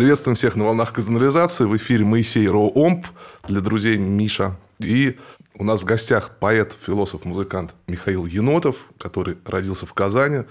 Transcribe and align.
Приветствуем 0.00 0.34
всех 0.34 0.56
на 0.56 0.64
волнах 0.64 0.94
казанализации. 0.94 1.66
В 1.66 1.76
эфире 1.76 2.06
Моисей 2.06 2.48
Роомп 2.48 3.06
для 3.46 3.60
друзей 3.60 3.98
Миша. 3.98 4.56
И 4.78 5.18
у 5.54 5.62
нас 5.62 5.82
в 5.82 5.84
гостях 5.84 6.38
поэт, 6.40 6.74
философ, 6.86 7.26
музыкант 7.26 7.74
Михаил 7.86 8.24
Енотов, 8.24 8.76
который 8.96 9.36
родился 9.44 9.84
в 9.84 9.92
Казани. 9.92 10.44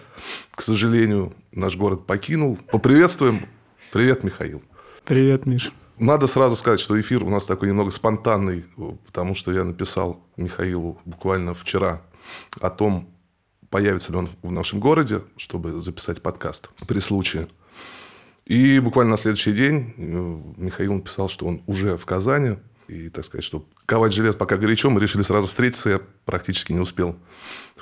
К 0.51 0.61
сожалению, 0.61 1.33
наш 1.51 1.77
город 1.77 2.05
покинул. 2.05 2.59
Поприветствуем. 2.71 3.47
Привет, 3.91 4.23
Михаил. 4.23 4.61
Привет, 5.03 5.47
Миш. 5.47 5.71
Надо 5.97 6.27
сразу 6.27 6.55
сказать, 6.55 6.79
что 6.79 7.01
эфир 7.01 7.23
у 7.23 7.29
нас 7.31 7.45
такой 7.45 7.69
немного 7.69 7.89
спонтанный, 7.89 8.65
потому 9.07 9.33
что 9.33 9.51
я 9.51 9.63
написал 9.63 10.23
Михаилу 10.37 11.01
буквально 11.05 11.55
вчера 11.55 12.03
о 12.61 12.69
том, 12.69 13.09
появится 13.71 14.11
ли 14.11 14.19
он 14.19 14.29
в 14.43 14.51
нашем 14.51 14.79
городе, 14.79 15.21
чтобы 15.37 15.81
записать 15.81 16.21
подкаст 16.21 16.69
при 16.87 16.99
случае. 16.99 17.47
И 18.49 18.79
буквально 18.79 19.11
на 19.11 19.17
следующий 19.17 19.51
день 19.51 19.93
э, 19.95 20.41
Михаил 20.57 20.95
написал, 20.95 21.29
что 21.29 21.45
он 21.45 21.61
уже 21.67 21.97
в 21.97 22.05
Казани. 22.05 22.57
И, 22.87 23.09
так 23.09 23.23
сказать, 23.23 23.45
что 23.45 23.63
ковать 23.85 24.11
желез 24.11 24.35
пока 24.35 24.57
горячо, 24.57 24.89
мы 24.89 24.99
решили 24.99 25.21
сразу 25.21 25.45
встретиться. 25.45 25.89
Я 25.91 26.01
практически 26.25 26.73
не 26.73 26.79
успел 26.79 27.15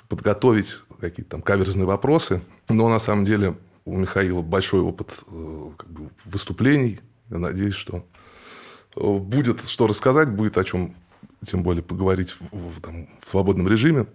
подготовить 0.10 0.84
какие-то 1.00 1.32
там 1.32 1.42
каверзные 1.42 1.86
вопросы. 1.86 2.42
Но 2.68 2.90
на 2.90 3.00
самом 3.00 3.24
деле 3.24 3.56
у 3.86 3.96
Михаила 3.96 4.42
большой 4.42 4.82
опыт 4.82 5.24
э, 5.28 5.70
как 5.78 5.90
бы, 5.90 6.10
выступлений. 6.26 7.00
Я 7.30 7.38
надеюсь, 7.38 7.76
что 7.76 8.06
э, 8.98 9.18
будет 9.20 9.66
что 9.70 9.88
рассказать, 9.88 10.36
будет 10.36 10.58
о 10.58 10.66
чем 10.66 10.96
тем 11.46 11.64
более 11.64 11.82
поговорить 11.82 12.36
в, 12.42 12.76
в, 12.76 12.82
там, 12.82 13.08
в 13.22 13.30
свободном 13.30 13.70
режиме. 13.70 14.08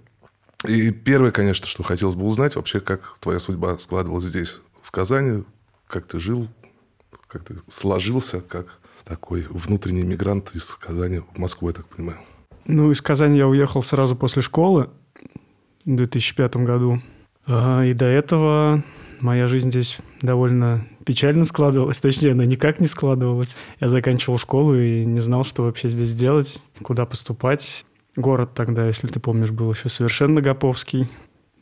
И 0.69 0.91
первое, 0.91 1.31
конечно, 1.31 1.67
что 1.67 1.83
хотелось 1.83 2.15
бы 2.15 2.27
узнать, 2.27 2.57
вообще, 2.57 2.81
как 2.81 3.17
твоя 3.21 3.39
судьба 3.39 3.79
складывалась 3.79 4.25
здесь, 4.25 4.61
в 4.83 4.91
Казани, 4.91 5.45
как 5.93 6.07
ты 6.07 6.19
жил, 6.19 6.49
как 7.29 7.45
ты 7.45 7.57
сложился, 7.69 8.41
как 8.41 8.79
такой 9.05 9.47
внутренний 9.51 10.05
мигрант 10.05 10.55
из 10.55 10.75
Казани 10.77 11.21
в 11.35 11.39
Москву, 11.39 11.69
я 11.69 11.75
так 11.75 11.87
понимаю. 11.87 12.19
Ну, 12.65 12.91
из 12.91 13.03
Казани 13.03 13.37
я 13.37 13.47
уехал 13.47 13.83
сразу 13.83 14.17
после 14.17 14.41
школы 14.41 14.89
в 15.85 15.95
2005 15.95 16.57
году. 16.57 17.03
И 17.47 17.93
до 17.95 18.07
этого 18.07 18.83
моя 19.21 19.49
жизнь 19.49 19.71
здесь 19.71 19.99
довольно 20.23 20.87
печально 21.05 21.45
складывалась. 21.45 22.01
Точнее, 22.01 22.33
она 22.33 22.47
никак 22.47 22.81
не 22.81 22.87
складывалась. 22.87 23.57
Я 23.79 23.89
заканчивал 23.89 24.39
школу 24.39 24.75
и 24.75 25.05
не 25.05 25.21
знал, 25.21 25.45
что 25.45 25.65
вообще 25.65 25.91
здесь 25.91 26.15
делать, 26.15 26.63
куда 26.83 27.05
поступать. 27.05 27.85
Город 28.17 28.55
тогда, 28.55 28.87
если 28.87 29.09
ты 29.09 29.21
помнишь, 29.21 29.51
был 29.51 29.71
еще 29.71 29.91
совершенно 29.91 30.41
Гоповский. 30.41 31.11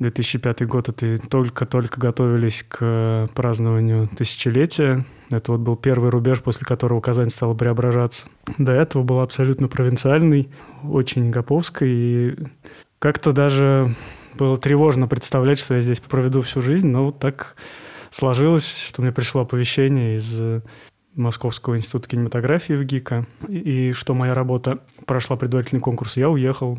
2005 0.00 0.66
год, 0.66 0.88
это 0.88 1.18
только-только 1.18 2.00
готовились 2.00 2.64
к 2.66 3.28
празднованию 3.34 4.08
тысячелетия. 4.08 5.04
Это 5.30 5.52
вот 5.52 5.60
был 5.60 5.76
первый 5.76 6.10
рубеж, 6.10 6.40
после 6.42 6.66
которого 6.66 7.00
Казань 7.00 7.30
стала 7.30 7.54
преображаться. 7.54 8.26
До 8.56 8.72
этого 8.72 9.02
был 9.02 9.20
абсолютно 9.20 9.68
провинциальный, 9.68 10.48
очень 10.82 11.30
гоповской. 11.30 11.88
И 11.90 12.36
как-то 12.98 13.32
даже 13.32 13.94
было 14.34 14.56
тревожно 14.56 15.06
представлять, 15.06 15.58
что 15.58 15.74
я 15.74 15.82
здесь 15.82 16.00
проведу 16.00 16.40
всю 16.40 16.62
жизнь, 16.62 16.88
но 16.88 17.06
вот 17.06 17.18
так 17.18 17.54
сложилось, 18.10 18.88
что 18.88 19.02
мне 19.02 19.12
пришло 19.12 19.42
оповещение 19.42 20.16
из 20.16 20.62
Московского 21.14 21.76
института 21.76 22.08
кинематографии 22.08 22.72
в 22.72 22.84
ГИКа, 22.84 23.26
и 23.48 23.92
что 23.92 24.14
моя 24.14 24.32
работа 24.34 24.78
прошла 25.04 25.36
предварительный 25.36 25.80
конкурс, 25.80 26.16
я 26.16 26.30
уехал. 26.30 26.78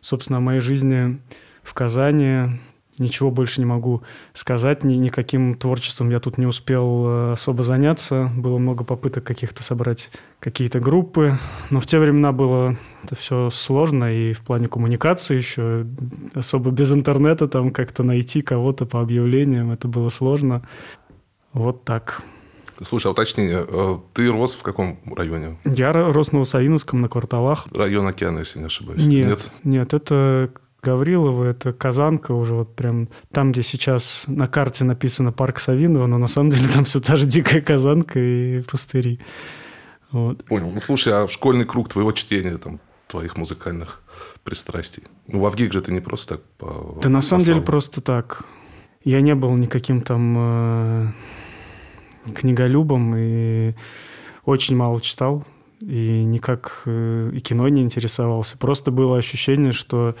Собственно, 0.00 0.38
о 0.38 0.40
моей 0.40 0.60
жизни 0.60 1.20
в 1.64 1.74
Казани. 1.74 2.60
Ничего 2.96 3.32
больше 3.32 3.60
не 3.60 3.64
могу 3.66 4.02
сказать. 4.34 4.84
Ни, 4.84 4.94
никаким 4.94 5.56
творчеством 5.56 6.10
я 6.10 6.20
тут 6.20 6.38
не 6.38 6.46
успел 6.46 7.04
э, 7.06 7.32
особо 7.32 7.64
заняться. 7.64 8.30
Было 8.36 8.58
много 8.58 8.84
попыток 8.84 9.24
каких-то 9.24 9.64
собрать 9.64 10.10
какие-то 10.38 10.78
группы. 10.78 11.36
Но 11.70 11.80
в 11.80 11.86
те 11.86 11.98
времена 11.98 12.30
было 12.30 12.76
это 13.02 13.16
все 13.16 13.50
сложно. 13.50 14.14
И 14.14 14.32
в 14.32 14.42
плане 14.42 14.68
коммуникации 14.68 15.36
еще 15.36 15.86
особо 16.34 16.70
без 16.70 16.92
интернета 16.92 17.48
там 17.48 17.72
как-то 17.72 18.04
найти 18.04 18.42
кого-то 18.42 18.86
по 18.86 19.00
объявлениям. 19.00 19.72
Это 19.72 19.88
было 19.88 20.08
сложно. 20.08 20.62
Вот 21.52 21.84
так. 21.84 22.22
Слушай, 22.82 23.08
а 23.08 23.10
уточнение, 23.10 23.64
э, 23.66 23.98
ты 24.12 24.30
рос 24.30 24.54
в 24.54 24.62
каком 24.62 24.98
районе? 25.16 25.58
Я 25.64 25.92
рос 25.92 26.32
на 26.32 26.36
Новосавиновском, 26.36 27.00
на 27.00 27.08
кварталах. 27.08 27.66
Район 27.74 28.06
океана, 28.06 28.40
если 28.40 28.60
не 28.60 28.66
ошибаюсь. 28.66 29.04
Нет, 29.04 29.28
нет, 29.28 29.50
нет 29.64 29.94
это 29.94 30.52
Гаврилова, 30.84 31.44
это 31.44 31.72
Казанка 31.72 32.32
уже 32.32 32.54
вот 32.54 32.76
прям 32.76 33.08
там, 33.32 33.52
где 33.52 33.62
сейчас 33.62 34.24
на 34.26 34.46
карте 34.46 34.84
написано 34.84 35.32
парк 35.32 35.58
Савинова, 35.58 36.06
но 36.06 36.18
на 36.18 36.28
самом 36.28 36.50
деле 36.50 36.68
там 36.68 36.84
все 36.84 37.00
та 37.00 37.16
же 37.16 37.26
дикая 37.26 37.60
Казанка 37.60 38.18
и 38.20 38.62
пустыри. 38.62 39.20
Вот. 40.12 40.44
Понял. 40.44 40.70
Ну, 40.70 40.80
слушай, 40.80 41.12
а 41.12 41.28
школьный 41.28 41.64
круг 41.64 41.88
твоего 41.88 42.12
чтения, 42.12 42.56
там, 42.58 42.80
твоих 43.08 43.36
музыкальных 43.36 44.02
пристрастий? 44.44 45.04
Ну, 45.26 45.40
в 45.40 45.46
Авгик 45.46 45.72
же 45.72 45.80
ты 45.80 45.92
не 45.92 46.00
просто 46.00 46.34
так 46.34 46.44
по 46.58 46.98
Да 47.02 47.08
на 47.08 47.22
самом 47.22 47.42
по 47.42 47.46
деле 47.46 47.60
просто 47.60 48.00
так. 48.00 48.44
Я 49.02 49.20
не 49.20 49.34
был 49.34 49.54
никаким 49.56 50.02
там 50.02 50.36
э, 50.38 51.06
книголюбом 52.34 53.14
и 53.16 53.74
очень 54.44 54.76
мало 54.76 55.00
читал 55.00 55.44
и 55.80 56.24
никак 56.24 56.82
э, 56.86 57.30
и 57.34 57.40
кино 57.40 57.68
не 57.68 57.82
интересовался. 57.82 58.56
Просто 58.56 58.90
было 58.90 59.18
ощущение, 59.18 59.72
что 59.72 60.14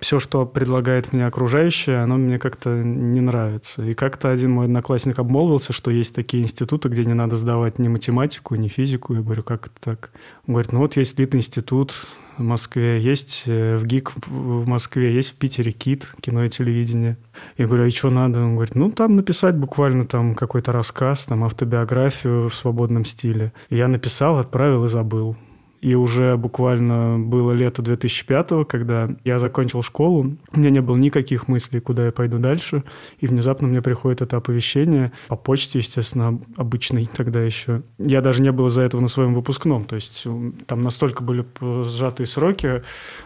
все, 0.00 0.18
что 0.18 0.46
предлагает 0.46 1.12
мне 1.12 1.26
окружающее, 1.26 1.98
оно 1.98 2.16
мне 2.16 2.38
как-то 2.38 2.70
не 2.70 3.20
нравится. 3.20 3.84
И 3.84 3.94
как-то 3.94 4.30
один 4.30 4.52
мой 4.52 4.64
одноклассник 4.64 5.18
обмолвился, 5.18 5.72
что 5.72 5.90
есть 5.90 6.14
такие 6.14 6.42
институты, 6.42 6.88
где 6.88 7.04
не 7.04 7.14
надо 7.14 7.36
сдавать 7.36 7.78
ни 7.78 7.88
математику, 7.88 8.54
ни 8.54 8.68
физику. 8.68 9.14
Я 9.14 9.20
говорю, 9.20 9.42
как 9.42 9.66
это 9.66 9.74
так? 9.80 10.10
Он 10.46 10.54
говорит, 10.54 10.72
ну 10.72 10.78
вот 10.78 10.96
есть 10.96 11.18
Лит-институт 11.18 11.92
в 12.38 12.42
Москве, 12.42 13.00
есть 13.00 13.44
э, 13.46 13.76
в 13.76 13.86
ГИК 13.86 14.12
в 14.26 14.66
Москве, 14.66 15.14
есть 15.14 15.32
в 15.32 15.34
Питере 15.34 15.72
КИТ, 15.72 16.14
кино 16.20 16.44
и 16.44 16.48
телевидение. 16.48 17.18
Я 17.58 17.66
говорю, 17.66 17.86
а 17.86 17.90
что 17.90 18.08
надо? 18.10 18.40
Он 18.40 18.54
говорит, 18.54 18.74
ну 18.74 18.90
там 18.90 19.16
написать 19.16 19.56
буквально 19.56 20.06
там 20.06 20.34
какой-то 20.34 20.72
рассказ, 20.72 21.26
там 21.26 21.44
автобиографию 21.44 22.48
в 22.48 22.54
свободном 22.54 23.04
стиле. 23.04 23.52
я 23.68 23.86
написал, 23.86 24.38
отправил 24.38 24.86
и 24.86 24.88
забыл. 24.88 25.36
И 25.80 25.94
уже 25.94 26.36
буквально 26.36 27.18
было 27.18 27.52
лето 27.52 27.82
2005 27.82 28.66
когда 28.68 29.08
я 29.24 29.38
закончил 29.38 29.82
школу. 29.82 30.36
У 30.52 30.58
меня 30.58 30.70
не 30.70 30.80
было 30.80 30.96
никаких 30.96 31.48
мыслей, 31.48 31.80
куда 31.80 32.06
я 32.06 32.12
пойду 32.12 32.38
дальше. 32.38 32.84
И 33.18 33.26
внезапно 33.26 33.68
мне 33.68 33.80
приходит 33.80 34.22
это 34.22 34.36
оповещение 34.36 35.12
по 35.28 35.36
почте, 35.36 35.78
естественно, 35.78 36.38
обычной 36.56 37.08
тогда 37.14 37.42
еще. 37.42 37.82
Я 37.98 38.20
даже 38.20 38.42
не 38.42 38.52
был 38.52 38.66
из-за 38.66 38.82
этого 38.82 39.00
на 39.00 39.08
своем 39.08 39.34
выпускном. 39.34 39.84
То 39.84 39.96
есть 39.96 40.26
там 40.66 40.82
настолько 40.82 41.22
были 41.22 41.44
сжатые 41.60 42.26
сроки 42.26 42.82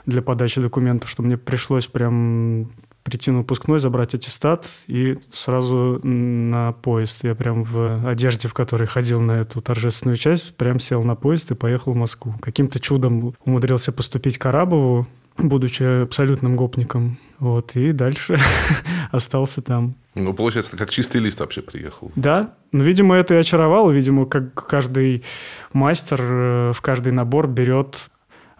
для 0.06 0.22
подачи 0.22 0.60
документов, 0.60 1.10
что 1.10 1.22
мне 1.22 1.36
пришлось 1.36 1.86
прям 1.86 2.70
прийти 3.04 3.30
на 3.30 3.38
выпускной, 3.38 3.78
забрать 3.78 4.14
аттестат 4.14 4.68
и 4.86 5.18
сразу 5.30 6.00
на 6.02 6.72
поезд. 6.72 7.22
Я 7.22 7.34
прям 7.34 7.62
в 7.62 8.08
одежде, 8.08 8.48
в 8.48 8.54
которой 8.54 8.86
ходил 8.86 9.20
на 9.20 9.32
эту 9.32 9.60
торжественную 9.60 10.16
часть, 10.16 10.56
прям 10.56 10.80
сел 10.80 11.04
на 11.04 11.14
поезд 11.14 11.50
и 11.50 11.54
поехал 11.54 11.92
в 11.92 11.96
Москву. 11.96 12.34
Каким-то 12.40 12.80
чудом 12.80 13.34
умудрился 13.44 13.92
поступить 13.92 14.38
к 14.38 14.46
Арабову, 14.46 15.06
будучи 15.36 16.02
абсолютным 16.02 16.56
гопником. 16.56 17.18
Вот, 17.38 17.76
и 17.76 17.92
дальше 17.92 18.38
остался 19.12 19.60
там. 19.60 19.96
Ну, 20.14 20.32
получается, 20.32 20.72
ты 20.72 20.76
как 20.78 20.90
чистый 20.90 21.20
лист 21.20 21.40
вообще 21.40 21.60
приехал. 21.60 22.10
Да, 22.16 22.54
ну, 22.72 22.82
видимо, 22.82 23.16
это 23.16 23.34
и 23.34 23.38
очаровало. 23.38 23.90
Видимо, 23.90 24.26
как 24.26 24.54
каждый 24.54 25.24
мастер 25.72 26.20
э, 26.22 26.72
в 26.72 26.80
каждый 26.80 27.12
набор 27.12 27.48
берет 27.48 28.10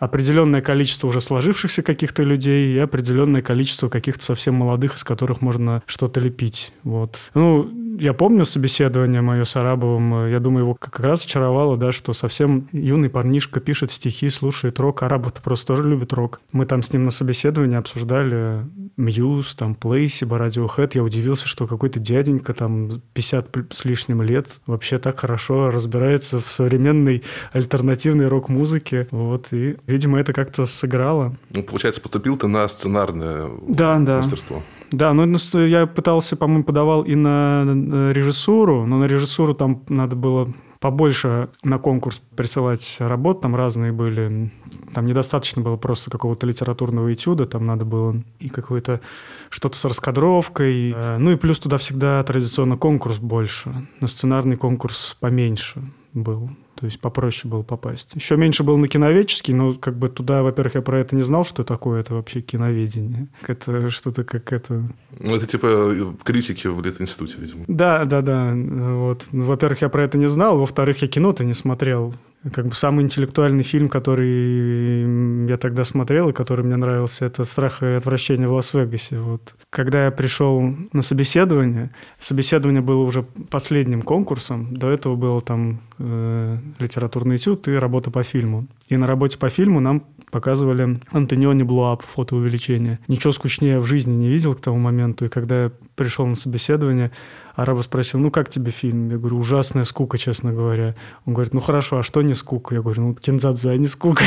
определенное 0.04 0.60
количество 0.60 1.08
уже 1.08 1.20
сложившихся 1.20 1.82
каких-то 1.82 2.22
людей 2.22 2.74
и 2.74 2.78
определенное 2.78 3.42
количество 3.42 3.88
каких-то 3.88 4.24
совсем 4.24 4.54
молодых, 4.54 4.96
из 4.96 5.04
которых 5.04 5.40
можно 5.40 5.82
что-то 5.86 6.20
лепить. 6.20 6.72
Вот. 6.82 7.30
Ну, 7.34 7.70
я 7.98 8.12
помню 8.12 8.44
собеседование 8.44 9.20
мое 9.20 9.44
с 9.44 9.56
Арабовым. 9.56 10.28
Я 10.28 10.40
думаю, 10.40 10.64
его 10.64 10.74
как 10.74 11.00
раз 11.00 11.24
очаровало, 11.24 11.76
да, 11.76 11.92
что 11.92 12.12
совсем 12.12 12.68
юный 12.72 13.10
парнишка 13.10 13.60
пишет 13.60 13.90
стихи, 13.90 14.28
слушает 14.30 14.78
рок. 14.80 15.02
Арабов 15.02 15.34
просто 15.34 15.68
тоже 15.68 15.88
любит 15.88 16.12
рок. 16.12 16.40
Мы 16.52 16.66
там 16.66 16.82
с 16.82 16.92
ним 16.92 17.04
на 17.04 17.10
собеседовании 17.10 17.76
обсуждали 17.76 18.64
Muse, 18.96 19.54
там, 19.54 19.74
Placebo, 19.74 20.38
Radiohead. 20.38 20.92
Я 20.94 21.02
удивился, 21.02 21.48
что 21.48 21.66
какой-то 21.66 22.00
дяденька 22.00 22.54
там 22.54 22.90
50 23.14 23.48
с 23.70 23.84
лишним 23.84 24.22
лет 24.22 24.60
вообще 24.66 24.98
так 24.98 25.20
хорошо 25.20 25.70
разбирается 25.70 26.40
в 26.40 26.50
современной 26.50 27.22
альтернативной 27.52 28.28
рок-музыке. 28.28 29.08
Вот, 29.10 29.48
и, 29.52 29.76
видимо, 29.86 30.20
это 30.20 30.32
как-то 30.32 30.66
сыграло. 30.66 31.36
Ну, 31.50 31.62
получается, 31.62 32.00
поступил 32.00 32.36
ты 32.36 32.46
на 32.46 32.66
сценарное 32.68 33.50
да, 33.66 33.98
мастерство. 33.98 34.56
Да. 34.56 34.83
Да, 34.94 35.12
ну 35.12 35.26
я 35.66 35.86
пытался, 35.86 36.36
по-моему, 36.36 36.62
подавал 36.64 37.02
и 37.02 37.16
на 37.16 37.64
режиссуру, 38.12 38.86
но 38.86 38.98
на 38.98 39.04
режиссуру 39.04 39.54
там 39.54 39.82
надо 39.88 40.14
было 40.14 40.52
побольше 40.78 41.48
на 41.62 41.78
конкурс 41.78 42.20
присылать 42.36 42.96
работ, 43.00 43.40
там 43.40 43.56
разные 43.56 43.90
были. 43.90 44.52
Там 44.92 45.06
недостаточно 45.06 45.62
было 45.62 45.76
просто 45.76 46.10
какого-то 46.10 46.46
литературного 46.46 47.12
этюда, 47.12 47.46
там 47.46 47.66
надо 47.66 47.84
было 47.84 48.22
и 48.38 48.48
какое-то 48.48 49.00
что-то 49.48 49.78
с 49.78 49.84
раскадровкой. 49.84 50.92
Э, 50.94 51.16
ну 51.18 51.32
и 51.32 51.36
плюс 51.36 51.58
туда 51.58 51.78
всегда 51.78 52.22
традиционно 52.22 52.76
конкурс 52.76 53.16
больше, 53.16 53.74
на 54.00 54.06
сценарный 54.06 54.56
конкурс 54.56 55.16
поменьше 55.18 55.82
был. 56.12 56.50
То 56.84 56.88
есть 56.88 57.00
попроще 57.00 57.50
было 57.50 57.62
попасть. 57.62 58.10
Еще 58.14 58.36
меньше 58.36 58.62
было 58.62 58.76
на 58.76 58.88
киноведческий, 58.88 59.54
но 59.54 59.72
как 59.72 59.96
бы 59.96 60.10
туда, 60.10 60.42
во-первых, 60.42 60.74
я 60.74 60.82
про 60.82 61.00
это 61.00 61.16
не 61.16 61.22
знал, 61.22 61.42
что 61.42 61.64
такое 61.64 62.02
это 62.02 62.12
вообще 62.12 62.42
киноведение. 62.42 63.28
Это 63.46 63.88
что-то 63.88 64.22
как 64.22 64.52
это... 64.52 64.82
Ну, 65.18 65.34
это 65.34 65.46
типа 65.46 66.14
критики 66.22 66.66
в 66.66 66.82
Литинституте, 66.82 67.38
видимо. 67.38 67.64
Да, 67.68 68.04
да, 68.04 68.20
да. 68.20 68.52
Вот. 68.54 69.28
Ну, 69.32 69.46
во-первых, 69.46 69.80
я 69.80 69.88
про 69.88 70.04
это 70.04 70.18
не 70.18 70.26
знал. 70.26 70.58
Во-вторых, 70.58 71.00
я 71.00 71.08
кино-то 71.08 71.42
не 71.42 71.54
смотрел. 71.54 72.14
Как 72.52 72.66
бы 72.66 72.74
самый 72.74 73.02
интеллектуальный 73.02 73.62
фильм, 73.62 73.88
который 73.88 75.46
я 75.48 75.56
тогда 75.56 75.84
смотрел 75.84 76.28
и 76.28 76.32
который 76.34 76.66
мне 76.66 76.76
нравился, 76.76 77.24
это 77.24 77.44
«Страх 77.44 77.82
и 77.82 77.86
отвращение 77.86 78.46
в 78.46 78.52
Лас-Вегасе». 78.52 79.18
Вот. 79.18 79.54
Когда 79.70 80.04
я 80.04 80.10
пришел 80.10 80.60
на 80.92 81.00
собеседование, 81.00 81.90
собеседование 82.18 82.82
было 82.82 83.04
уже 83.04 83.22
последним 83.22 84.02
конкурсом. 84.02 84.76
До 84.76 84.90
этого 84.90 85.16
было 85.16 85.40
там 85.40 85.80
э, 85.98 86.58
литературный 86.78 87.36
этюд 87.36 87.68
и 87.68 87.72
работа 87.72 88.10
по 88.10 88.22
фильму. 88.22 88.66
И 88.88 88.96
на 88.96 89.06
работе 89.06 89.38
по 89.38 89.48
фильму 89.48 89.80
нам 89.80 90.04
показывали 90.30 90.98
Антониони 91.12 91.62
Блуап, 91.62 92.02
фотоувеличение. 92.02 92.98
Ничего 93.06 93.32
скучнее 93.32 93.78
в 93.78 93.86
жизни 93.86 94.14
не 94.14 94.28
видел 94.28 94.54
к 94.54 94.60
тому 94.60 94.78
моменту. 94.78 95.26
И 95.26 95.28
когда 95.28 95.64
я 95.64 95.72
пришел 95.94 96.26
на 96.26 96.34
собеседование, 96.34 97.12
Араба 97.54 97.82
спросил, 97.82 98.18
ну 98.18 98.30
как 98.30 98.50
тебе 98.50 98.72
фильм? 98.72 99.10
Я 99.10 99.18
говорю, 99.18 99.38
ужасная 99.38 99.84
скука, 99.84 100.18
честно 100.18 100.52
говоря. 100.52 100.96
Он 101.24 101.34
говорит, 101.34 101.54
ну 101.54 101.60
хорошо, 101.60 101.98
а 101.98 102.02
что 102.02 102.22
не 102.22 102.34
скука? 102.34 102.74
Я 102.74 102.82
говорю, 102.82 103.02
ну 103.02 103.14
Кинзадзе, 103.14 103.70
а 103.70 103.76
не 103.76 103.86
скука. 103.86 104.24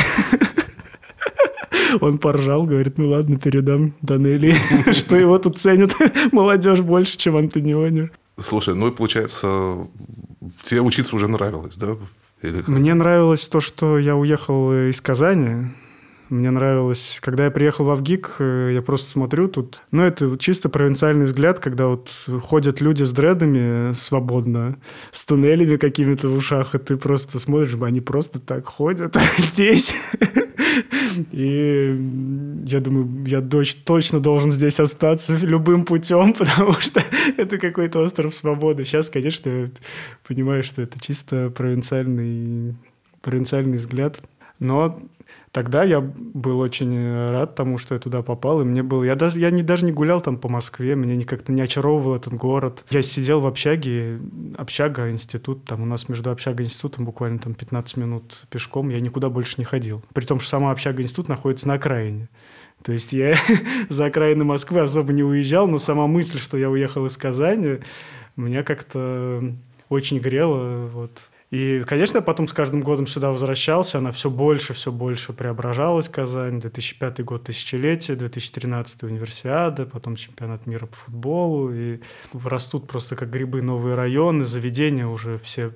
Он 2.00 2.18
поржал, 2.18 2.64
говорит, 2.64 2.98
ну 2.98 3.08
ладно, 3.08 3.38
передам 3.38 3.94
Данели, 4.00 4.54
что 4.92 5.16
его 5.16 5.38
тут 5.38 5.58
ценят 5.58 5.92
молодежь 6.32 6.80
больше, 6.80 7.16
чем 7.16 7.36
Антониони. 7.36 8.10
Слушай, 8.38 8.74
ну 8.74 8.88
и 8.88 8.92
получается, 8.92 9.88
тебе 10.62 10.80
учиться 10.80 11.16
уже 11.16 11.28
нравилось, 11.28 11.76
да? 11.76 11.96
Или... 12.42 12.62
Мне 12.66 12.94
нравилось 12.94 13.48
то, 13.48 13.60
что 13.60 13.98
я 13.98 14.16
уехал 14.16 14.72
из 14.72 15.00
Казани, 15.00 15.72
мне 16.28 16.50
нравилось, 16.50 17.18
когда 17.22 17.46
я 17.46 17.50
приехал 17.50 17.84
в 17.84 17.90
Авгик, 17.90 18.36
э, 18.38 18.70
я 18.74 18.82
просто 18.82 19.10
смотрю 19.10 19.48
тут, 19.48 19.82
ну, 19.90 20.02
это 20.02 20.36
чисто 20.38 20.68
провинциальный 20.68 21.24
взгляд, 21.24 21.58
когда 21.58 21.88
вот 21.88 22.10
ходят 22.42 22.80
люди 22.80 23.02
с 23.02 23.12
дредами 23.12 23.92
свободно, 23.92 24.76
с 25.10 25.24
туннелями 25.24 25.76
какими-то 25.76 26.28
в 26.28 26.36
ушах, 26.36 26.74
и 26.74 26.78
ты 26.78 26.96
просто 26.96 27.38
смотришь, 27.38 27.76
они 27.80 28.00
просто 28.00 28.40
так 28.40 28.66
ходят 28.66 29.16
здесь. 29.38 29.94
И 31.32 32.62
я 32.66 32.80
думаю, 32.80 33.24
я 33.26 33.40
дочь 33.40 33.74
точно 33.84 34.20
должен 34.20 34.50
здесь 34.50 34.80
остаться 34.80 35.34
любым 35.34 35.84
путем, 35.84 36.32
потому 36.38 36.72
что 36.74 37.02
это 37.36 37.58
какой-то 37.58 38.00
остров 38.00 38.34
свободы. 38.34 38.84
Сейчас, 38.84 39.08
конечно, 39.08 39.48
я 39.48 39.70
понимаю, 40.26 40.62
что 40.62 40.82
это 40.82 41.00
чисто 41.00 41.50
провинциальный, 41.50 42.76
провинциальный 43.22 43.78
взгляд. 43.78 44.20
Но 44.58 45.00
Тогда 45.52 45.84
я 45.84 46.00
был 46.00 46.60
очень 46.60 46.94
э, 46.94 47.30
рад 47.30 47.54
тому, 47.54 47.78
что 47.78 47.94
я 47.94 48.00
туда 48.00 48.22
попал, 48.22 48.60
и 48.60 48.64
мне 48.64 48.82
было... 48.82 49.04
Я 49.04 49.14
даже, 49.14 49.38
я 49.38 49.50
не, 49.50 49.62
даже 49.62 49.84
не 49.84 49.92
гулял 49.92 50.20
там 50.20 50.36
по 50.38 50.48
Москве, 50.48 50.94
мне 50.94 51.24
как-то 51.24 51.52
не 51.52 51.62
очаровывал 51.62 52.16
этот 52.16 52.34
город. 52.34 52.84
Я 52.90 53.02
сидел 53.02 53.40
в 53.40 53.46
общаге, 53.46 54.20
общага, 54.56 55.10
институт, 55.10 55.64
там 55.64 55.82
у 55.82 55.86
нас 55.86 56.08
между 56.08 56.30
общагой 56.30 56.64
и 56.64 56.68
институтом 56.68 57.04
буквально 57.04 57.38
там 57.38 57.54
15 57.54 57.96
минут 57.96 58.44
пешком, 58.50 58.88
я 58.90 59.00
никуда 59.00 59.30
больше 59.30 59.54
не 59.58 59.64
ходил. 59.64 60.02
При 60.14 60.24
том, 60.24 60.40
что 60.40 60.50
сама 60.50 60.70
общага 60.70 61.02
институт 61.02 61.28
находится 61.28 61.68
на 61.68 61.74
окраине. 61.74 62.28
То 62.82 62.92
есть 62.92 63.12
я 63.12 63.36
за 63.88 64.06
окраины 64.06 64.44
Москвы 64.44 64.80
особо 64.80 65.12
не 65.12 65.22
уезжал, 65.22 65.66
но 65.66 65.78
сама 65.78 66.06
мысль, 66.06 66.38
что 66.38 66.56
я 66.56 66.70
уехал 66.70 67.06
из 67.06 67.16
Казани, 67.16 67.78
меня 68.36 68.62
как-то 68.62 69.42
очень 69.88 70.18
грела. 70.18 70.86
Вот. 70.86 71.30
И, 71.50 71.82
конечно, 71.86 72.20
потом 72.20 72.46
с 72.46 72.52
каждым 72.52 72.82
годом 72.82 73.06
сюда 73.06 73.32
возвращался, 73.32 73.98
она 73.98 74.12
все 74.12 74.28
больше, 74.28 74.74
все 74.74 74.92
больше 74.92 75.32
преображалась, 75.32 76.08
Казань. 76.08 76.60
2005 76.60 77.24
год 77.24 77.44
тысячелетие, 77.44 78.18
2013 78.18 79.04
универсиада, 79.04 79.86
потом 79.86 80.16
чемпионат 80.16 80.66
мира 80.66 80.86
по 80.86 80.96
футболу. 80.96 81.72
И 81.72 82.00
растут 82.34 82.86
просто 82.86 83.16
как 83.16 83.30
грибы 83.30 83.62
новые 83.62 83.94
районы, 83.94 84.44
заведения 84.44 85.06
уже 85.06 85.38
все 85.38 85.72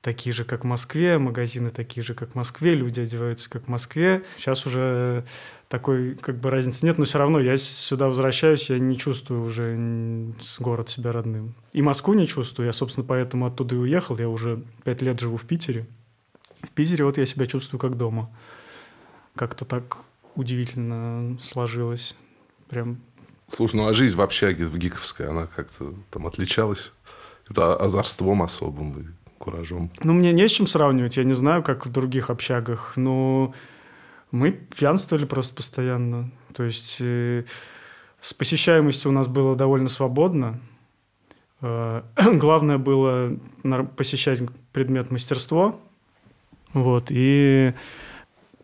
такие 0.00 0.32
же, 0.32 0.44
как 0.44 0.64
в 0.64 0.66
Москве, 0.66 1.16
магазины 1.16 1.70
такие 1.70 2.02
же, 2.02 2.14
как 2.14 2.32
в 2.32 2.34
Москве, 2.34 2.74
люди 2.74 2.98
одеваются, 2.98 3.48
как 3.48 3.66
в 3.66 3.68
Москве. 3.68 4.24
Сейчас 4.36 4.66
уже 4.66 5.24
такой 5.72 6.16
как 6.16 6.38
бы 6.38 6.50
разницы 6.50 6.84
нет, 6.84 6.98
но 6.98 7.06
все 7.06 7.18
равно 7.18 7.40
я 7.40 7.56
сюда 7.56 8.08
возвращаюсь, 8.08 8.68
я 8.68 8.78
не 8.78 8.98
чувствую 8.98 9.42
уже 9.42 10.34
город 10.58 10.90
себя 10.90 11.12
родным. 11.12 11.54
И 11.72 11.80
Москву 11.80 12.12
не 12.12 12.26
чувствую, 12.26 12.66
я, 12.66 12.74
собственно, 12.74 13.06
поэтому 13.06 13.46
оттуда 13.46 13.74
и 13.74 13.78
уехал, 13.78 14.18
я 14.18 14.28
уже 14.28 14.62
пять 14.84 15.00
лет 15.00 15.18
живу 15.18 15.38
в 15.38 15.46
Питере. 15.46 15.86
В 16.60 16.68
Питере 16.68 17.06
вот 17.06 17.16
я 17.16 17.24
себя 17.24 17.46
чувствую 17.46 17.80
как 17.80 17.96
дома. 17.96 18.30
Как-то 19.34 19.64
так 19.64 19.96
удивительно 20.34 21.38
сложилось. 21.42 22.16
Прям 22.68 22.98
Слушай, 23.48 23.76
ну 23.76 23.86
а 23.86 23.94
жизнь 23.94 24.14
в 24.14 24.20
общаге, 24.20 24.66
в 24.66 24.76
Гиковской, 24.76 25.26
она 25.26 25.46
как-то 25.46 25.94
там 26.10 26.26
отличалась? 26.26 26.92
Это 27.48 27.76
озорством 27.76 28.42
особым 28.42 29.00
и 29.00 29.04
куражом? 29.38 29.90
Ну, 30.02 30.12
мне 30.12 30.32
не 30.32 30.46
с 30.46 30.50
чем 30.50 30.66
сравнивать. 30.66 31.16
Я 31.16 31.24
не 31.24 31.34
знаю, 31.34 31.62
как 31.62 31.86
в 31.86 31.90
других 31.90 32.28
общагах. 32.28 32.92
Но 32.96 33.54
мы 34.32 34.50
пьянствовали 34.50 35.26
просто 35.26 35.54
постоянно. 35.54 36.30
То 36.54 36.64
есть 36.64 36.96
э, 37.00 37.44
с 38.20 38.34
посещаемостью 38.34 39.10
у 39.10 39.14
нас 39.14 39.28
было 39.28 39.54
довольно 39.54 39.88
свободно. 39.88 40.58
Э, 41.60 42.02
главное 42.32 42.78
было 42.78 43.38
посещать 43.96 44.40
предмет 44.72 45.10
мастерство. 45.10 45.80
Вот. 46.72 47.06
И 47.10 47.74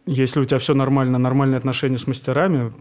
если 0.07 0.41
у 0.41 0.45
тебя 0.47 0.59
все 0.59 0.75
нормально, 0.75 1.19
нормальные 1.19 1.59
отношения 1.59 1.99
с 1.99 2.07
мастерами, 2.07 2.73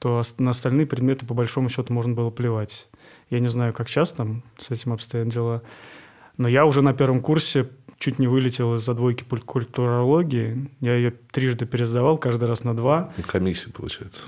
то 0.00 0.22
на 0.38 0.50
остальные 0.50 0.86
предметы, 0.86 1.24
по 1.24 1.34
большому 1.34 1.68
счету, 1.68 1.92
можно 1.92 2.12
было 2.12 2.30
плевать. 2.30 2.88
Я 3.30 3.38
не 3.38 3.48
знаю, 3.48 3.72
как 3.72 3.88
сейчас 3.88 4.10
там 4.10 4.42
с 4.58 4.70
этим 4.70 4.92
обстоят 4.92 5.28
дела. 5.28 5.62
Но 6.36 6.48
я 6.48 6.66
уже 6.66 6.82
на 6.82 6.94
первом 6.94 7.20
курсе 7.20 7.68
чуть 7.98 8.18
не 8.18 8.26
вылетел 8.26 8.74
из-за 8.74 8.94
двойки 8.94 9.24
культурологии. 9.24 10.70
Я 10.80 10.96
ее 10.96 11.12
трижды 11.30 11.66
пересдавал, 11.66 12.18
каждый 12.18 12.48
раз 12.48 12.64
на 12.64 12.74
два. 12.74 13.12
Комиссия, 13.26 13.70
получается. 13.70 14.24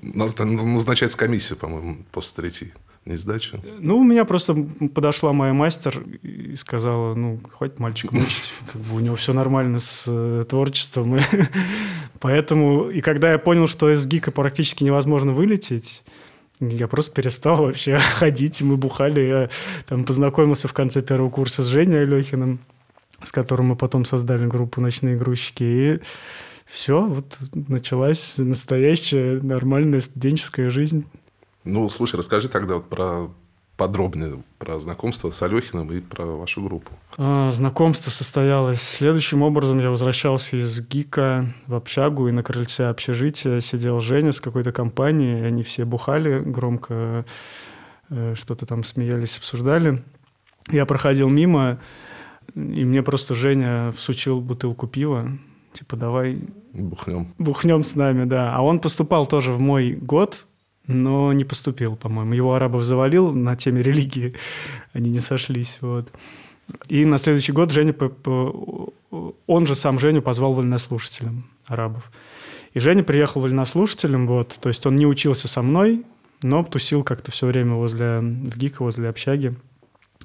Назначается 0.00 1.16
комиссия, 1.16 1.56
по-моему, 1.56 2.04
после 2.10 2.42
третьей 2.42 2.72
не 3.06 3.16
сдачи? 3.16 3.60
Ну, 3.80 3.98
у 3.98 4.04
меня 4.04 4.24
просто 4.24 4.54
подошла 4.94 5.32
моя 5.32 5.52
мастер 5.52 6.02
и 6.22 6.56
сказала, 6.56 7.14
ну, 7.14 7.38
хватит 7.52 7.78
мальчик 7.78 8.12
мучить, 8.12 8.52
как 8.72 8.80
бы 8.80 8.96
у 8.96 9.00
него 9.00 9.16
все 9.16 9.32
нормально 9.32 9.78
с 9.78 10.04
э, 10.06 10.44
творчеством. 10.48 11.18
Поэтому, 12.20 12.88
и 12.88 13.00
когда 13.02 13.32
я 13.32 13.38
понял, 13.38 13.66
что 13.66 13.92
из 13.92 14.06
ГИКа 14.06 14.30
практически 14.30 14.84
невозможно 14.84 15.32
вылететь, 15.32 16.02
я 16.60 16.88
просто 16.88 17.12
перестал 17.12 17.56
вообще 17.56 17.98
ходить, 18.18 18.62
мы 18.62 18.76
бухали. 18.76 19.20
Я 19.20 19.50
там 19.86 20.04
познакомился 20.04 20.68
в 20.68 20.72
конце 20.72 21.02
первого 21.02 21.30
курса 21.30 21.62
с 21.62 21.66
Женей 21.66 22.02
Алехиным, 22.02 22.60
с 23.22 23.32
которым 23.32 23.66
мы 23.66 23.76
потом 23.76 24.04
создали 24.04 24.46
группу 24.46 24.80
«Ночные 24.80 25.16
грузчики». 25.16 25.64
И 25.64 26.00
все, 26.66 27.04
вот 27.04 27.38
началась 27.54 28.38
настоящая 28.38 29.40
нормальная 29.40 30.00
студенческая 30.00 30.70
жизнь. 30.70 31.06
Ну, 31.64 31.88
слушай, 31.88 32.16
расскажи 32.16 32.48
тогда 32.48 32.76
вот 32.76 32.88
про 32.88 33.28
подробнее 33.76 34.42
про 34.58 34.78
знакомство 34.78 35.30
с 35.30 35.42
Алехиным 35.42 35.90
и 35.90 36.00
про 36.00 36.24
вашу 36.24 36.62
группу. 36.62 36.92
А, 37.16 37.50
знакомство 37.50 38.10
состоялось 38.10 38.80
следующим 38.80 39.42
образом. 39.42 39.80
Я 39.80 39.90
возвращался 39.90 40.56
из 40.56 40.80
ГИКа 40.80 41.46
в 41.66 41.74
общагу, 41.74 42.28
и 42.28 42.32
на 42.32 42.42
крыльце 42.42 42.88
общежития 42.88 43.60
сидел 43.60 44.00
Женя 44.00 44.32
с 44.32 44.40
какой-то 44.40 44.72
компанией, 44.72 45.40
и 45.40 45.44
они 45.44 45.62
все 45.62 45.84
бухали 45.84 46.38
громко, 46.40 47.24
э, 48.10 48.34
что-то 48.36 48.66
там 48.66 48.84
смеялись, 48.84 49.38
обсуждали. 49.38 50.02
Я 50.70 50.86
проходил 50.86 51.28
мимо, 51.28 51.80
и 52.54 52.84
мне 52.84 53.02
просто 53.02 53.34
Женя 53.34 53.92
всучил 53.92 54.40
бутылку 54.40 54.86
пива, 54.86 55.30
типа 55.72 55.96
давай... 55.96 56.38
Бухнем. 56.72 57.34
Бухнем 57.38 57.84
с 57.84 57.94
нами, 57.96 58.24
да. 58.24 58.54
А 58.54 58.62
он 58.62 58.80
поступал 58.80 59.26
тоже 59.26 59.52
в 59.52 59.60
мой 59.60 59.92
год, 59.92 60.46
но 60.86 61.32
не 61.32 61.44
поступил, 61.44 61.96
по-моему. 61.96 62.34
Его 62.34 62.54
арабов 62.54 62.82
завалил 62.82 63.32
на 63.32 63.56
теме 63.56 63.82
религии, 63.82 64.34
они 64.92 65.10
не 65.10 65.20
сошлись. 65.20 65.78
Вот. 65.80 66.12
И 66.88 67.04
на 67.04 67.18
следующий 67.18 67.52
год 67.52 67.70
Женя, 67.70 67.94
он 69.46 69.66
же 69.66 69.74
сам 69.74 69.98
Женю 69.98 70.22
позвал 70.22 70.54
вольнослушателем 70.54 71.44
арабов. 71.66 72.10
И 72.72 72.80
Женя 72.80 73.04
приехал 73.04 73.40
вольнослушателем, 73.40 74.26
вот, 74.26 74.58
то 74.60 74.68
есть 74.68 74.84
он 74.84 74.96
не 74.96 75.06
учился 75.06 75.46
со 75.46 75.62
мной, 75.62 76.04
но 76.42 76.64
тусил 76.64 77.04
как-то 77.04 77.30
все 77.30 77.46
время 77.46 77.74
возле 77.74 78.18
в 78.18 78.58
ГИКа, 78.58 78.82
возле 78.82 79.08
общаги. 79.08 79.54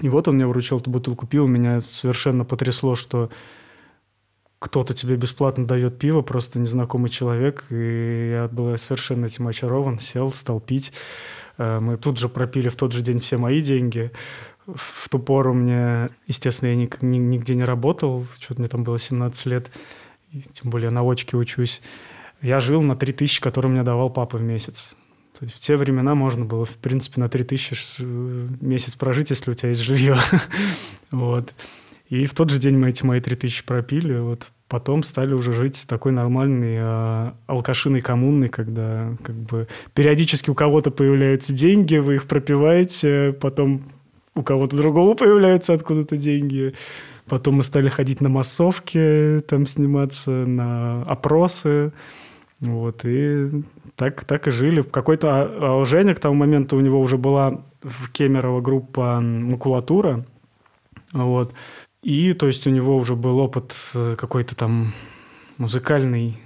И 0.02 0.10
вот 0.10 0.28
он 0.28 0.36
мне 0.36 0.48
вручил 0.48 0.80
эту 0.80 0.90
бутылку 0.90 1.28
пива. 1.28 1.46
Меня 1.46 1.82
совершенно 1.82 2.46
потрясло, 2.46 2.96
что 2.96 3.30
кто-то 4.60 4.94
тебе 4.94 5.16
бесплатно 5.16 5.66
дает 5.66 5.98
пиво, 5.98 6.22
просто 6.22 6.60
незнакомый 6.60 7.10
человек. 7.10 7.66
И 7.70 8.32
я 8.34 8.50
был 8.50 8.78
совершенно 8.78 9.26
этим 9.26 9.48
очарован, 9.48 10.00
сел, 10.00 10.32
стал 10.34 10.60
пить. 10.60 10.92
Э, 11.58 11.80
мы 11.80 11.98
тут 11.98 12.20
же 12.20 12.28
пропили 12.28 12.70
в 12.70 12.76
тот 12.76 12.92
же 12.92 13.02
день 13.02 13.20
все 13.20 13.38
мои 13.38 13.62
деньги. 13.62 14.12
В 14.68 15.10
ту 15.10 15.18
пору 15.18 15.54
мне, 15.54 16.10
естественно, 16.28 16.70
я 16.70 16.76
нигде 16.76 17.56
не 17.56 17.64
работал, 17.64 18.28
что-то 18.40 18.62
мне 18.62 18.70
там 18.70 18.84
было 18.84 19.00
17 19.00 19.46
лет, 19.48 19.72
тем 20.54 20.70
более 20.70 20.92
на 20.92 21.02
очке 21.02 21.38
учусь. 21.38 21.82
Я 22.42 22.60
жил 22.60 22.82
на 22.82 22.96
3 22.96 23.14
тысячи, 23.14 23.42
которые 23.42 23.72
мне 23.72 23.84
давал 23.84 24.12
папа 24.12 24.38
в 24.38 24.44
месяц. 24.44 24.96
То 25.38 25.46
есть 25.46 25.56
в 25.56 25.60
те 25.60 25.78
времена 25.78 26.16
можно 26.16 26.46
было, 26.46 26.66
в 26.66 26.76
принципе, 26.76 27.22
на 27.22 27.30
3000 27.30 27.96
э, 28.00 28.48
месяц 28.62 28.96
прожить, 28.96 29.30
если 29.30 29.52
у 29.52 29.54
тебя 29.54 29.70
есть 29.70 29.82
жилье. 29.82 30.18
вот. 31.12 31.54
И 32.10 32.26
в 32.26 32.34
тот 32.34 32.50
же 32.50 32.60
день 32.60 32.78
мы 32.78 32.90
эти 32.90 33.06
мои 33.06 33.22
3000 33.22 33.66
пропили. 33.66 34.18
Вот. 34.18 34.52
Потом 34.68 35.04
стали 35.04 35.34
уже 35.34 35.54
жить 35.54 35.86
такой 35.88 36.12
нормальной 36.12 36.78
э, 36.80 37.32
алкашиной 37.48 38.02
коммунной, 38.02 38.50
когда 38.50 39.16
как 39.24 39.36
бы 39.36 39.68
периодически 39.94 40.50
у 40.50 40.56
кого-то 40.56 40.92
появляются 40.92 41.54
деньги, 41.54 41.98
вы 41.98 42.16
их 42.16 42.26
пропиваете, 42.26 43.34
потом 43.40 43.84
у 44.36 44.44
кого-то 44.44 44.78
другого 44.78 45.16
появляются 45.16 45.74
откуда-то 45.74 46.18
деньги. 46.18 46.74
Потом 47.26 47.56
мы 47.56 47.64
стали 47.64 47.90
ходить 47.90 48.22
на 48.22 48.30
массовки, 48.30 49.42
там 49.48 49.66
сниматься, 49.68 50.32
на 50.32 51.04
опросы. 51.04 51.92
Вот, 52.60 53.06
и 53.06 53.64
так, 53.96 54.26
так 54.26 54.48
и 54.48 54.52
жили. 54.52 54.82
Какой-то... 54.82 55.30
А, 55.30 55.82
а 55.82 55.86
Женя 55.86 56.16
к 56.16 56.20
тому 56.20 56.36
моменту 56.36 56.76
у 56.76 56.80
него 56.80 57.00
уже 57.00 57.18
была 57.18 57.62
в 57.82 58.12
Кемерово 58.12 58.62
группа 58.62 59.20
макулатура. 59.22 60.26
Вот. 61.14 61.54
И, 62.02 62.34
то 62.34 62.48
есть, 62.48 62.66
у 62.68 62.70
него 62.70 62.96
уже 62.98 63.16
был 63.16 63.40
опыт 63.40 63.76
э, 63.94 64.16
какой-то 64.18 64.56
там 64.56 64.94
музыкальной 65.58 66.40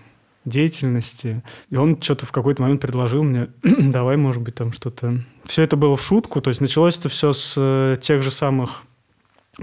деятельности. 0.45 1.43
И 1.69 1.75
он 1.75 2.01
что-то 2.01 2.25
в 2.25 2.31
какой-то 2.31 2.61
момент 2.61 2.81
предложил 2.81 3.23
мне, 3.23 3.49
давай, 3.63 4.17
может 4.17 4.41
быть, 4.41 4.55
там 4.55 4.71
что-то... 4.73 5.21
Все 5.45 5.63
это 5.63 5.77
было 5.77 5.95
в 5.97 6.01
шутку, 6.01 6.41
то 6.41 6.49
есть 6.49 6.61
началось 6.61 6.97
это 6.97 7.09
все 7.09 7.33
с 7.33 7.55
э, 7.57 7.97
тех 8.01 8.23
же 8.23 8.31
самых 8.31 8.83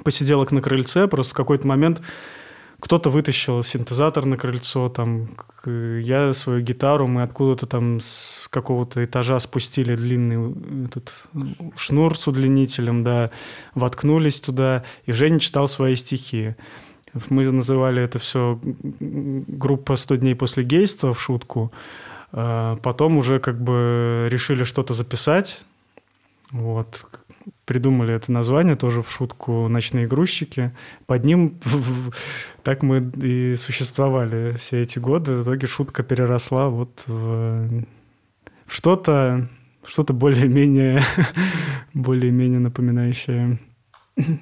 посиделок 0.05 0.53
на 0.53 0.63
крыльце, 0.63 1.09
просто 1.09 1.33
в 1.33 1.37
какой-то 1.37 1.67
момент 1.67 2.01
кто-то 2.81 3.11
вытащил 3.11 3.63
синтезатор 3.63 4.25
на 4.25 4.37
крыльцо, 4.37 4.89
там, 4.89 5.29
я 5.65 6.33
свою 6.33 6.61
гитару, 6.61 7.07
мы 7.07 7.23
откуда-то 7.23 7.67
там 7.67 8.01
с 8.01 8.49
какого-то 8.49 9.05
этажа 9.05 9.39
спустили 9.39 9.95
длинный 9.95 10.87
этот 10.87 11.29
шнур 11.77 12.17
с 12.17 12.27
удлинителем, 12.27 13.05
да, 13.05 13.31
воткнулись 13.75 14.41
туда, 14.41 14.85
и 15.07 15.13
Женя 15.13 15.39
читал 15.39 15.69
свои 15.69 15.97
стихи. 15.97 16.57
Мы 17.29 17.51
называли 17.51 18.03
это 18.03 18.19
все 18.19 18.61
группа 18.63 19.95
«100 19.95 20.19
дней 20.19 20.35
после 20.35 20.65
гейства» 20.65 21.13
в 21.13 21.21
шутку. 21.21 21.73
А 22.33 22.77
потом 22.77 23.19
уже 23.19 23.41
как 23.41 23.61
бы 23.61 24.29
решили 24.31 24.65
что-то 24.65 24.95
записать. 24.95 25.63
Вот 26.51 27.07
придумали 27.65 28.15
это 28.15 28.33
название 28.33 28.77
тоже 28.77 29.03
в 29.03 29.11
шутку 29.11 29.69
«Ночные 29.69 30.07
грузчики». 30.07 30.73
Под 31.07 31.25
ним 31.25 31.59
так 32.63 32.83
мы 32.83 33.11
и 33.23 33.55
существовали 33.55 34.57
все 34.59 34.83
эти 34.83 34.99
годы. 34.99 35.37
В 35.37 35.43
итоге 35.43 35.67
шутка 35.67 36.03
переросла 36.03 36.69
вот 36.69 37.05
в 37.07 37.85
что-то 38.67 39.49
что-то 39.85 40.13
более-менее 40.13 41.03
более-менее 41.95 42.61
напоминающее 42.61 43.59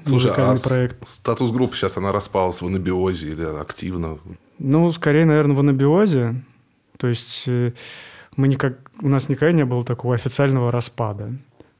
Слушай, 0.04 0.32
а 0.36 0.56
проект. 0.56 1.06
статус 1.06 1.50
группы 1.50 1.76
сейчас 1.76 1.96
она 1.96 2.12
распалась 2.12 2.60
в 2.60 2.66
анабиозе 2.66 3.30
или 3.30 3.60
активно? 3.60 4.18
Ну, 4.58 4.90
скорее, 4.92 5.24
наверное, 5.24 5.56
в 5.56 5.60
анабиозе. 5.60 6.42
То 6.96 7.06
есть 7.06 7.44
э, 7.46 7.72
мы 8.36 8.48
никак, 8.48 8.78
у 9.00 9.08
нас 9.08 9.28
никогда 9.28 9.52
не 9.52 9.64
было 9.64 9.84
такого 9.84 10.14
официального 10.14 10.72
распада. 10.72 11.32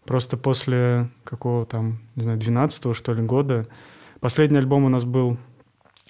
Просто 0.09 0.39
после 0.39 1.11
какого 1.23 1.67
там, 1.67 1.99
не 2.17 2.23
знаю, 2.23 2.39
12 2.39 2.97
что 2.97 3.13
ли 3.13 3.23
года, 3.23 3.67
последний 4.21 4.57
альбом 4.57 4.85
у 4.85 4.89
нас 4.89 5.05
был 5.05 5.37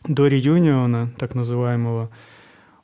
до 0.05 0.29
реюниона, 0.29 1.11
так 1.19 1.35
называемого. 1.35 2.09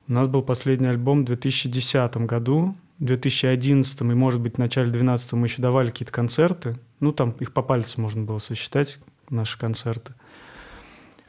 У 0.09 0.13
нас 0.13 0.27
был 0.27 0.43
последний 0.43 0.89
альбом 0.89 1.23
в 1.23 1.27
2010 1.27 2.17
году, 2.17 2.75
в 2.99 3.05
2011 3.05 4.01
и, 4.01 4.05
может 4.07 4.41
быть, 4.41 4.57
в 4.57 4.59
начале 4.59 4.89
2012 4.89 5.33
мы 5.35 5.47
еще 5.47 5.63
давали 5.63 5.91
какие-то 5.91 6.13
концерты. 6.13 6.81
Ну, 6.99 7.13
там 7.13 7.31
их 7.39 7.53
по 7.53 7.63
пальцам 7.63 8.03
можно 8.03 8.25
было 8.25 8.39
сосчитать, 8.39 8.99
наши 9.31 9.57
концерты. 9.57 10.15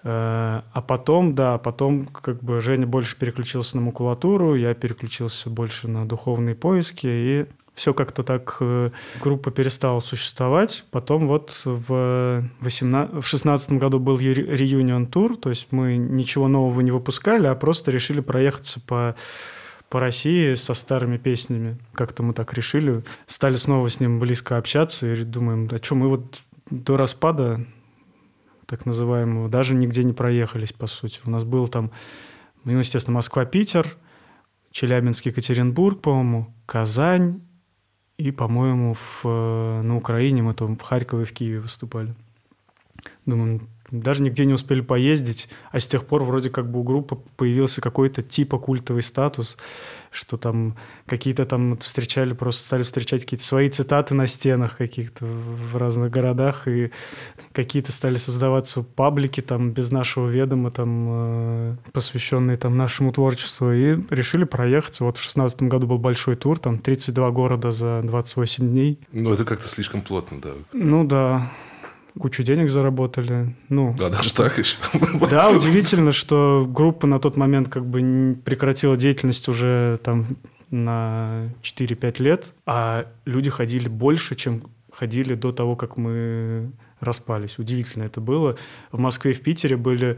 Э, 0.01 0.63
а 0.73 0.81
потом, 0.81 1.35
да, 1.35 1.59
потом 1.59 2.07
как 2.07 2.41
бы 2.41 2.59
Женя 2.59 2.87
больше 2.87 3.19
переключился 3.19 3.77
на 3.77 3.83
макулатуру, 3.83 4.55
я 4.55 4.73
переключился 4.73 5.51
больше 5.51 5.87
на 5.87 6.07
духовные 6.07 6.55
поиски, 6.55 7.05
и 7.05 7.45
все 7.75 7.93
как-то 7.93 8.23
так 8.23 8.57
э, 8.61 8.89
группа 9.21 9.51
перестала 9.51 9.99
существовать. 9.99 10.85
Потом 10.91 11.27
вот 11.27 11.61
в, 11.65 12.43
18, 12.61 13.23
в 13.23 13.27
16 13.27 13.71
году 13.73 13.99
был 13.99 14.17
реюнион 14.17 15.07
тур, 15.07 15.37
то 15.37 15.49
есть 15.49 15.67
мы 15.71 15.97
ничего 15.97 16.47
нового 16.47 16.81
не 16.81 16.91
выпускали, 16.91 17.47
а 17.47 17.55
просто 17.55 17.91
решили 17.91 18.21
проехаться 18.21 18.79
по 18.79 19.15
по 19.87 19.99
России 19.99 20.55
со 20.55 20.73
старыми 20.73 21.17
песнями. 21.17 21.77
Как-то 21.93 22.23
мы 22.23 22.33
так 22.33 22.53
решили. 22.53 23.03
Стали 23.27 23.55
снова 23.55 23.87
с 23.87 23.99
ним 23.99 24.19
близко 24.19 24.57
общаться 24.57 25.13
и 25.13 25.23
думаем, 25.23 25.69
а 25.71 25.77
что, 25.77 25.95
мы 25.95 26.09
вот 26.09 26.41
до 26.69 26.97
распада 26.97 27.65
так 28.65 28.85
называемого 28.85 29.47
даже 29.47 29.75
нигде 29.75 30.03
не 30.03 30.13
проехались, 30.13 30.73
по 30.73 30.87
сути. 30.87 31.21
У 31.25 31.29
нас 31.29 31.43
был 31.43 31.67
там, 31.67 31.91
ну, 32.63 32.77
естественно, 32.77 33.15
Москва-Питер, 33.15 33.95
Челябинск, 34.71 35.27
Екатеринбург, 35.27 36.01
по-моему, 36.01 36.53
Казань, 36.65 37.41
и, 38.17 38.31
по-моему, 38.31 38.93
в, 38.93 39.21
э, 39.25 39.81
на 39.81 39.97
Украине 39.97 40.41
мы 40.41 40.53
там 40.53 40.77
в 40.77 40.81
Харькове 40.81 41.25
в 41.25 41.33
Киеве 41.33 41.59
выступали. 41.59 42.13
Думаю, 43.25 43.61
даже 43.91 44.21
нигде 44.21 44.45
не 44.45 44.53
успели 44.53 44.81
поездить, 44.81 45.49
а 45.71 45.79
с 45.79 45.87
тех 45.87 46.05
пор 46.05 46.23
вроде 46.23 46.49
как 46.49 46.69
бы 46.69 46.79
у 46.79 46.83
группы 46.83 47.17
появился 47.37 47.81
какой-то 47.81 48.23
типа 48.23 48.57
культовый 48.57 49.03
статус, 49.03 49.57
что 50.11 50.37
там 50.37 50.75
какие-то 51.05 51.45
там 51.45 51.77
встречали, 51.77 52.33
просто 52.33 52.65
стали 52.65 52.83
встречать 52.83 53.23
какие-то 53.23 53.45
свои 53.45 53.69
цитаты 53.69 54.15
на 54.15 54.27
стенах 54.27 54.77
каких-то 54.77 55.25
в 55.25 55.75
разных 55.77 56.11
городах, 56.11 56.67
и 56.67 56.91
какие-то 57.51 57.91
стали 57.91 58.15
создаваться 58.15 58.81
паблики 58.81 59.41
там 59.41 59.71
без 59.71 59.91
нашего 59.91 60.27
ведома, 60.27 60.71
там 60.71 61.07
э, 61.09 61.75
посвященные 61.91 62.57
там 62.57 62.77
нашему 62.77 63.11
творчеству, 63.11 63.71
и 63.71 63.97
решили 64.09 64.45
проехаться. 64.45 65.03
Вот 65.03 65.17
в 65.17 65.21
шестнадцатом 65.21 65.69
году 65.69 65.87
был 65.87 65.97
большой 65.97 66.35
тур, 66.35 66.57
там 66.59 66.79
32 66.79 67.31
города 67.31 67.71
за 67.71 68.01
28 68.03 68.67
дней. 68.67 68.99
Ну, 69.11 69.33
это 69.33 69.45
как-то 69.45 69.67
слишком 69.67 70.01
плотно, 70.01 70.39
да. 70.41 70.51
Ну, 70.73 71.03
да 71.05 71.51
кучу 72.19 72.43
денег 72.43 72.69
заработали. 72.69 73.55
Ну, 73.69 73.95
да, 73.97 74.09
даже 74.09 74.33
так 74.33 74.57
еще. 74.57 74.77
Да, 75.29 75.49
удивительно, 75.49 76.11
что 76.11 76.65
группа 76.67 77.07
на 77.07 77.19
тот 77.19 77.37
момент 77.37 77.69
как 77.69 77.85
бы 77.85 78.37
прекратила 78.43 78.97
деятельность 78.97 79.47
уже 79.47 79.99
там 80.03 80.37
на 80.69 81.49
4-5 81.61 82.21
лет, 82.21 82.53
а 82.65 83.07
люди 83.25 83.49
ходили 83.49 83.87
больше, 83.87 84.35
чем 84.35 84.63
ходили 84.91 85.35
до 85.35 85.51
того, 85.51 85.75
как 85.75 85.97
мы 85.97 86.71
распались. 86.99 87.59
Удивительно 87.59 88.03
это 88.03 88.21
было. 88.21 88.57
В 88.91 88.99
Москве 88.99 89.31
и 89.31 89.33
в 89.33 89.41
Питере 89.41 89.77
были 89.77 90.17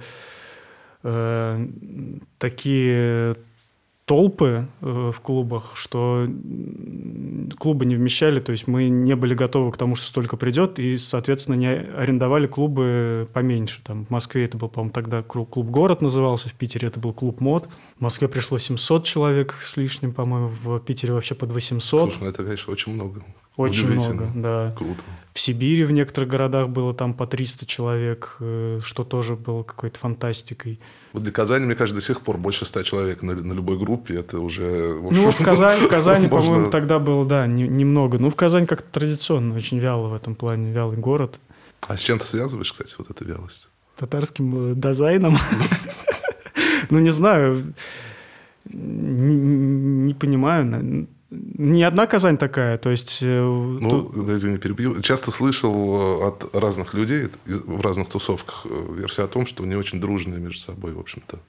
э, 1.03 1.67
такие 2.37 3.37
толпы 4.07 4.69
э, 4.79 5.11
в 5.13 5.19
клубах, 5.19 5.73
что 5.75 6.29
клубы 7.59 7.85
не 7.85 7.95
вмещали, 7.95 8.39
то 8.39 8.53
есть 8.53 8.65
мы 8.65 8.87
не 8.87 9.17
были 9.17 9.35
готовы 9.35 9.73
к 9.73 9.77
тому, 9.77 9.95
что 9.95 10.07
столько 10.07 10.37
придет, 10.37 10.79
и, 10.79 10.97
соответственно, 10.97 11.55
не 11.55 11.67
арендовали 11.67 12.47
клубы 12.47 13.27
поменьше. 13.33 13.81
Там 13.83 14.05
в 14.05 14.09
Москве 14.09 14.45
это 14.45 14.57
был, 14.57 14.69
по-моему, 14.69 14.93
тогда 14.93 15.23
клуб 15.23 15.69
«Город» 15.69 16.01
назывался, 16.01 16.47
в 16.47 16.53
Питере 16.53 16.87
это 16.87 17.01
был 17.01 17.11
клуб 17.11 17.41
«Мод». 17.41 17.67
В 17.97 18.01
Москве 18.01 18.29
пришло 18.29 18.57
700 18.57 19.03
человек 19.03 19.53
с 19.61 19.75
лишним, 19.75 20.13
по-моему, 20.13 20.47
в 20.47 20.79
Питере 20.79 21.11
вообще 21.13 21.35
под 21.35 21.51
800. 21.51 21.99
Слушай, 21.99 22.17
ну 22.21 22.29
это, 22.29 22.45
конечно, 22.45 22.71
очень 22.71 22.93
много. 22.93 23.21
Очень 23.57 23.87
много, 23.87 24.31
да. 24.35 24.73
Круто. 24.77 25.01
В 25.33 25.39
Сибири 25.39 25.83
в 25.83 25.91
некоторых 25.91 26.29
городах 26.29 26.69
было 26.69 26.93
там 26.93 27.13
по 27.13 27.27
300 27.27 27.65
человек, 27.65 28.37
э, 28.39 28.79
что 28.83 29.03
тоже 29.03 29.35
было 29.35 29.63
какой-то 29.63 29.99
фантастикой. 29.99 30.79
Вот 31.13 31.23
для 31.23 31.31
Казани, 31.31 31.65
мне 31.65 31.75
кажется, 31.75 31.99
до 31.99 32.05
сих 32.05 32.21
пор 32.21 32.37
больше 32.37 32.65
100 32.65 32.83
человек 32.83 33.23
на, 33.23 33.35
на 33.35 33.53
любой 33.53 33.77
группе. 33.77 34.15
Это 34.15 34.39
уже... 34.39 34.93
В 34.93 35.07
общем, 35.07 35.23
ну, 35.23 35.31
в 35.31 35.43
Казани, 35.43 35.81
в 35.81 35.89
Казани 35.89 36.27
можно... 36.27 36.47
по-моему, 36.47 36.71
тогда 36.71 36.99
было, 36.99 37.25
да, 37.25 37.47
не, 37.47 37.67
немного. 37.67 38.19
Ну, 38.19 38.29
в 38.29 38.35
Казани 38.35 38.67
как-то 38.67 38.99
традиционно, 38.99 39.55
очень 39.55 39.79
вяло 39.79 40.07
в 40.07 40.13
этом 40.13 40.35
плане, 40.35 40.71
вялый 40.71 40.97
город. 40.97 41.39
А 41.87 41.97
с 41.97 42.01
чем 42.01 42.19
ты 42.19 42.25
связываешь, 42.25 42.71
кстати, 42.71 42.93
вот 42.97 43.09
эту 43.09 43.25
вялость? 43.25 43.69
Татарским 43.97 44.71
э, 44.71 44.75
дизайном. 44.75 45.35
Ну, 46.89 46.99
не 46.99 47.09
знаю. 47.09 47.73
Не 48.65 50.13
понимаю 50.13 51.07
не 51.57 51.83
одна 51.83 52.05
Казань 52.05 52.37
такая, 52.37 52.77
то 52.77 52.91
есть... 52.91 53.19
Э, 53.23 53.41
ну, 53.43 54.11
да, 54.13 54.35
извини, 54.35 54.59
перебью. 54.59 55.01
Часто 55.01 55.31
слышал 55.31 55.73
э, 56.21 56.27
от 56.27 56.55
разных 56.55 56.93
людей 56.93 57.29
в 57.45 57.81
разных 57.81 58.09
тусовках 58.09 58.65
э, 58.65 58.93
версию 58.95 59.25
о 59.25 59.27
том, 59.27 59.47
что 59.47 59.65
не 59.65 59.75
очень 59.75 59.99
дружные 59.99 60.39
между 60.39 60.59
собой, 60.59 60.93
в 60.93 60.99
общем-то, 60.99 61.39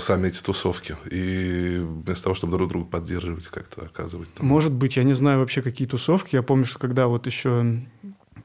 сами 0.00 0.28
эти 0.28 0.42
тусовки. 0.42 0.96
И 1.10 1.78
вместо 1.80 2.24
того, 2.24 2.34
чтобы 2.34 2.56
друг 2.56 2.70
друга 2.70 2.86
поддерживать, 2.86 3.46
как-то 3.46 3.82
оказывать... 3.82 4.32
Там... 4.34 4.46
Может 4.46 4.72
быть, 4.72 4.96
я 4.96 5.04
не 5.04 5.14
знаю 5.14 5.40
вообще, 5.40 5.62
какие 5.62 5.86
тусовки. 5.86 6.36
Я 6.36 6.42
помню, 6.42 6.64
что 6.64 6.78
когда 6.78 7.06
вот 7.06 7.26
еще... 7.26 7.80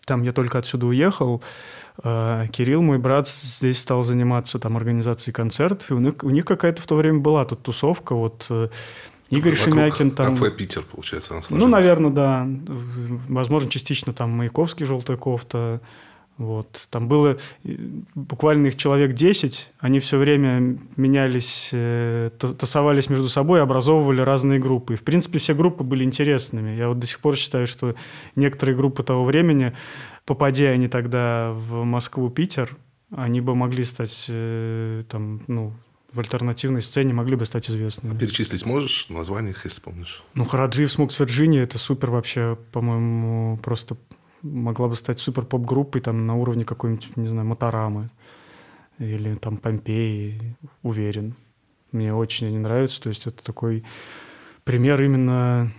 Там 0.05 0.23
я 0.23 0.33
только 0.33 0.57
отсюда 0.57 0.87
уехал, 0.87 1.41
Кирилл, 2.01 2.81
мой 2.81 2.97
брат, 2.97 3.29
здесь 3.29 3.79
стал 3.79 4.03
заниматься 4.03 4.59
там 4.59 4.75
организацией 4.75 5.33
концертов, 5.33 5.91
и 5.91 5.93
у 5.93 5.99
них, 5.99 6.15
у 6.23 6.29
них 6.29 6.45
какая-то 6.45 6.81
в 6.81 6.87
то 6.87 6.95
время 6.95 7.19
была 7.19 7.45
тут 7.45 7.61
тусовка, 7.61 8.13
вот 8.13 8.49
Игорь 9.37 9.55
Вокруг 9.55 9.75
Шемякин 9.75 10.11
там... 10.11 10.35
Кафе 10.35 10.51
«Питер», 10.51 10.83
получается, 10.83 11.41
Ну, 11.49 11.67
наверное, 11.67 12.11
да. 12.11 12.47
Возможно, 13.27 13.69
частично 13.69 14.13
там 14.13 14.31
Маяковский, 14.31 14.85
«Желтая 14.85 15.17
кофта». 15.17 15.81
Вот. 16.37 16.87
Там 16.89 17.07
было 17.07 17.37
буквально 18.15 18.67
их 18.67 18.77
человек 18.77 19.13
10, 19.13 19.69
они 19.79 19.99
все 19.99 20.17
время 20.17 20.79
менялись, 20.95 21.69
э, 21.71 22.31
тасовались 22.39 23.09
между 23.09 23.29
собой, 23.29 23.61
образовывали 23.61 24.21
разные 24.21 24.59
группы. 24.59 24.93
И, 24.93 24.97
в 24.97 25.03
принципе, 25.03 25.37
все 25.37 25.53
группы 25.53 25.83
были 25.83 26.03
интересными. 26.03 26.71
Я 26.75 26.89
вот 26.89 26.97
до 26.97 27.05
сих 27.05 27.19
пор 27.19 27.35
считаю, 27.35 27.67
что 27.67 27.93
некоторые 28.35 28.75
группы 28.75 29.03
того 29.03 29.25
времени, 29.25 29.73
попадя 30.25 30.69
они 30.69 30.87
тогда 30.87 31.51
в 31.53 31.83
Москву, 31.83 32.31
Питер, 32.31 32.75
они 33.15 33.39
бы 33.39 33.53
могли 33.53 33.83
стать 33.83 34.25
э, 34.27 35.03
там, 35.09 35.43
ну, 35.47 35.73
в 36.13 36.19
альтернативной 36.19 36.81
сцене 36.81 37.13
могли 37.13 37.35
бы 37.35 37.45
стать 37.45 37.69
известными. 37.69 38.15
А 38.15 38.17
перечислить 38.17 38.65
можешь 38.65 39.09
название 39.09 39.51
их, 39.51 39.65
если 39.65 39.81
помнишь? 39.81 40.23
Ну, 40.35 40.45
Хараджиев 40.45 40.91
Смокс 40.91 41.19
Вирджиния– 41.19 41.63
это 41.63 41.77
супер 41.77 42.11
вообще, 42.11 42.57
по-моему, 42.71 43.57
просто 43.57 43.97
могла 44.43 44.89
бы 44.89 44.95
стать 44.95 45.19
супер 45.19 45.43
поп-группой 45.43 46.01
там 46.01 46.27
на 46.27 46.35
уровне 46.35 46.65
какой-нибудь, 46.65 47.17
не 47.17 47.27
знаю, 47.27 47.47
Моторамы 47.47 48.09
или 48.99 49.35
там 49.35 49.57
Помпеи, 49.57 50.55
уверен. 50.83 51.35
Мне 51.91 52.13
очень 52.13 52.47
они 52.47 52.57
нравятся, 52.57 53.01
то 53.01 53.09
есть 53.09 53.25
это 53.27 53.43
такой 53.43 53.83
пример 54.63 55.01
именно 55.01 55.71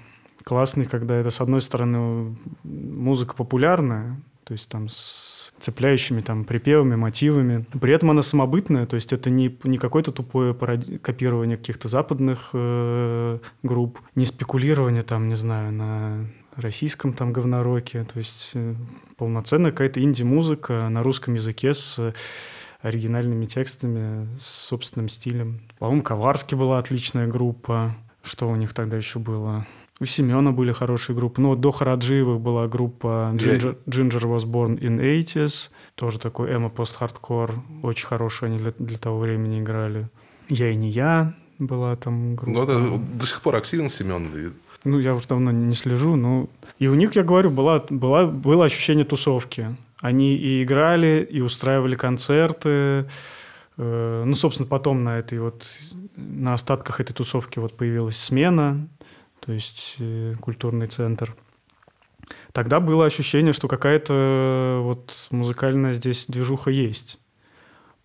классный, 0.44 0.86
когда 0.86 1.16
это, 1.16 1.30
с 1.30 1.40
одной 1.40 1.60
стороны, 1.60 2.36
музыка 2.62 3.34
популярная, 3.34 4.20
то 4.44 4.52
есть 4.52 4.68
там 4.68 4.88
с 4.88 5.33
цепляющими 5.64 6.20
там 6.20 6.44
припевами, 6.44 6.94
мотивами. 6.94 7.64
При 7.80 7.92
этом 7.92 8.10
она 8.10 8.22
самобытная, 8.22 8.86
то 8.86 8.96
есть 8.96 9.12
это 9.12 9.30
не, 9.30 9.56
не 9.64 9.78
какое-то 9.78 10.12
тупое 10.12 10.54
паради... 10.54 10.98
копирование 10.98 11.56
каких-то 11.56 11.88
западных 11.88 12.50
э, 12.52 13.38
групп, 13.62 14.00
не 14.14 14.26
спекулирование 14.26 15.02
там, 15.02 15.28
не 15.28 15.36
знаю, 15.36 15.72
на 15.72 16.26
российском 16.56 17.14
там 17.14 17.32
говнороке, 17.32 18.04
то 18.04 18.18
есть 18.18 18.50
э, 18.54 18.74
полноценная 19.16 19.70
какая-то 19.70 20.02
инди-музыка 20.02 20.88
на 20.90 21.02
русском 21.02 21.34
языке 21.34 21.72
с 21.72 22.14
оригинальными 22.82 23.46
текстами, 23.46 24.28
с 24.38 24.46
собственным 24.68 25.08
стилем. 25.08 25.62
По-моему, 25.78 26.02
Коварски 26.02 26.54
была 26.54 26.78
отличная 26.78 27.26
группа. 27.26 27.96
Что 28.22 28.48
у 28.48 28.56
них 28.56 28.74
тогда 28.74 28.98
еще 28.98 29.18
было? 29.18 29.66
У 30.00 30.06
Семена 30.06 30.50
были 30.50 30.72
хорошие 30.72 31.14
группы. 31.14 31.40
Ну, 31.40 31.50
вот 31.50 31.60
до 31.60 31.70
Хараджиевых 31.70 32.40
была 32.40 32.66
группа 32.66 33.30
Ginger, 33.34 33.78
Ginger 33.86 34.22
Was 34.22 34.44
Born 34.44 34.78
in 34.80 34.98
80s. 34.98 35.70
Тоже 35.94 36.18
такой 36.18 36.52
эмо 36.52 36.68
пост-хардкор. 36.68 37.54
Очень 37.82 38.06
хорошие 38.06 38.48
они 38.48 38.58
для, 38.58 38.72
для 38.78 38.98
того 38.98 39.20
времени 39.20 39.60
играли. 39.60 40.08
Я 40.48 40.70
и 40.70 40.74
не 40.74 40.90
я 40.90 41.34
была 41.60 41.94
там 41.94 42.34
группа. 42.34 42.58
Ну, 42.58 42.66
да, 42.66 42.98
до 43.18 43.26
сих 43.26 43.40
пор 43.40 43.54
активен 43.54 43.88
Семен. 43.88 44.54
Ну, 44.82 44.98
я 44.98 45.14
уже 45.14 45.28
давно 45.28 45.52
не 45.52 45.74
слежу, 45.74 46.16
но... 46.16 46.48
И 46.78 46.88
у 46.88 46.94
них, 46.94 47.14
я 47.14 47.22
говорю, 47.22 47.50
была, 47.50 47.84
была, 47.88 48.26
было 48.26 48.64
ощущение 48.64 49.04
тусовки. 49.04 49.76
Они 50.00 50.36
и 50.36 50.62
играли, 50.62 51.26
и 51.30 51.40
устраивали 51.40 51.94
концерты. 51.94 53.08
Э, 53.78 54.24
ну, 54.26 54.34
собственно, 54.34 54.68
потом 54.68 55.04
на 55.04 55.18
этой 55.20 55.38
вот... 55.38 55.66
На 56.16 56.54
остатках 56.54 57.00
этой 57.00 57.12
тусовки 57.12 57.58
вот 57.58 57.76
появилась 57.76 58.16
смена 58.16 58.88
то 59.44 59.52
есть 59.52 59.96
э, 59.98 60.34
культурный 60.40 60.86
центр. 60.86 61.34
Тогда 62.52 62.80
было 62.80 63.04
ощущение, 63.04 63.52
что 63.52 63.68
какая-то 63.68 64.14
э, 64.14 64.80
вот 64.80 65.28
музыкальная 65.30 65.92
здесь 65.92 66.26
движуха 66.26 66.70
есть. 66.70 67.18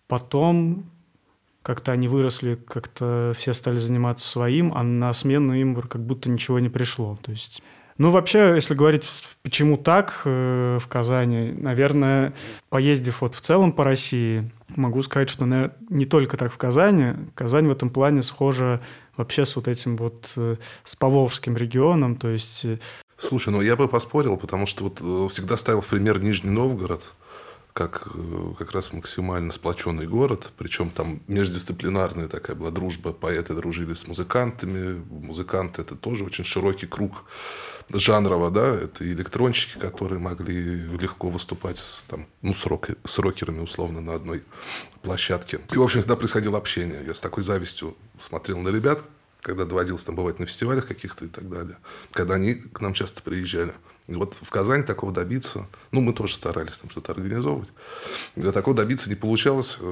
Потом 0.07 0.89
как-то 1.61 1.91
они 1.91 2.07
выросли, 2.07 2.55
как-то 2.55 3.33
все 3.37 3.53
стали 3.53 3.77
заниматься 3.77 4.27
своим, 4.27 4.73
а 4.75 4.83
на 4.83 5.13
смену 5.13 5.53
им 5.53 5.75
как 5.75 6.03
будто 6.03 6.29
ничего 6.29 6.59
не 6.59 6.69
пришло. 6.69 7.17
То 7.21 7.31
есть 7.31 7.61
ну, 7.99 8.11
вообще, 8.11 8.53
если 8.55 8.75
говорить, 8.75 9.03
почему 9.43 9.77
так 9.77 10.21
э, 10.23 10.77
в 10.81 10.87
Казани, 10.87 11.51
наверное, 11.51 12.33
поездив 12.69 13.19
вот 13.19 13.35
в 13.35 13.41
целом 13.41 13.73
по 13.73 13.83
России, 13.83 14.49
могу 14.69 15.01
сказать, 15.01 15.29
что 15.29 15.45
наверное, 15.45 15.75
не 15.89 16.05
только 16.05 16.37
так 16.37 16.53
в 16.53 16.57
Казани. 16.57 17.15
Казань 17.35 17.67
в 17.67 17.71
этом 17.71 17.89
плане 17.89 18.21
схожа 18.21 18.79
вообще 19.19 19.45
с 19.45 19.55
вот 19.55 19.67
этим 19.67 19.97
вот, 19.97 20.31
э, 20.37 20.55
с 20.83 20.95
Поволжским 20.95 21.55
регионом, 21.55 22.15
то 22.15 22.29
есть... 22.29 22.65
Э, 22.65 22.79
Слушай, 23.17 23.49
ну 23.49 23.61
я 23.61 23.75
бы 23.75 23.87
поспорил, 23.89 24.37
потому 24.37 24.65
что 24.65 24.85
вот 24.85 24.99
э, 25.01 25.27
всегда 25.29 25.57
ставил 25.57 25.81
в 25.81 25.87
пример 25.87 26.19
Нижний 26.19 26.51
Новгород, 26.51 27.03
как 27.79 28.09
как 28.57 28.71
раз 28.73 28.91
максимально 28.91 29.53
сплоченный 29.53 30.05
город, 30.05 30.51
причем 30.57 30.89
там 30.89 31.21
междисциплинарная 31.27 32.27
такая 32.27 32.55
была 32.55 32.71
дружба, 32.71 33.13
поэты 33.13 33.53
дружили 33.53 33.93
с 33.93 34.05
музыкантами, 34.05 35.01
музыканты 35.09 35.81
это 35.81 35.95
тоже 35.95 36.25
очень 36.25 36.43
широкий 36.43 36.87
круг 36.87 37.23
жанрово, 37.89 38.51
да, 38.51 38.75
это 38.75 39.09
электронщики, 39.09 39.79
которые 39.79 40.19
могли 40.19 40.81
легко 40.97 41.29
выступать 41.29 41.77
с, 41.77 42.03
там, 42.03 42.27
ну, 42.41 42.53
с, 42.53 42.65
рок, 42.65 42.89
с 43.05 43.17
рокерами 43.17 43.61
условно 43.61 44.01
на 44.01 44.15
одной 44.15 44.43
площадке. 45.01 45.59
И, 45.71 45.77
в 45.77 45.81
общем, 45.81 46.01
всегда 46.01 46.15
происходило 46.15 46.57
общение. 46.57 47.03
Я 47.05 47.13
с 47.13 47.21
такой 47.21 47.43
завистью 47.43 47.95
смотрел 48.21 48.59
на 48.59 48.69
ребят, 48.69 48.99
когда 49.41 49.65
доводилось 49.65 50.03
там 50.03 50.15
бывать 50.15 50.39
на 50.39 50.45
фестивалях 50.45 50.87
каких-то 50.87 51.25
и 51.25 51.27
так 51.27 51.49
далее, 51.49 51.77
когда 52.11 52.35
они 52.35 52.55
к 52.55 52.81
нам 52.81 52.93
часто 52.93 53.21
приезжали. 53.21 53.73
И 54.07 54.15
вот 54.15 54.35
в 54.41 54.49
Казани 54.49 54.83
такого 54.83 55.13
добиться, 55.13 55.67
ну, 55.91 56.01
мы 56.01 56.13
тоже 56.13 56.33
старались 56.33 56.77
там 56.79 56.89
что-то 56.89 57.11
организовывать. 57.11 57.69
Для 58.35 58.51
такого 58.51 58.75
добиться 58.75 59.07
не 59.07 59.15
получалось, 59.15 59.77
э, 59.79 59.83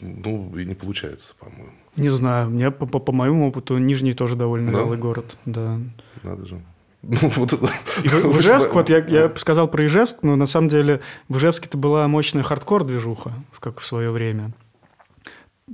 ну, 0.00 0.56
и 0.58 0.66
не 0.66 0.74
получается, 0.74 1.34
по-моему. 1.38 1.72
Не 1.96 2.10
знаю, 2.10 2.50
мне 2.50 2.70
по, 2.70 2.86
по, 2.86 2.98
по 2.98 3.12
моему 3.12 3.48
опыту 3.48 3.78
Нижний 3.78 4.12
тоже 4.12 4.36
довольно 4.36 4.72
да? 4.72 4.96
город, 4.96 5.38
да. 5.46 5.80
Надо 6.22 6.46
же. 6.46 6.62
Ну, 7.02 7.16
вот 7.34 7.52
это. 7.52 7.68
И 8.04 8.08
в, 8.08 8.12
в 8.12 8.38
Ижевск, 8.38 8.70
вот 8.74 8.88
я, 8.88 8.98
я 8.98 9.34
сказал 9.34 9.66
про 9.66 9.84
Ижевск, 9.86 10.18
но 10.22 10.36
на 10.36 10.46
самом 10.46 10.68
деле 10.68 11.00
в 11.28 11.36
Ижевске-то 11.36 11.76
была 11.76 12.06
мощная 12.06 12.44
хардкор-движуха, 12.44 13.32
как 13.58 13.80
в 13.80 13.86
свое 13.86 14.10
время. 14.12 14.52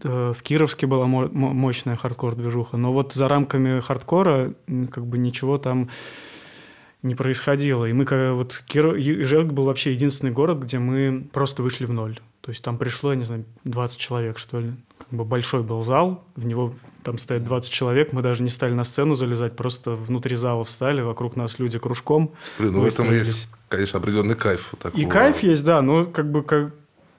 Э, 0.02 0.32
в 0.36 0.42
Кировске 0.42 0.86
была 0.86 1.06
мощная 1.06 1.96
хардкор-движуха, 1.96 2.76
но 2.76 2.92
вот 2.92 3.12
за 3.14 3.28
рамками 3.28 3.80
хардкора 3.80 4.54
как 4.90 5.06
бы 5.06 5.18
ничего 5.18 5.58
там 5.58 5.88
не 7.02 7.14
происходило. 7.14 7.84
И 7.84 7.92
мы, 7.92 8.04
вот 8.34 8.62
Киров, 8.66 8.96
Ижевск 8.96 9.52
был 9.52 9.64
вообще 9.64 9.92
единственный 9.92 10.32
город, 10.32 10.58
где 10.58 10.78
мы 10.78 11.28
просто 11.32 11.62
вышли 11.62 11.84
в 11.84 11.92
ноль. 11.92 12.20
То 12.40 12.50
есть 12.50 12.62
там 12.62 12.78
пришло, 12.78 13.12
я 13.12 13.16
не 13.16 13.24
знаю, 13.24 13.44
20 13.64 13.98
человек, 13.98 14.38
что 14.38 14.60
ли. 14.60 14.72
Как 14.98 15.08
бы 15.10 15.24
большой 15.24 15.62
был 15.62 15.82
зал, 15.82 16.24
в 16.34 16.44
него 16.44 16.74
там 17.04 17.18
стоят 17.18 17.44
20 17.44 17.70
человек, 17.70 18.12
мы 18.12 18.22
даже 18.22 18.42
не 18.42 18.48
стали 18.48 18.72
на 18.72 18.84
сцену 18.84 19.14
залезать, 19.14 19.54
просто 19.54 19.92
внутри 19.92 20.34
зала 20.34 20.64
встали, 20.64 21.00
вокруг 21.00 21.36
нас 21.36 21.58
люди 21.58 21.78
кружком. 21.78 22.32
Блин, 22.58 22.72
ну 22.72 22.80
в 22.80 22.84
этом 22.84 23.10
есть, 23.12 23.48
конечно, 23.68 23.98
определенный 24.00 24.34
кайф. 24.34 24.74
Такого. 24.80 25.00
И 25.00 25.06
кайф 25.06 25.42
есть, 25.42 25.64
да, 25.64 25.82
но 25.82 26.04
как 26.06 26.30
бы 26.30 26.42
как, 26.42 26.74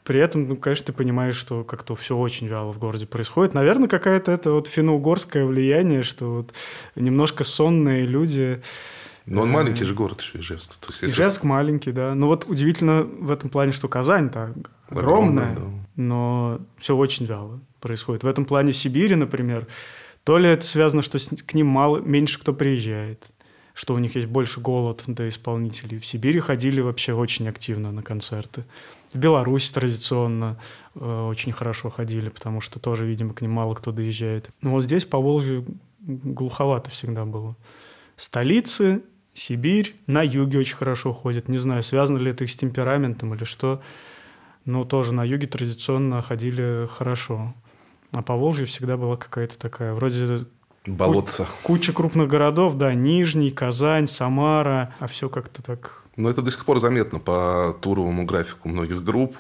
при 0.10 0.19
этом, 0.19 0.48
ну, 0.48 0.56
конечно, 0.56 0.88
ты 0.88 0.91
понимаешь, 0.91 1.36
что 1.36 1.63
как-то 1.63 1.95
все 1.95 2.17
очень 2.17 2.48
вяло 2.48 2.72
в 2.72 2.80
городе 2.80 3.06
происходит. 3.06 3.54
Наверное, 3.54 3.88
какая-то 3.88 4.32
это 4.32 4.54
вот 4.54 4.67
финно-угорское 4.67 5.45
влияние, 5.45 6.02
что 6.02 6.38
вот 6.38 6.54
немножко 6.95 7.43
сонные 7.43 8.08
люди 8.08 8.60
но 9.28 9.43
он 9.43 9.52
маленький 9.52 9.86
же 9.86 9.93
город 9.93 10.22
еще, 10.22 10.39
Ижевск. 10.39 10.78
То 10.78 10.88
есть, 10.89 11.04
если... 11.04 11.13
Ижевск 11.13 11.43
маленький, 11.43 11.91
да. 11.91 12.15
Ну 12.15 12.26
вот 12.26 12.45
удивительно 12.48 13.04
в 13.04 13.30
этом 13.30 13.52
плане, 13.52 13.72
что 13.72 13.88
Казань 13.88 14.32
так 14.32 14.72
огромная, 14.88 15.52
огромная 15.52 15.56
да. 15.56 15.84
но 15.95 16.62
все 16.80 16.95
очень 16.95 17.28
вяло 17.28 17.60
происходит. 17.80 18.24
В 18.24 18.28
этом 18.28 18.45
плане 18.45 18.72
в 18.72 18.78
Сибири, 18.78 19.13
например, 19.13 19.67
то 20.24 20.39
ли 20.39 20.50
это 20.50 20.65
связано, 20.65 21.04
что 21.04 21.19
к 21.19 21.54
ним 21.54 21.67
мало, 21.67 22.00
меньше 22.00 22.39
кто 22.39 22.52
приезжает, 22.52 23.28
что 23.76 23.93
у 23.93 24.00
них 24.00 24.15
есть 24.15 24.28
больше 24.28 24.60
голод 24.60 25.04
до 25.06 25.30
исполнителей. 25.30 26.00
В 26.00 26.06
Сибири 26.08 26.39
ходили 26.39 26.82
вообще 26.82 27.13
очень 27.13 27.48
активно 27.48 27.91
на 27.91 28.02
концерты. 28.02 28.65
В 29.13 29.17
Беларуси 29.17 29.74
традиционно 29.74 30.58
э, 30.95 31.28
очень 31.30 31.52
хорошо 31.52 31.89
ходили, 31.89 32.30
потому 32.30 32.62
что 32.62 32.80
тоже, 32.80 33.06
видимо, 33.06 33.34
к 33.34 33.41
ним 33.41 33.52
мало 33.52 33.74
кто 33.74 33.91
доезжает. 33.91 34.52
Но 34.62 34.72
вот 34.72 34.84
здесь 34.84 35.06
по 35.06 35.19
Волжье 35.19 35.65
глуховато 36.00 36.91
всегда 36.91 37.26
было. 37.26 37.56
Столицы 38.15 39.02
Сибирь, 39.34 39.95
на 40.06 40.22
юге 40.22 40.60
очень 40.60 40.76
хорошо 40.76 41.13
ходят. 41.13 41.48
Не 41.48 41.58
знаю, 41.58 41.82
связано 41.84 42.17
ли 42.17 42.32
это 42.32 42.43
их 42.43 42.52
с 42.52 42.56
темпераментом 42.56 43.34
или 43.34 43.45
что, 43.45 43.82
но 44.65 44.84
тоже 44.84 45.13
на 45.13 45.24
юге 45.24 45.48
традиционно 45.48 46.22
ходили 46.22 46.88
хорошо. 46.91 47.54
А 48.12 48.22
по 48.22 48.36
Волжье 48.36 48.65
всегда 48.65 48.98
была 48.98 49.17
какая-то 49.17 49.58
такая, 49.58 49.93
вроде 49.93 50.45
Болотца. 50.86 51.48
Куча 51.63 51.93
крупных 51.93 52.28
городов, 52.28 52.76
да, 52.76 52.93
Нижний, 52.93 53.52
Казань, 53.52 54.08
Самара, 54.08 54.95
а 55.00 55.08
все 55.08 55.30
как-то 55.30 55.62
так... 55.62 56.04
Но 56.19 56.29
это 56.29 56.41
до 56.41 56.51
сих 56.51 56.65
пор 56.65 56.79
заметно 56.79 57.19
по 57.19 57.77
туровому 57.79 58.25
графику 58.25 58.67
многих 58.67 59.05
групп. 59.05 59.38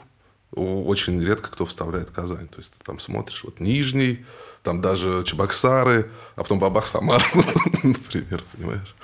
Очень 0.51 1.21
редко 1.21 1.51
кто 1.51 1.65
вставляет 1.65 2.09
Казань. 2.09 2.47
То 2.47 2.59
есть 2.59 2.71
ты 2.71 2.77
там 2.85 2.99
смотришь, 2.99 3.43
вот 3.43 3.59
Нижний, 3.59 4.25
там 4.63 4.79
даже 4.79 5.25
Чебоксары, 5.25 6.09
а 6.37 6.43
потом 6.43 6.57
Бабах 6.57 6.87
Самара, 6.87 7.23
например, 7.83 8.45
понимаешь? 8.53 8.95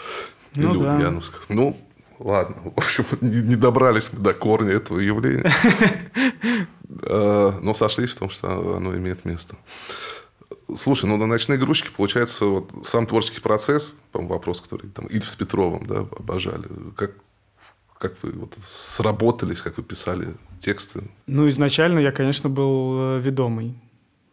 Ну, 0.55 0.73
Или 0.73 0.83
да. 0.83 0.95
Ульяновск. 0.95 1.33
Ну, 1.49 1.77
ладно. 2.17 2.55
В 2.63 2.77
общем, 2.77 3.05
не, 3.21 3.41
не 3.41 3.55
добрались 3.57 4.09
мы 4.13 4.19
до 4.19 4.33
корня 4.33 4.71
этого 4.71 4.99
явления. 4.99 5.53
А, 7.09 7.59
но 7.61 7.73
сошлись 7.73 8.11
в 8.11 8.19
том, 8.19 8.29
что 8.29 8.77
оно 8.77 8.95
имеет 8.95 9.25
место. 9.25 9.57
Слушай, 10.73 11.07
ну 11.07 11.17
на 11.17 11.25
ночные 11.25 11.59
игрушки, 11.59 11.89
получается, 11.95 12.45
вот 12.45 12.71
сам 12.83 13.05
творческий 13.05 13.41
процесс, 13.41 13.95
по 14.13 14.21
вопрос, 14.21 14.61
который 14.61 14.89
там 14.91 15.07
Ильф 15.07 15.29
с 15.29 15.35
Петровым 15.35 15.85
да, 15.85 15.99
обожали. 15.99 16.69
Как, 16.95 17.11
как 17.97 18.21
вы 18.23 18.31
вот 18.31 18.57
сработались, 18.63 19.61
как 19.61 19.77
вы 19.77 19.83
писали 19.83 20.35
тексты? 20.59 21.03
Ну, 21.27 21.47
изначально 21.49 21.99
я, 21.99 22.11
конечно, 22.11 22.49
был 22.49 23.17
э, 23.17 23.19
ведомый. 23.19 23.75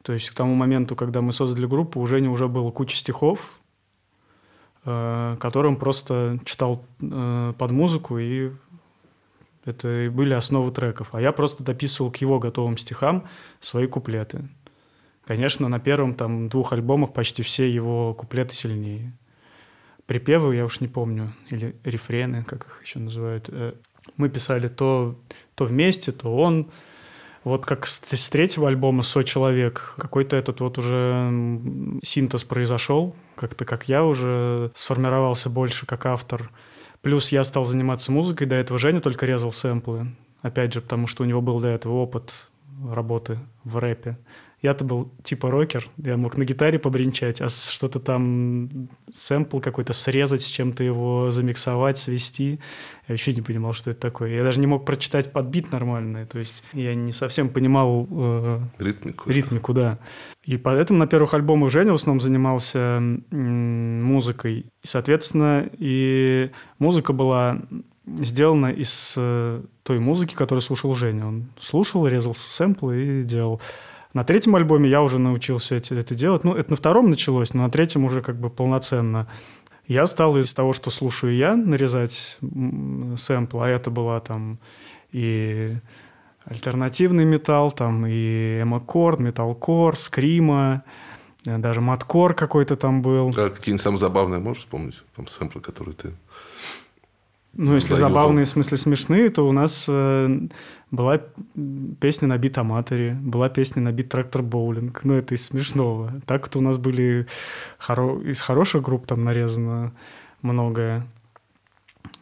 То 0.02 0.12
есть 0.12 0.30
к 0.30 0.34
тому 0.34 0.54
моменту, 0.54 0.96
когда 0.96 1.20
мы 1.20 1.32
создали 1.32 1.66
группу, 1.66 2.00
у 2.00 2.06
Жени 2.06 2.28
уже 2.28 2.48
было 2.48 2.70
куча 2.70 2.96
стихов, 2.96 3.60
э, 4.84 5.36
которым 5.40 5.76
просто 5.76 6.40
читал 6.44 6.84
э, 7.00 7.54
под 7.56 7.70
музыку, 7.70 8.18
и 8.18 8.50
это 9.64 10.06
и 10.06 10.08
были 10.08 10.34
основы 10.34 10.72
треков. 10.72 11.14
А 11.14 11.20
я 11.20 11.32
просто 11.32 11.62
дописывал 11.62 12.10
к 12.10 12.16
его 12.16 12.40
готовым 12.40 12.76
стихам 12.76 13.28
свои 13.60 13.86
куплеты. 13.86 14.48
Конечно, 15.24 15.68
на 15.68 15.78
первом 15.78 16.14
там 16.14 16.48
двух 16.48 16.72
альбомах 16.72 17.12
почти 17.12 17.42
все 17.42 17.72
его 17.72 18.12
куплеты 18.12 18.54
сильнее. 18.54 19.12
Припевы 20.06 20.56
я 20.56 20.64
уж 20.64 20.80
не 20.80 20.88
помню, 20.88 21.32
или 21.50 21.74
рефрены, 21.84 22.44
как 22.44 22.66
их 22.66 22.82
еще 22.82 22.98
называют. 22.98 23.48
Э, 23.48 23.72
мы 24.16 24.28
писали 24.28 24.68
то, 24.68 25.16
то 25.54 25.64
вместе, 25.64 26.12
то 26.12 26.34
он. 26.36 26.70
Вот 27.44 27.66
как 27.66 27.86
с, 27.86 28.00
с 28.08 28.30
третьего 28.30 28.68
альбома 28.68 29.02
«Со 29.02 29.24
человек» 29.24 29.94
какой-то 29.96 30.36
этот 30.36 30.60
вот 30.60 30.78
уже 30.78 31.98
синтез 32.04 32.44
произошел, 32.44 33.16
как-то 33.34 33.64
как 33.64 33.88
я 33.88 34.04
уже 34.04 34.70
сформировался 34.74 35.50
больше 35.50 35.86
как 35.86 36.06
автор. 36.06 36.50
Плюс 37.00 37.32
я 37.32 37.42
стал 37.42 37.64
заниматься 37.64 38.12
музыкой, 38.12 38.46
до 38.46 38.54
этого 38.54 38.78
Женя 38.78 39.00
только 39.00 39.26
резал 39.26 39.50
сэмплы. 39.50 40.06
Опять 40.40 40.72
же, 40.72 40.80
потому 40.80 41.06
что 41.08 41.24
у 41.24 41.26
него 41.26 41.40
был 41.40 41.60
до 41.60 41.68
этого 41.68 41.94
опыт 41.94 42.32
работы 42.88 43.38
в 43.64 43.78
рэпе. 43.78 44.16
Я-то 44.62 44.84
был 44.84 45.12
типа 45.24 45.50
рокер, 45.50 45.88
я 45.96 46.16
мог 46.16 46.36
на 46.36 46.44
гитаре 46.44 46.78
побренчать, 46.78 47.40
а 47.40 47.48
что-то 47.48 47.98
там, 47.98 48.88
сэмпл 49.12 49.58
какой-то 49.58 49.92
срезать, 49.92 50.42
с 50.42 50.46
чем-то 50.46 50.84
его 50.84 51.32
замиксовать, 51.32 51.98
свести. 51.98 52.60
Я 53.08 53.14
вообще 53.14 53.34
не 53.34 53.42
понимал, 53.42 53.72
что 53.72 53.90
это 53.90 54.00
такое. 54.00 54.30
Я 54.30 54.44
даже 54.44 54.60
не 54.60 54.68
мог 54.68 54.84
прочитать 54.84 55.32
подбит 55.32 55.72
нормально. 55.72 56.26
То 56.26 56.38
есть 56.38 56.62
я 56.72 56.94
не 56.94 57.12
совсем 57.12 57.48
понимал 57.48 58.06
э, 58.08 58.60
ритмику. 58.78 59.28
ритмику, 59.28 59.72
да. 59.74 59.98
И 60.44 60.56
поэтому 60.56 61.00
на 61.00 61.08
первых 61.08 61.34
альбомах 61.34 61.72
Женя 61.72 61.90
в 61.90 61.96
основном 61.96 62.20
занимался 62.20 63.02
музыкой. 63.30 64.66
И, 64.82 64.86
соответственно, 64.86 65.68
и 65.76 66.52
музыка 66.78 67.12
была 67.12 67.60
сделана 68.06 68.66
из 68.66 69.14
э, 69.16 69.62
той 69.82 69.98
музыки, 69.98 70.34
которую 70.34 70.62
слушал 70.62 70.94
Женя. 70.94 71.26
Он 71.26 71.48
слушал, 71.60 72.06
резал 72.06 72.34
сэмплы 72.34 73.22
и 73.22 73.24
делал. 73.24 73.60
На 74.14 74.24
третьем 74.24 74.54
альбоме 74.56 74.90
я 74.90 75.02
уже 75.02 75.18
научился 75.18 75.76
это, 75.76 75.94
это 75.94 76.14
делать. 76.14 76.44
Ну, 76.44 76.54
это 76.54 76.70
на 76.70 76.76
втором 76.76 77.10
началось, 77.10 77.54
но 77.54 77.62
на 77.62 77.70
третьем 77.70 78.04
уже 78.04 78.20
как 78.20 78.38
бы 78.38 78.50
полноценно. 78.50 79.26
Я 79.86 80.06
стал 80.06 80.36
из 80.36 80.52
того, 80.52 80.72
что 80.72 80.90
слушаю 80.90 81.34
я, 81.34 81.56
нарезать 81.56 82.38
сэмпл, 83.16 83.60
а 83.60 83.68
это 83.68 83.90
была 83.90 84.20
там 84.20 84.58
и 85.10 85.76
альтернативный 86.44 87.24
металл, 87.24 87.72
там 87.72 88.06
и 88.06 88.60
эмокор, 88.62 89.20
металкор, 89.20 89.96
скрима, 89.96 90.84
даже 91.44 91.80
маткор 91.80 92.34
какой-то 92.34 92.76
там 92.76 93.02
был. 93.02 93.30
А 93.36 93.50
какие-нибудь 93.50 93.82
самые 93.82 93.98
забавные 93.98 94.40
можешь 94.40 94.62
вспомнить? 94.62 95.02
Там 95.16 95.26
сэмплы, 95.26 95.60
которые 95.60 95.94
ты 95.94 96.12
ну, 97.54 97.74
если 97.74 97.88
Заюзал. 97.88 98.08
забавные, 98.08 98.44
в 98.46 98.48
смысле 98.48 98.78
смешные, 98.78 99.28
то 99.28 99.46
у 99.46 99.52
нас 99.52 99.86
э, 99.88 100.48
была 100.90 101.20
песня 102.00 102.28
на 102.28 102.38
бит 102.38 102.56
Аматори, 102.56 103.10
была 103.12 103.50
песня 103.50 103.82
на 103.82 103.92
бит 103.92 104.08
Трактор 104.08 104.42
Боулинг. 104.42 105.04
Ну, 105.04 105.14
это 105.14 105.34
из 105.34 105.46
смешного. 105.46 106.20
Так-то 106.26 106.60
у 106.60 106.62
нас 106.62 106.78
были 106.78 107.26
хоро... 107.78 108.20
из 108.20 108.40
хороших 108.40 108.82
групп 108.82 109.06
там 109.06 109.24
нарезано 109.24 109.92
многое. 110.40 111.06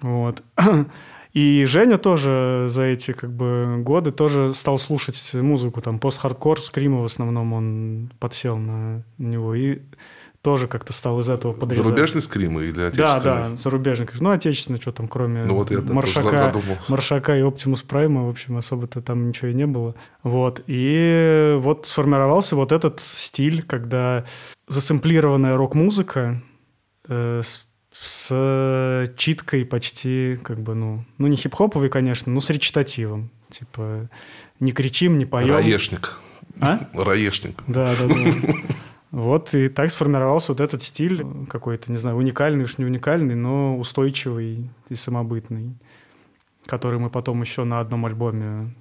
Вот. 0.01 0.43
И 1.33 1.65
Женя 1.65 1.97
тоже 1.97 2.67
за 2.69 2.87
эти 2.87 3.13
как 3.13 3.33
бы 3.33 3.77
годы 3.85 4.11
тоже 4.11 4.53
стал 4.53 4.79
слушать 4.79 5.33
музыку. 5.35 5.81
Там 5.81 6.01
пост-хардкор, 6.01 6.61
скрима 6.61 7.03
в 7.03 7.05
основном 7.05 7.53
он 7.53 8.13
подсел 8.19 8.57
на 8.57 9.05
него. 9.19 9.55
И 9.55 9.79
тоже 10.43 10.69
как-то 10.69 10.93
стал 10.93 11.21
из 11.21 11.29
этого 11.29 11.53
подрезать. 11.53 11.85
Зарубежный 11.85 12.23
скрим 12.23 12.59
или 12.61 12.81
отечественный? 12.81 13.23
Да, 13.23 13.49
да, 13.49 13.57
зарубежный. 13.57 14.09
Ну, 14.21 14.31
отечественный, 14.31 14.81
что 14.81 14.93
там, 14.93 15.07
кроме 15.07 15.45
ну, 15.45 15.55
вот 15.55 15.71
я 15.71 15.81
Маршака, 15.81 16.55
Маршака 16.89 17.37
и 17.37 17.43
Оптимус 17.43 17.83
Прайма, 17.83 18.27
в 18.27 18.31
общем, 18.31 18.57
особо-то 18.57 19.03
там 19.03 19.29
ничего 19.29 19.49
и 19.49 19.55
не 19.55 19.67
было. 19.67 19.95
Вот. 20.23 20.63
И 20.67 21.57
вот 21.59 21.87
сформировался 21.87 22.57
вот 22.57 22.73
этот 22.73 23.01
стиль, 23.01 23.63
когда 23.63 24.25
засэмплированная 24.67 25.57
рок-музыка 25.57 26.41
э, 27.09 27.43
с, 27.45 27.61
с 27.93 29.13
читкой 29.17 29.67
почти, 29.67 30.39
как 30.43 30.61
бы, 30.61 30.75
ну, 30.75 31.05
ну 31.19 31.27
не 31.27 31.37
хип-хоповый, 31.37 31.91
конечно, 31.91 32.33
но 32.33 32.41
с 32.41 32.49
речитативом. 32.49 33.31
Типа, 33.51 34.09
не 34.59 34.73
кричим, 34.73 35.19
не 35.19 35.27
поем. 35.27 35.53
Раешник. 35.53 36.17
А? 36.61 36.89
Раешник. 36.95 37.63
Да, 37.67 37.95
да, 38.01 38.07
да. 38.07 38.15
Вот 39.11 39.55
и 39.55 39.69
так 39.69 39.91
сформировался 39.91 40.53
вот 40.53 40.61
этот 40.61 40.83
стиль 40.83 41.25
какой-то, 41.49 41.91
не 41.91 41.99
знаю, 41.99 42.17
уникальный, 42.17 42.65
уж 42.65 42.79
не 42.79 42.85
уникальный, 42.85 43.35
но 43.35 43.77
устойчивый 43.77 44.71
и 44.89 44.95
самобытный, 44.95 45.75
который 46.67 47.01
мы 47.01 47.11
потом 47.11 47.41
еще 47.41 47.65
на 47.65 47.81
одном 47.81 48.07
альбоме 48.07 48.75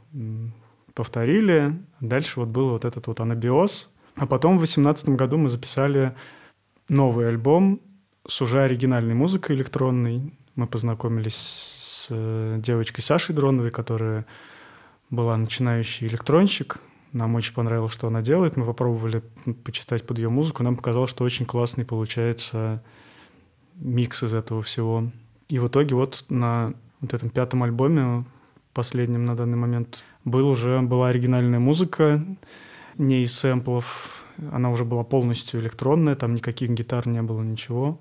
повторили. 0.94 1.74
Дальше 2.00 2.40
вот 2.40 2.50
был 2.50 2.70
вот 2.70 2.86
этот 2.86 3.08
вот 3.08 3.20
анабиоз. 3.20 3.90
А 4.16 4.28
потом 4.28 4.56
в 4.56 4.60
2018 4.60 5.10
году 5.10 5.38
мы 5.38 5.50
записали 5.50 6.14
новый 6.90 7.28
альбом 7.28 7.80
с 8.28 8.42
уже 8.42 8.62
оригинальной 8.62 9.16
музыкой 9.16 9.56
электронной. 9.56 10.34
Мы 10.56 10.68
познакомились 10.68 11.36
с 11.36 12.08
э, 12.12 12.58
девочкой 12.60 13.04
Сашей 13.04 13.34
Дроновой, 13.34 13.72
которая 13.72 14.26
была 15.10 15.38
начинающий 15.38 16.08
электронщик, 16.08 16.82
нам 17.12 17.36
очень 17.36 17.54
понравилось, 17.54 17.94
что 17.94 18.08
она 18.08 18.22
делает. 18.22 18.56
Мы 18.56 18.66
попробовали 18.66 19.24
почитать 19.64 20.06
под 20.06 20.20
ее 20.20 20.30
музыку. 20.30 20.64
Нам 20.64 20.76
показалось, 20.76 21.10
что 21.10 21.24
очень 21.24 21.46
классный 21.46 21.86
получается 21.86 22.84
микс 23.76 24.24
из 24.24 24.34
этого 24.34 24.62
всего. 24.62 25.10
И 25.48 25.60
в 25.60 25.68
итоге 25.68 25.96
вот 25.96 26.26
на 26.30 26.74
вот 27.02 27.14
этом 27.14 27.30
пятом 27.30 27.64
альбоме, 27.64 28.26
последнем 28.74 29.26
на 29.26 29.36
данный 29.36 29.58
момент, 29.58 30.04
был 30.26 30.50
уже, 30.50 30.82
была 30.82 31.10
оригинальная 31.10 31.60
музыка, 31.60 32.24
не 32.98 33.24
из 33.24 33.34
сэмплов. 33.34 34.26
Она 34.52 34.70
уже 34.70 34.86
была 34.86 35.04
полностью 35.04 35.60
электронная, 35.60 36.16
там 36.16 36.36
никаких 36.36 36.70
гитар 36.70 37.08
не 37.08 37.22
было, 37.22 37.42
ничего. 37.42 38.00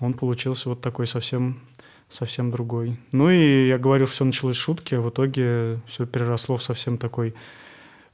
Он 0.00 0.14
получился 0.14 0.68
вот 0.68 0.80
такой 0.80 1.06
совсем 1.06 1.60
совсем 2.08 2.50
другой. 2.50 2.98
Ну 3.12 3.30
и 3.30 3.68
я 3.68 3.78
говорю, 3.78 4.06
все 4.06 4.24
началось 4.24 4.56
с 4.56 4.60
шутки, 4.60 4.94
а 4.94 5.00
в 5.00 5.10
итоге 5.10 5.80
все 5.86 6.06
переросло 6.06 6.56
в 6.56 6.62
совсем 6.62 6.98
такой 6.98 7.34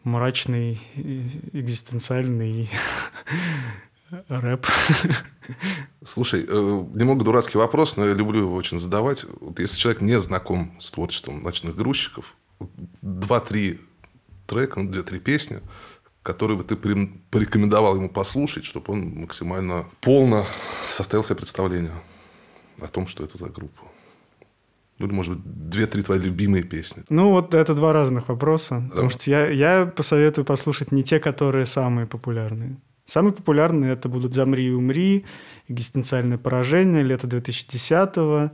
мрачный, 0.04 0.80
экзистенциальный 1.52 2.68
рэп. 4.28 4.66
Слушай, 6.04 6.44
э, 6.48 6.86
немного 6.94 7.24
дурацкий 7.24 7.58
вопрос, 7.58 7.96
но 7.96 8.06
я 8.06 8.14
люблю 8.14 8.40
его 8.40 8.54
очень 8.54 8.78
задавать. 8.78 9.24
Вот 9.40 9.58
если 9.58 9.76
человек 9.76 10.00
не 10.02 10.18
знаком 10.20 10.74
с 10.78 10.90
творчеством 10.90 11.42
ночных 11.42 11.76
грузчиков, 11.76 12.34
два-три 13.00 13.80
трека, 14.46 14.80
ну, 14.80 14.90
две-три 14.90 15.20
песни, 15.20 15.60
которые 16.22 16.56
бы 16.56 16.64
ты 16.64 16.76
порекомендовал 16.76 17.96
ему 17.96 18.08
послушать, 18.08 18.64
чтобы 18.64 18.92
он 18.92 19.20
максимально 19.20 19.88
полно 20.00 20.46
составил 20.88 21.24
себе 21.24 21.36
представление 21.36 21.94
о 22.80 22.86
том, 22.86 23.06
что 23.06 23.24
это 23.24 23.38
за 23.38 23.46
группа. 23.46 23.91
Ну, 25.02 25.08
или, 25.08 25.14
может 25.14 25.36
быть, 25.36 25.70
две-три 25.70 26.02
твои 26.02 26.18
любимые 26.18 26.62
песни. 26.62 27.02
Ну, 27.10 27.30
вот 27.30 27.54
это 27.54 27.74
два 27.74 27.92
разных 27.92 28.28
вопроса. 28.28 28.80
Да. 28.80 28.88
Потому 28.90 29.10
что 29.10 29.30
я, 29.30 29.48
я 29.48 29.86
посоветую 29.86 30.44
послушать 30.44 30.92
не 30.92 31.02
те, 31.02 31.18
которые 31.18 31.66
самые 31.66 32.06
популярные. 32.06 32.76
Самые 33.04 33.32
популярные 33.32 33.92
это 33.92 34.08
будут 34.08 34.32
«Замри 34.34 34.68
и 34.68 34.70
умри», 34.70 35.24
«Экзистенциальное 35.68 36.38
поражение», 36.38 37.02
«Лето 37.02 37.26
2010-го», 37.26 38.52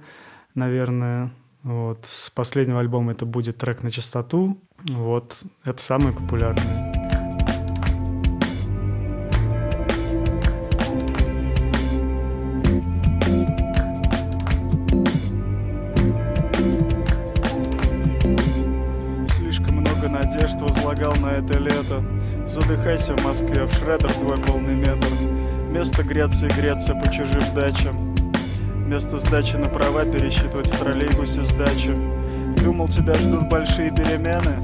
наверное. 0.55 1.31
Вот. 1.63 2.07
С 2.07 2.31
последнего 2.31 2.81
альбома 2.81 3.13
это 3.13 3.27
будет 3.27 3.59
трек 3.59 3.83
«На 3.83 3.91
чистоту». 3.91 4.59
Вот. 4.89 5.43
Это 5.65 5.83
самые 5.83 6.15
популярные. 6.15 6.88
Это 21.39 21.59
лето. 21.59 22.05
Задыхайся 22.47 23.17
в 23.17 23.25
Москве, 23.25 23.65
в 23.65 23.73
шредер 23.73 24.13
твой 24.13 24.37
полный 24.37 24.75
метр. 24.75 25.09
Место 25.71 26.03
греться 26.03 26.47
и 26.47 26.51
греться 26.51 26.95
по 26.95 27.09
чужим 27.11 27.43
дачам. 27.55 28.15
Место 28.89 29.19
сдачи 29.19 29.57
на 29.57 29.69
права 29.69 30.07
пересчитывать 30.07 30.67
в 30.67 30.79
троллейбусе 30.79 31.43
сдачу 31.43 31.93
Думал, 32.65 32.89
тебя 32.89 33.13
ждут 33.13 33.47
большие 33.47 33.91
перемены 33.91 34.57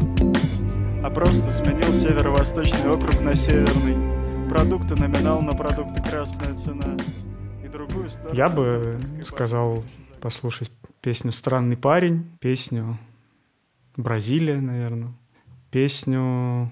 А 1.04 1.10
просто 1.10 1.50
сменил 1.50 1.92
северо-восточный 1.92 2.90
округ 2.90 3.20
на 3.20 3.34
северный. 3.34 4.48
Продукты 4.48 4.96
номинал 4.96 5.42
на 5.42 5.52
продукты 5.52 6.00
красная 6.00 6.54
цена 6.54 6.96
И 7.62 7.68
другую 7.68 8.08
сторону 8.08 8.34
Я 8.34 8.48
бы 8.48 8.98
сказал 9.26 9.84
послушать 10.22 10.70
песню 11.02 11.30
«Странный 11.30 11.76
парень», 11.76 12.24
песню 12.40 12.96
«Бразилия», 13.94 14.58
наверное, 14.58 15.12
песню 15.74 16.70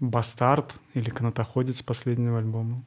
«Бастард» 0.00 0.80
или 0.94 1.10
«Канатоходец» 1.10 1.80
последнего 1.80 2.38
альбома. 2.38 2.82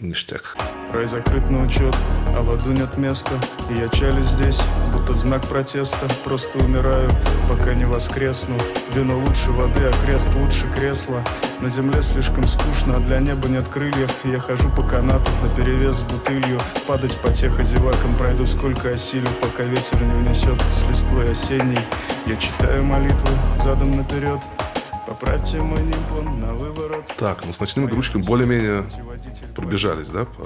Ништяк. 0.00 0.56
Рай 0.92 1.06
закрыт 1.06 1.48
на 1.50 1.62
учет, 1.64 1.96
а 2.36 2.42
в 2.42 2.50
аду 2.50 2.72
нет 2.72 2.96
места. 2.98 3.34
И 3.70 3.74
я 3.74 3.88
чалю 3.88 4.22
здесь, 4.22 4.60
будто 4.92 5.12
в 5.12 5.20
знак 5.20 5.46
протеста. 5.46 6.08
Просто 6.24 6.58
умираю, 6.58 7.10
пока 7.48 7.74
не 7.74 7.84
воскресну. 7.84 8.56
Вино 8.92 9.18
лучше 9.18 9.50
воды, 9.52 9.80
а 9.84 9.92
крест 10.04 10.30
лучше 10.34 10.66
кресла. 10.74 11.22
На 11.60 11.68
земле 11.68 12.02
слишком 12.02 12.46
скучно, 12.48 12.96
а 12.96 13.00
для 13.00 13.20
неба 13.20 13.48
нет 13.48 13.68
крыльев. 13.68 14.10
Я 14.24 14.40
хожу 14.40 14.68
по 14.70 14.82
канату 14.82 15.30
на 15.42 15.48
перевес 15.56 15.98
с 15.98 16.02
бутылью. 16.02 16.58
Падать 16.88 17.16
по 17.20 17.30
тех 17.30 17.62
зевакам 17.64 18.16
пройду 18.16 18.46
сколько 18.46 18.90
осилю 18.90 19.28
Пока 19.40 19.62
ветер 19.62 20.02
не 20.02 20.14
унесет 20.14 20.60
с 20.72 20.88
листвой 20.88 21.30
осенней. 21.30 21.80
Я 22.26 22.36
читаю 22.36 22.84
молитву 22.84 23.28
задом 23.62 23.96
наперед 23.96 24.40
Поправьте 25.06 25.60
мой 25.60 25.82
нимпон 25.82 26.40
на 26.40 26.54
выворот. 26.54 27.04
Так, 27.18 27.44
ну 27.44 27.52
с 27.52 27.60
ночным 27.60 27.86
игрушками 27.88 28.22
более-менее 28.22 28.84
пробежались, 29.54 30.08
да, 30.08 30.24
по 30.24 30.44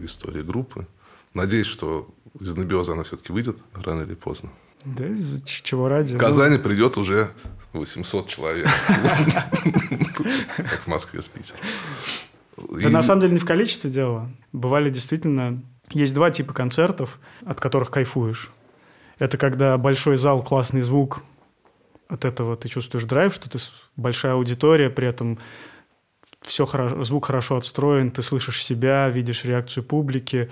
истории 0.00 0.42
группы. 0.42 0.86
Надеюсь, 1.34 1.66
что 1.66 2.08
из 2.40 2.52
анабиоза 2.56 2.92
она 2.92 3.04
все-таки 3.04 3.32
выйдет 3.32 3.58
рано 3.74 4.02
или 4.02 4.14
поздно. 4.14 4.50
Да, 4.84 5.04
чего 5.44 5.88
ради. 5.88 6.14
В 6.14 6.18
Казани 6.18 6.56
ну... 6.56 6.62
придет 6.62 6.96
уже 6.96 7.30
800 7.72 8.28
человек. 8.28 8.68
Как 10.56 10.82
в 10.82 10.86
Москве 10.86 11.20
с 11.20 11.28
Питером. 11.28 11.60
Да 12.56 12.88
на 12.88 13.02
самом 13.02 13.20
деле 13.20 13.34
не 13.34 13.38
в 13.38 13.44
количестве 13.44 13.90
дело. 13.90 14.30
Бывали 14.52 14.90
действительно... 14.90 15.62
Есть 15.90 16.12
два 16.12 16.30
типа 16.30 16.52
концертов, 16.52 17.18
от 17.46 17.60
которых 17.60 17.90
кайфуешь. 17.90 18.50
Это 19.18 19.38
когда 19.38 19.76
большой 19.78 20.16
зал, 20.16 20.42
классный 20.42 20.82
звук, 20.82 21.22
от 22.08 22.24
этого 22.24 22.56
ты 22.56 22.68
чувствуешь 22.68 23.04
драйв, 23.04 23.34
что 23.34 23.48
ты 23.50 23.58
большая 23.96 24.32
аудитория, 24.32 24.90
при 24.90 25.06
этом 25.08 25.38
все 26.42 26.66
хорошо, 26.66 27.04
звук 27.04 27.26
хорошо 27.26 27.56
отстроен, 27.56 28.10
ты 28.10 28.22
слышишь 28.22 28.64
себя, 28.64 29.08
видишь 29.10 29.44
реакцию 29.44 29.84
публики, 29.84 30.48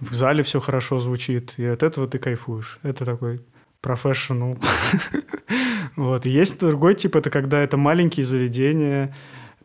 в 0.00 0.14
зале 0.14 0.42
все 0.42 0.60
хорошо 0.60 0.98
звучит, 0.98 1.54
и 1.58 1.64
от 1.64 1.82
этого 1.82 2.06
ты 2.06 2.18
кайфуешь. 2.18 2.78
Это 2.82 3.04
такой 3.04 3.40
профессионал. 3.80 4.58
Вот. 5.96 6.24
Есть 6.24 6.60
другой 6.60 6.94
тип, 6.94 7.16
это 7.16 7.30
когда 7.30 7.60
это 7.60 7.76
маленькие 7.76 8.24
заведения, 8.24 9.14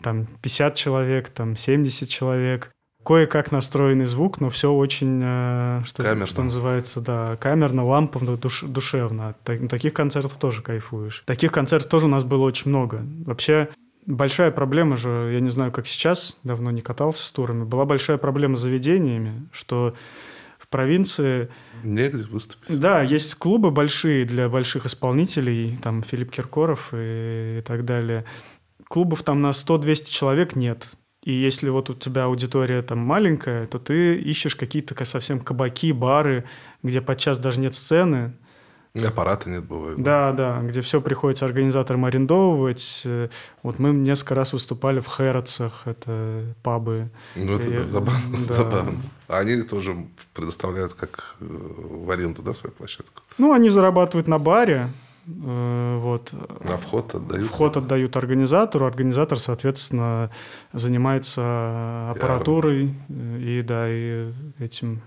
там 0.02 0.26
50 0.42 0.76
человек, 0.76 1.30
там 1.30 1.56
70 1.56 2.10
человек, 2.10 2.72
кое-как 3.06 3.52
настроенный 3.52 4.06
звук, 4.06 4.42
но 4.42 4.50
все 4.50 4.72
очень, 4.72 5.22
э, 5.24 5.82
что, 5.86 6.26
что 6.26 6.44
называется, 6.44 7.02
да, 7.02 7.38
камерно, 7.38 7.86
ламповно, 7.86 8.36
душ, 8.36 8.64
душевно. 8.64 9.36
Так, 9.44 9.70
таких 9.70 9.94
концертах 9.94 10.38
тоже 10.38 10.64
кайфуешь. 10.64 11.24
Таких 11.26 11.52
концертов 11.52 11.90
тоже 11.90 12.08
у 12.08 12.10
нас 12.10 12.24
было 12.24 12.44
очень 12.44 12.70
много. 12.70 13.06
Вообще, 13.26 13.70
большая 14.08 14.50
проблема 14.50 14.98
же, 14.98 15.30
я 15.34 15.40
не 15.40 15.52
знаю, 15.52 15.72
как 15.72 15.86
сейчас, 15.86 16.38
давно 16.44 16.72
не 16.72 16.82
катался 16.82 17.24
с 17.24 17.32
турами, 17.32 17.64
была 17.64 17.86
большая 17.86 18.18
проблема 18.18 18.58
с 18.58 18.62
заведениями, 18.62 19.48
что 19.52 19.94
в 20.58 20.68
провинции... 20.68 21.50
Негде 21.84 22.24
выступить. 22.24 22.80
Да, 22.80 23.04
есть 23.04 23.36
клубы 23.36 23.70
большие 23.70 24.26
для 24.26 24.50
больших 24.50 24.88
исполнителей, 24.88 25.78
там 25.84 26.02
Филипп 26.02 26.32
Киркоров 26.32 26.90
и, 26.92 27.60
и 27.60 27.62
так 27.62 27.86
далее. 27.86 28.26
Клубов 28.88 29.22
там 29.22 29.44
на 29.44 29.52
100-200 29.52 30.10
человек 30.10 30.56
нет. 30.56 30.90
И 31.26 31.34
если 31.34 31.70
вот 31.70 31.90
у 31.90 31.96
тебя 31.96 32.26
аудитория 32.26 32.84
там 32.84 33.00
маленькая, 33.00 33.66
то 33.66 33.80
ты 33.80 34.16
ищешь 34.16 34.56
какие-то 34.56 35.04
совсем 35.06 35.40
кабаки, 35.40 35.92
бары, 35.92 36.46
где 36.84 37.02
подчас 37.02 37.40
даже 37.40 37.60
нет 37.60 37.74
сцены. 37.74 38.34
И 38.94 39.04
аппарата 39.04 39.50
нет, 39.50 39.66
бывает. 39.66 40.02
Да, 40.02 40.32
да, 40.32 40.62
где 40.62 40.80
все 40.82 41.02
приходится 41.02 41.46
организаторам 41.46 42.06
арендовывать. 42.06 43.04
Вот 43.64 43.80
мы 43.80 43.90
несколько 43.90 44.36
раз 44.36 44.54
выступали 44.54 45.02
в 45.02 45.08
Хэротсах, 45.08 45.82
это 45.86 46.56
пабы. 46.64 47.10
Ну, 47.36 47.58
это 47.58 47.72
да, 47.72 47.86
забавно, 47.88 48.38
да. 48.48 48.54
забавно. 48.54 49.02
А 49.28 49.40
они 49.40 49.64
тоже 49.64 50.08
предоставляют 50.34 50.94
как 50.94 51.36
э, 51.42 51.46
в 51.46 52.10
аренду, 52.12 52.42
да, 52.44 52.54
свою 52.54 52.74
площадку? 52.74 53.24
Ну, 53.38 53.52
они 53.52 53.70
зарабатывают 53.70 54.28
на 54.28 54.40
баре, 54.40 54.92
Э, 54.92 55.05
вот. 55.28 56.34
На 56.64 56.78
вход 56.78 57.16
отдают? 57.16 57.48
Вход 57.48 57.78
отдают 57.78 58.16
организатору. 58.16 58.86
Организатор, 58.86 59.40
соответственно, 59.40 60.30
занимается 60.74 62.12
аппаратурой 62.12 62.96
пиаром. 63.08 63.38
и, 63.40 63.62
да, 63.62 63.86
и 63.90 64.32
этим 64.60 65.02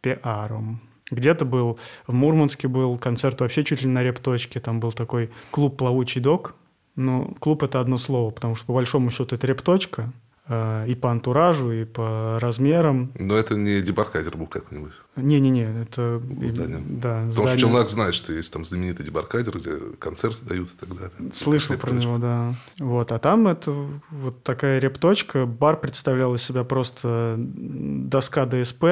пиаром. 0.00 0.80
Где-то 1.10 1.44
был, 1.44 1.78
в 2.06 2.12
Мурманске 2.14 2.68
был 2.68 2.98
концерт 2.98 3.40
вообще 3.40 3.64
чуть 3.64 3.82
ли 3.82 3.88
на 3.88 4.02
репточке. 4.02 4.60
Там 4.60 4.80
был 4.80 4.92
такой 4.92 5.30
клуб 5.50 5.76
«Плавучий 5.76 6.20
док». 6.20 6.54
Ну, 6.96 7.34
клуб– 7.40 7.62
это 7.64 7.80
одно 7.80 7.98
слово, 7.98 8.30
потому 8.30 8.54
что, 8.54 8.66
по 8.66 8.72
большому 8.72 9.10
счету, 9.10 9.34
это 9.34 9.46
репточка– 9.46 10.12
Э, 10.23 10.23
и 10.46 10.94
по 11.00 11.10
антуражу, 11.10 11.72
и 11.72 11.84
по 11.84 12.38
размерам. 12.38 13.12
Но 13.18 13.34
это 13.34 13.54
не 13.54 13.80
дебаркадер 13.80 14.36
был 14.36 14.46
какой-нибудь? 14.46 14.92
Не-не-не, 15.16 15.82
это... 15.82 16.20
Здание. 16.42 16.82
Да, 16.86 17.14
Потому 17.14 17.32
здание. 17.32 17.52
что 17.52 17.60
Челнок 17.60 17.88
знает, 17.88 18.14
что 18.14 18.32
есть 18.34 18.52
там 18.52 18.64
знаменитый 18.64 19.06
дебаркадер, 19.06 19.56
где 19.56 19.78
концерты 19.98 20.44
дают 20.44 20.68
и 20.68 20.76
так 20.76 20.88
далее. 20.90 21.32
Слышал 21.32 21.76
про 21.76 21.92
него, 21.92 22.18
да. 22.18 22.54
Вот, 22.78 23.12
а 23.12 23.18
там 23.18 23.48
это 23.48 23.70
вот 24.10 24.42
такая 24.42 24.80
репточка. 24.80 25.46
Бар 25.46 25.80
представлял 25.80 26.34
из 26.34 26.42
себя 26.42 26.64
просто 26.64 27.36
доска 27.38 28.44
ДСП, 28.44 28.84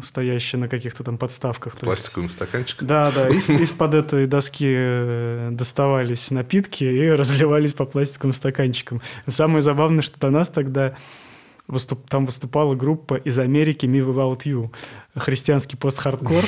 стоящие 0.00 0.60
на 0.60 0.68
каких-то 0.68 1.04
там 1.04 1.18
подставках. 1.18 1.76
Пластиковым 1.76 2.30
стаканчиком. 2.30 2.86
Да, 2.86 3.10
да. 3.10 3.28
Из, 3.28 3.48
из-под 3.48 3.94
этой 3.94 4.26
доски 4.26 4.66
э, 4.68 5.48
доставались 5.52 6.30
напитки 6.30 6.84
и 6.84 7.08
разливались 7.10 7.74
по 7.74 7.84
пластиковым 7.84 8.32
стаканчикам. 8.32 9.02
Самое 9.26 9.60
забавное, 9.60 10.02
что 10.02 10.18
до 10.18 10.30
нас 10.30 10.48
тогда 10.48 10.94
выступ, 11.68 12.08
там 12.08 12.26
выступала 12.26 12.74
группа 12.74 13.14
из 13.16 13.38
Америки 13.38 13.86
Me 13.86 14.04
Without 14.04 14.42
You, 14.44 14.70
христианский 15.16 15.76
пост-хардкор, 15.76 16.44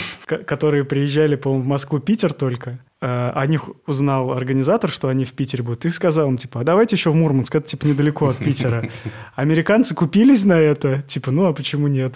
которые 0.47 0.85
приезжали, 0.85 1.37
по-моему, 1.37 1.65
в 1.65 1.67
Москву, 1.69 1.99
Питер 1.99 2.33
только. 2.33 2.79
Э, 3.01 3.31
о 3.35 3.47
них 3.47 3.69
узнал 3.87 4.33
организатор, 4.33 4.91
что 4.91 5.09
они 5.09 5.25
в 5.25 5.33
Питере 5.33 5.63
будут, 5.63 5.85
и 5.85 5.91
сказал 5.91 6.29
им, 6.29 6.37
типа, 6.37 6.61
а 6.61 6.65
давайте 6.65 6.97
еще 6.97 7.11
в 7.11 7.15
Мурманск, 7.15 7.55
это, 7.55 7.67
типа, 7.67 7.87
недалеко 7.87 8.29
от 8.29 8.39
Питера. 8.39 8.91
Американцы 9.35 9.95
купились 9.95 10.45
на 10.45 10.59
это, 10.59 11.03
типа, 11.03 11.31
ну, 11.31 11.47
а 11.47 11.53
почему 11.53 11.89
нет? 11.89 12.15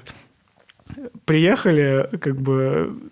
Приехали, 1.25 2.09
как 2.21 2.41
бы 2.41 3.11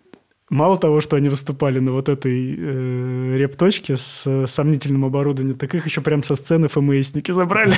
мало 0.50 0.78
того, 0.78 1.00
что 1.00 1.16
они 1.16 1.28
выступали 1.28 1.78
на 1.78 1.92
вот 1.92 2.08
этой 2.08 2.54
э, 2.56 3.36
репточке 3.36 3.96
с 3.96 4.46
сомнительным 4.46 5.04
оборудованием, 5.04 5.58
так 5.58 5.74
их 5.74 5.86
еще 5.86 6.00
прям 6.00 6.22
со 6.22 6.36
сцены 6.36 6.68
ФМСники 6.68 7.32
забрали. 7.32 7.74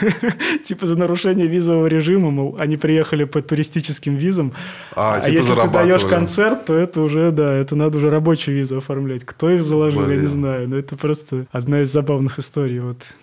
Типа 0.64 0.86
за 0.86 0.96
нарушение 0.96 1.46
визового 1.46 1.86
режима, 1.86 2.30
мол, 2.30 2.56
они 2.58 2.76
приехали 2.76 3.24
по 3.24 3.42
туристическим 3.42 4.16
визам. 4.16 4.52
А, 4.94 5.16
а 5.16 5.20
типа 5.20 5.34
если 5.34 5.54
ты 5.54 5.68
даешь 5.68 6.04
концерт, 6.04 6.66
то 6.66 6.74
это 6.74 7.00
уже, 7.00 7.32
да, 7.32 7.54
это 7.54 7.74
надо 7.74 7.98
уже 7.98 8.10
рабочую 8.10 8.56
визу 8.56 8.78
оформлять. 8.78 9.24
Кто 9.24 9.50
их 9.50 9.62
заложил, 9.64 10.08
я 10.08 10.16
не 10.16 10.26
знаю. 10.26 10.68
Но 10.68 10.76
это 10.76 10.96
просто 10.96 11.46
одна 11.50 11.82
из 11.82 11.92
забавных 11.92 12.38
историй 12.38 12.80
вот 12.80 13.16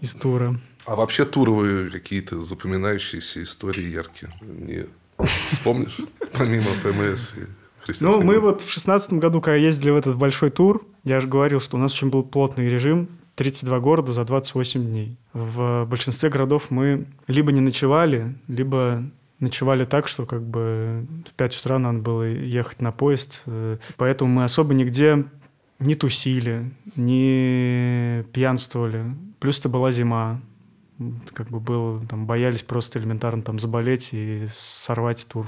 из 0.00 0.14
тура. 0.14 0.58
А 0.90 0.96
вообще 0.96 1.24
туровые 1.24 1.88
какие-то 1.88 2.42
запоминающиеся 2.42 3.44
истории 3.44 3.84
яркие? 3.84 4.32
Не 4.40 4.86
вспомнишь? 5.48 6.00
Помимо 6.32 6.66
ФМС 6.82 7.34
и 7.36 7.92
Ну, 8.00 8.20
мы 8.20 8.40
вот 8.40 8.62
в 8.62 8.72
шестнадцатом 8.72 9.20
году, 9.20 9.40
когда 9.40 9.54
ездили 9.54 9.90
в 9.90 9.96
этот 9.96 10.16
большой 10.16 10.50
тур, 10.50 10.84
я 11.04 11.20
же 11.20 11.28
говорил, 11.28 11.60
что 11.60 11.76
у 11.76 11.80
нас 11.80 11.92
очень 11.92 12.10
был 12.10 12.24
плотный 12.24 12.68
режим, 12.68 13.08
32 13.36 13.78
города 13.78 14.12
за 14.12 14.24
28 14.24 14.84
дней. 14.84 15.16
В 15.32 15.86
большинстве 15.88 16.28
городов 16.28 16.72
мы 16.72 17.06
либо 17.28 17.52
не 17.52 17.60
ночевали, 17.60 18.34
либо 18.48 19.04
ночевали 19.38 19.84
так, 19.84 20.08
что 20.08 20.26
как 20.26 20.42
бы 20.42 21.06
в 21.24 21.34
5 21.34 21.60
утра 21.60 21.78
надо 21.78 22.00
было 22.00 22.24
ехать 22.24 22.82
на 22.82 22.90
поезд. 22.90 23.44
Поэтому 23.96 24.32
мы 24.32 24.42
особо 24.42 24.74
нигде 24.74 25.24
не 25.78 25.94
тусили, 25.94 26.72
не 26.96 28.24
пьянствовали. 28.32 29.14
Плюс 29.38 29.60
это 29.60 29.68
была 29.68 29.92
зима 29.92 30.40
как 31.32 31.48
бы 31.48 31.60
было, 31.60 32.04
там, 32.06 32.26
боялись 32.26 32.62
просто 32.62 32.98
элементарно 32.98 33.42
там 33.42 33.58
заболеть 33.58 34.10
и 34.12 34.46
сорвать 34.58 35.26
тур. 35.28 35.46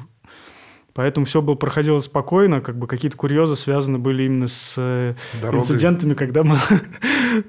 Поэтому 0.95 1.25
все 1.25 1.41
было 1.41 1.55
проходило 1.55 1.99
спокойно, 2.01 2.61
как 2.61 2.77
бы 2.77 2.87
какие-то 2.87 3.17
курьезы 3.17 3.57
связаны 3.57 3.99
были 3.99 4.25
именно 4.25 4.47
с 4.47 4.75
э, 4.77 5.15
Дорогой. 5.41 5.61
инцидентами, 5.61 6.15
когда 6.15 6.45
мы 6.45 6.59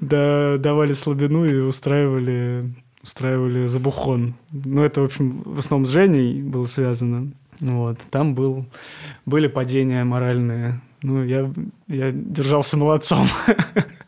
давали 0.00 0.94
слабину 0.94 1.44
и 1.44 1.54
устраивали, 1.56 2.72
устраивали 3.02 3.66
забухон. 3.66 4.34
Ну, 4.50 4.82
это, 4.82 5.02
в 5.02 5.04
общем, 5.04 5.42
в 5.42 5.58
основном 5.58 5.86
с 5.86 5.90
Женей 5.90 6.40
было 6.40 6.64
связано. 6.64 7.32
Вот. 7.60 7.98
Там 8.10 8.34
был, 8.34 8.64
были 9.26 9.46
падения 9.46 10.04
моральные. 10.04 10.80
Ну, 11.02 11.22
я, 11.22 11.52
я 11.86 12.12
держался 12.12 12.78
молодцом. 12.78 13.26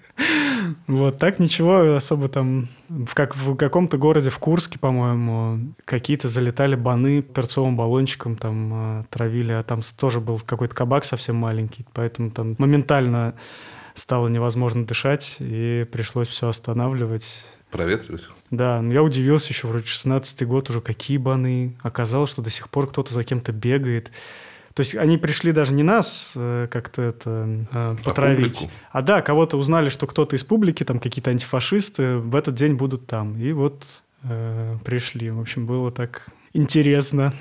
Вот, 0.87 1.19
так 1.19 1.39
ничего 1.39 1.97
особо 1.97 2.29
там... 2.29 2.69
В, 2.89 3.15
как, 3.15 3.35
в 3.35 3.57
каком-то 3.57 3.99
городе, 3.99 4.31
в 4.31 4.39
Курске, 4.39 4.79
по-моему, 4.79 5.75
какие-то 5.85 6.29
залетали 6.29 6.77
баны 6.77 7.23
перцовым 7.23 7.77
баллончиком, 7.77 8.37
там 8.37 9.01
э, 9.01 9.05
травили, 9.11 9.53
а 9.53 9.65
там 9.65 9.81
тоже 9.99 10.21
был 10.21 10.39
какой-то 10.39 10.75
кабак 10.75 11.05
совсем 11.05 11.35
маленький, 11.35 11.85
поэтому 11.93 12.31
там 12.31 12.55
моментально 12.59 13.35
стало 13.95 14.29
невозможно 14.29 14.87
дышать, 14.87 15.37
и 15.41 15.85
пришлось 15.91 16.29
все 16.29 16.49
останавливать. 16.49 17.45
Проветривать? 17.71 18.29
Да, 18.51 18.81
но 18.81 18.93
я 18.93 19.03
удивился 19.03 19.53
еще, 19.53 19.67
вроде 19.67 19.87
16-й 19.87 20.47
год 20.47 20.71
уже, 20.71 20.81
какие 20.81 21.17
баны. 21.17 21.77
Оказалось, 21.83 22.31
что 22.31 22.43
до 22.43 22.51
сих 22.51 22.69
пор 22.69 22.89
кто-то 22.89 23.13
за 23.13 23.25
кем-то 23.25 23.51
бегает. 23.53 24.13
То 24.77 24.81
есть 24.81 24.95
они 24.95 25.17
пришли 25.17 25.53
даже 25.53 25.73
не 25.73 25.83
нас 25.83 26.35
э, 26.37 26.69
как-то 26.71 27.01
это 27.01 27.67
э, 27.73 27.97
потравить, 28.05 28.69
а, 28.93 28.99
а 28.99 29.03
да, 29.03 29.23
кого-то 29.23 29.57
узнали, 29.57 29.89
что 29.89 30.07
кто-то 30.07 30.37
из 30.37 30.45
публики, 30.45 30.85
там 30.85 31.01
какие-то 31.01 31.31
антифашисты 31.31 32.19
в 32.19 32.37
этот 32.37 32.57
день 32.57 32.75
будут 32.75 33.07
там. 33.07 33.41
И 33.41 33.53
вот 33.53 33.87
э, 34.23 34.77
пришли. 34.85 35.31
В 35.31 35.41
общем, 35.41 35.65
было 35.65 35.91
так 35.91 36.29
интересно. 36.53 37.33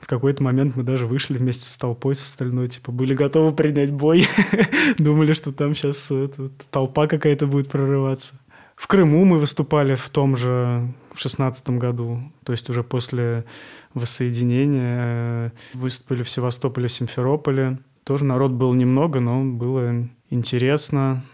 В 0.00 0.08
какой-то 0.08 0.42
момент 0.42 0.74
мы 0.74 0.82
даже 0.82 1.06
вышли 1.06 1.38
вместе 1.38 1.70
с 1.70 1.76
толпой 1.76 2.16
с 2.16 2.24
остальной, 2.24 2.66
типа, 2.66 2.90
были 2.90 3.14
готовы 3.14 3.52
принять 3.52 3.92
бой. 3.92 4.26
Думали, 4.98 5.34
что 5.34 5.52
там 5.52 5.76
сейчас 5.76 6.10
это, 6.10 6.50
толпа 6.72 7.06
какая-то 7.06 7.46
будет 7.46 7.68
прорываться. 7.68 8.34
В 8.74 8.88
Крыму 8.88 9.24
мы 9.24 9.38
выступали 9.38 9.94
в 9.94 10.08
том 10.08 10.36
же 10.36 10.92
в 11.18 11.20
шестнадцатом 11.20 11.80
году, 11.80 12.20
то 12.44 12.52
есть 12.52 12.70
уже 12.70 12.84
после 12.84 13.44
воссоединения. 13.92 15.52
Выступили 15.74 16.22
в 16.22 16.30
Севастополе, 16.30 16.86
в 16.86 16.92
Симферополе. 16.92 17.78
Тоже 18.04 18.24
народ 18.24 18.52
был 18.52 18.72
немного, 18.72 19.18
но 19.18 19.44
было 19.44 20.08
интересно. 20.30 21.24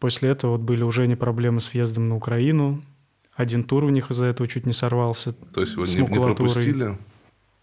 После 0.00 0.30
этого 0.30 0.52
вот 0.52 0.62
были 0.62 0.82
уже 0.82 1.06
не 1.06 1.14
проблемы 1.14 1.60
с 1.60 1.74
въездом 1.74 2.08
на 2.08 2.16
Украину. 2.16 2.80
Один 3.34 3.64
тур 3.64 3.84
у 3.84 3.90
них 3.90 4.10
из-за 4.10 4.26
этого 4.26 4.48
чуть 4.48 4.64
не 4.64 4.72
сорвался. 4.72 5.34
То 5.52 5.60
есть 5.60 5.74
его 5.74 5.84
не, 5.84 5.96
не 5.96 6.20
пропустили? 6.20 6.96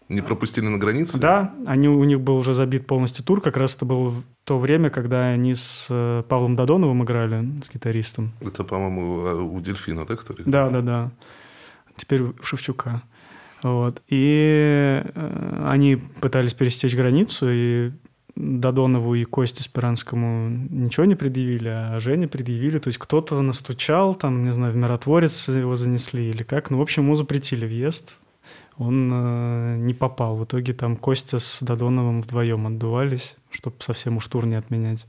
Не 0.08 0.20
пропустили 0.20 0.68
на 0.68 0.78
границе? 0.78 1.18
Да, 1.18 1.52
они, 1.66 1.88
у 1.88 2.04
них 2.04 2.20
был 2.20 2.36
уже 2.36 2.54
забит 2.54 2.86
полностью 2.86 3.24
тур. 3.24 3.40
Как 3.40 3.56
раз 3.56 3.74
это 3.74 3.86
было 3.86 4.14
то 4.44 4.58
время, 4.58 4.90
когда 4.90 5.30
они 5.30 5.54
с 5.54 5.88
э, 5.90 6.22
Павлом 6.28 6.54
Додоновым 6.54 7.02
играли, 7.02 7.44
с 7.64 7.72
гитаристом. 7.72 8.32
Это, 8.40 8.62
по-моему, 8.62 9.54
у 9.56 9.60
Дельфина, 9.60 10.04
да, 10.06 10.14
который? 10.14 10.44
Да, 10.44 10.68
да, 10.70 10.80
да. 10.82 11.10
Теперь 11.96 12.22
Шевчука. 12.42 13.02
Вот. 13.62 14.02
И 14.08 15.02
э, 15.04 15.62
они 15.64 15.96
пытались 15.96 16.54
пересечь 16.54 16.96
границу, 16.96 17.46
и 17.50 17.92
Додонову 18.34 19.14
и 19.14 19.24
Косте 19.24 19.62
Спиранскому 19.62 20.48
ничего 20.48 21.04
не 21.04 21.14
предъявили, 21.14 21.68
а 21.68 22.00
Жене 22.00 22.28
предъявили. 22.28 22.78
То 22.78 22.88
есть 22.88 22.98
кто-то 22.98 23.40
настучал, 23.40 24.14
там, 24.14 24.44
не 24.44 24.52
знаю, 24.52 24.72
в 24.72 24.76
миротворец 24.76 25.48
его 25.48 25.76
занесли 25.76 26.30
или 26.30 26.42
как. 26.42 26.70
Ну, 26.70 26.78
в 26.78 26.82
общем, 26.82 27.04
ему 27.04 27.14
запретили 27.14 27.66
въезд. 27.66 28.18
Он 28.78 29.10
э, 29.12 29.76
не 29.76 29.94
попал. 29.94 30.36
В 30.36 30.44
итоге 30.44 30.72
там 30.72 30.96
Костя 30.96 31.38
с 31.38 31.62
Додоновым 31.62 32.22
вдвоем 32.22 32.66
отдувались, 32.66 33.36
чтобы 33.50 33.76
совсем 33.80 34.16
уж 34.16 34.26
тур 34.26 34.46
не 34.46 34.56
отменять. 34.56 35.06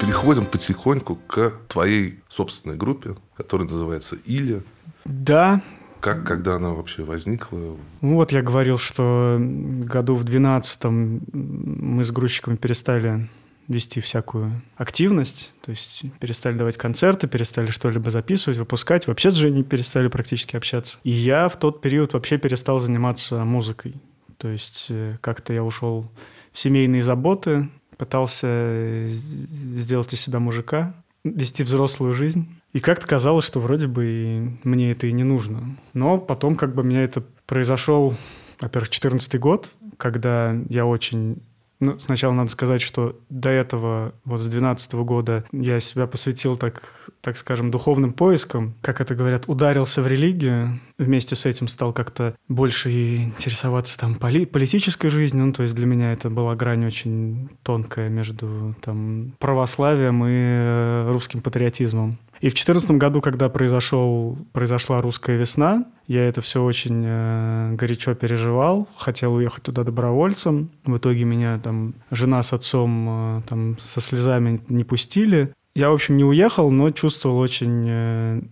Переходим 0.00 0.46
потихоньку 0.46 1.16
к 1.26 1.52
твоей 1.68 2.20
собственной 2.28 2.76
группе, 2.76 3.16
которая 3.36 3.68
называется 3.68 4.16
«Иля». 4.26 4.62
Да. 5.04 5.62
Как, 6.00 6.24
когда 6.24 6.56
она 6.56 6.70
вообще 6.70 7.02
возникла? 7.02 7.76
Ну 8.00 8.14
вот 8.14 8.32
я 8.32 8.42
говорил, 8.42 8.78
что 8.78 9.38
году 9.40 10.14
в 10.14 10.24
12-м 10.24 11.22
мы 11.32 12.04
с 12.04 12.10
грузчиками 12.10 12.56
перестали 12.56 13.26
вести 13.68 14.00
всякую 14.00 14.62
активность, 14.76 15.52
то 15.62 15.70
есть 15.70 16.04
перестали 16.20 16.56
давать 16.56 16.76
концерты, 16.76 17.26
перестали 17.26 17.66
что-либо 17.68 18.10
записывать, 18.10 18.58
выпускать, 18.58 19.06
вообще 19.06 19.30
с 19.30 19.34
Женей 19.34 19.64
перестали 19.64 20.08
практически 20.08 20.56
общаться. 20.56 20.98
И 21.02 21.10
я 21.10 21.48
в 21.48 21.56
тот 21.56 21.80
период 21.80 22.12
вообще 22.12 22.38
перестал 22.38 22.78
заниматься 22.78 23.44
музыкой. 23.44 23.94
То 24.38 24.48
есть 24.48 24.86
э, 24.90 25.16
как-то 25.20 25.52
я 25.52 25.64
ушел 25.64 26.10
в 26.52 26.58
семейные 26.58 27.02
заботы, 27.02 27.68
пытался 27.96 29.06
сделать 29.08 30.12
из 30.12 30.20
себя 30.20 30.38
мужика, 30.38 30.94
вести 31.24 31.62
взрослую 31.62 32.14
жизнь. 32.14 32.60
И 32.72 32.80
как-то 32.80 33.06
казалось, 33.06 33.44
что 33.44 33.60
вроде 33.60 33.86
бы 33.86 34.58
мне 34.64 34.92
это 34.92 35.06
и 35.06 35.12
не 35.12 35.24
нужно. 35.24 35.76
Но 35.94 36.18
потом 36.18 36.56
как 36.56 36.74
бы 36.74 36.84
меня 36.84 37.02
это 37.02 37.24
произошел, 37.46 38.14
во-первых, 38.60 38.90
14 38.90 39.40
год, 39.40 39.72
когда 39.96 40.54
я 40.68 40.86
очень 40.86 41.42
ну, 41.78 41.98
сначала 41.98 42.32
надо 42.32 42.50
сказать, 42.50 42.80
что 42.80 43.18
до 43.28 43.50
этого, 43.50 44.14
вот 44.24 44.40
с 44.40 44.46
12 44.46 44.94
года, 44.94 45.44
я 45.52 45.78
себя 45.80 46.06
посвятил, 46.06 46.56
так, 46.56 46.82
так 47.20 47.36
скажем, 47.36 47.70
духовным 47.70 48.12
поискам. 48.12 48.74
Как 48.80 49.00
это 49.00 49.14
говорят, 49.14 49.44
ударился 49.46 50.02
в 50.02 50.06
религию. 50.06 50.80
Вместе 50.98 51.36
с 51.36 51.44
этим 51.44 51.68
стал 51.68 51.92
как-то 51.92 52.34
больше 52.48 52.90
интересоваться 53.16 53.98
там 53.98 54.14
поли 54.14 54.46
политической 54.46 55.10
жизнью. 55.10 55.46
Ну, 55.46 55.52
то 55.52 55.62
есть 55.62 55.74
для 55.74 55.86
меня 55.86 56.12
это 56.12 56.30
была 56.30 56.56
грань 56.56 56.86
очень 56.86 57.50
тонкая 57.62 58.08
между 58.08 58.74
там 58.80 59.34
православием 59.38 60.24
и 60.24 60.30
э, 60.32 61.10
русским 61.12 61.42
патриотизмом. 61.42 62.18
И 62.40 62.48
в 62.48 62.54
2014 62.54 62.90
году, 62.92 63.20
когда 63.20 63.48
произошел, 63.48 64.38
произошла 64.52 65.00
русская 65.00 65.36
весна, 65.36 65.84
я 66.06 66.28
это 66.28 66.40
все 66.40 66.62
очень 66.62 67.02
э, 67.04 67.74
горячо 67.74 68.14
переживал, 68.14 68.88
хотел 68.96 69.34
уехать 69.34 69.64
туда 69.64 69.82
добровольцем. 69.82 70.70
В 70.84 70.98
итоге 70.98 71.24
меня 71.24 71.58
там 71.58 71.94
жена 72.10 72.42
с 72.42 72.52
отцом 72.52 73.38
э, 73.38 73.42
там 73.48 73.78
со 73.80 74.00
слезами 74.00 74.60
не 74.68 74.84
пустили. 74.84 75.52
Я, 75.74 75.90
в 75.90 75.94
общем, 75.94 76.16
не 76.16 76.24
уехал, 76.24 76.70
но 76.70 76.90
чувствовал 76.90 77.38
очень... 77.38 77.86
Э, 77.88 78.42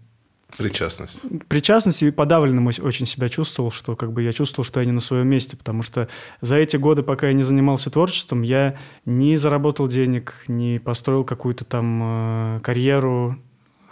Причастность. 0.59 1.21
Причастность 1.49 2.03
и 2.03 2.11
подавленным 2.11 2.67
очень 2.67 3.07
себя 3.07 3.29
чувствовал, 3.29 3.71
что 3.71 3.97
как 3.97 4.13
бы 4.13 4.23
я 4.23 4.33
чувствовал, 4.33 4.65
что 4.65 4.81
я 4.81 4.87
не 4.87 4.93
на 4.93 5.01
своем 5.01 5.27
месте, 5.27 5.57
потому 5.57 5.83
что 5.83 6.09
за 6.41 6.57
эти 6.57 6.77
годы, 6.77 7.03
пока 7.03 7.27
я 7.29 7.33
не 7.33 7.43
занимался 7.43 7.91
творчеством, 7.91 8.43
я 8.43 8.77
не 9.05 9.37
заработал 9.37 9.89
денег, 9.89 10.35
не 10.47 10.79
построил 10.79 11.25
какую-то 11.25 11.65
там 11.65 12.01
э, 12.03 12.61
карьеру, 12.63 13.37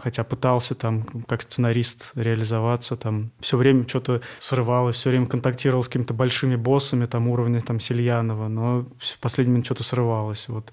хотя 0.03 0.25
пытался 0.25 0.75
там 0.75 1.05
как 1.29 1.43
сценарист 1.43 2.11
реализоваться, 2.15 2.97
там 2.97 3.31
все 3.41 3.57
время 3.57 3.87
что-то 3.87 4.21
срывалось, 4.39 4.97
все 4.97 5.11
время 5.11 5.27
контактировал 5.27 5.83
с 5.83 5.89
какими-то 5.89 6.15
большими 6.15 6.57
боссами 6.57 7.07
там 7.07 7.29
уровня 7.29 7.61
там 7.61 7.79
Сильянова, 7.79 8.49
но 8.49 8.87
в 8.99 9.19
последний 9.21 9.53
момент 9.53 9.67
что-то 9.67 9.85
срывалось. 9.85 10.49
Вот 10.49 10.73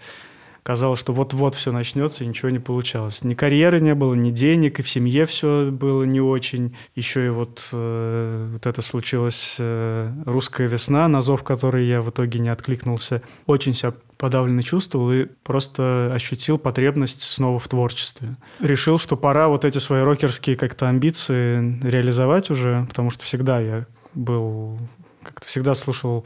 казалось, 0.63 1.00
что 1.00 1.13
вот-вот 1.13 1.56
все 1.56 1.72
начнется, 1.72 2.24
и 2.24 2.28
ничего 2.28 2.50
не 2.50 2.60
получалось. 2.60 3.24
Ни 3.24 3.34
карьеры 3.34 3.80
не 3.80 3.95
было, 3.95 4.13
ни 4.13 4.32
денег, 4.32 4.80
и 4.80 4.84
в 4.84 4.89
семье 4.89 5.26
все 5.26 5.69
было 5.72 6.04
не 6.04 6.22
очень. 6.22 6.76
Еще 6.95 7.28
и 7.28 7.30
вот, 7.30 7.69
э, 7.72 8.50
вот 8.54 8.65
это 8.65 8.82
случилось 8.82 9.58
э, 9.60 10.12
русская 10.26 10.67
весна, 10.67 11.08
на 11.08 11.22
зов 11.22 11.43
которой 11.43 11.88
я 11.88 12.02
в 12.02 12.10
итоге 12.10 12.39
не 12.39 12.50
откликнулся. 12.50 13.22
Очень 13.45 13.74
себя 13.74 13.93
подавленно 14.17 14.63
чувствовал 14.63 15.12
и 15.12 15.26
просто 15.43 16.12
ощутил 16.13 16.58
потребность 16.58 17.22
снова 17.22 17.58
в 17.58 17.67
творчестве. 17.67 18.36
Решил, 18.60 19.00
что 19.00 19.15
пора 19.15 19.48
вот 19.48 19.63
эти 19.63 19.78
свои 19.78 20.02
рокерские 20.02 20.58
как-то 20.58 20.89
амбиции 20.89 21.80
реализовать 21.82 22.52
уже, 22.52 22.86
потому 22.89 23.12
что 23.12 23.24
всегда 23.24 23.62
я 23.62 23.86
был 24.13 24.78
как-то 25.24 25.48
всегда 25.48 25.76
слушал 25.76 26.26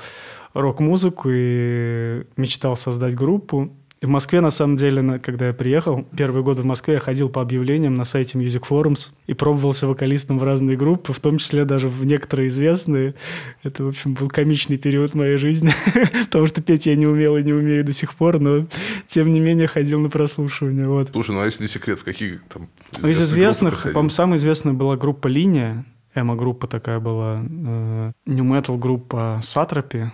рок-музыку 0.53 1.29
и 1.31 2.25
мечтал 2.37 2.77
создать 2.77 3.15
группу. 3.15 3.75
И 4.03 4.05
в 4.05 4.09
Москве, 4.09 4.41
на 4.41 4.49
самом 4.49 4.75
деле, 4.75 5.17
когда 5.19 5.47
я 5.47 5.53
приехал, 5.53 6.05
первые 6.17 6.43
годы 6.43 6.61
в 6.63 6.65
Москве 6.65 6.95
я 6.95 6.99
ходил 6.99 7.29
по 7.29 7.41
объявлениям 7.41 7.95
на 7.95 8.03
сайте 8.03 8.37
Music 8.37 8.63
Forums 8.69 9.11
и 9.27 9.33
пробовался 9.33 9.87
вокалистом 9.87 10.39
в 10.39 10.43
разные 10.43 10.75
группы, 10.75 11.13
в 11.13 11.21
том 11.21 11.37
числе 11.37 11.63
даже 11.63 11.87
в 11.87 12.05
некоторые 12.05 12.49
известные. 12.49 13.15
Это, 13.63 13.85
в 13.85 13.87
общем, 13.87 14.13
был 14.13 14.27
комичный 14.27 14.77
период 14.77 15.15
моей 15.15 15.37
жизни, 15.37 15.71
потому 16.25 16.47
что 16.47 16.61
петь 16.61 16.85
я 16.85 16.97
не 16.97 17.07
умел 17.07 17.37
и 17.37 17.43
не 17.43 17.53
умею 17.53 17.85
до 17.85 17.93
сих 17.93 18.15
пор, 18.15 18.41
но, 18.41 18.67
тем 19.07 19.31
не 19.31 19.39
менее, 19.39 19.67
ходил 19.67 20.01
на 20.01 20.09
прослушивание. 20.09 20.85
Вот. 20.85 21.11
Слушай, 21.13 21.31
ну 21.31 21.39
а 21.39 21.45
если 21.45 21.63
не 21.63 21.69
секрет, 21.69 21.99
в 21.99 22.03
каких 22.03 22.43
там 22.53 22.67
ну, 23.01 23.07
Из 23.07 23.17
известных, 23.21 23.83
по-моему, 23.83 24.09
самая 24.09 24.37
известная 24.37 24.73
была 24.73 24.97
группа 24.97 25.29
«Линия», 25.29 25.85
Эмо-группа 26.13 26.67
такая 26.67 26.99
была, 26.99 27.41
э, 27.41 28.11
New 28.25 28.43
Metal 28.43 28.77
группа 28.77 29.39
Сатрапи, 29.41 30.11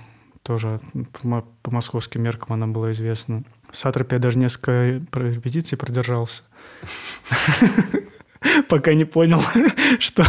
тоже 0.50 0.80
по, 1.22 1.70
московским 1.70 2.24
меркам 2.24 2.54
она 2.54 2.66
была 2.66 2.92
известна. 2.92 3.44
В 3.72 3.78
Сатропе 3.78 4.16
я 4.16 4.20
даже 4.20 4.40
несколько 4.40 5.00
репетиций 5.14 5.78
продержался. 5.78 6.42
Пока 8.68 8.96
не 8.96 9.06
понял, 9.06 9.44
что, 10.00 10.24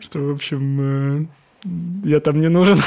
что 0.00 0.18
в 0.18 0.32
общем, 0.32 0.80
э, 0.80 1.26
я 2.02 2.18
там 2.18 2.40
не 2.40 2.48
нужен. 2.48 2.80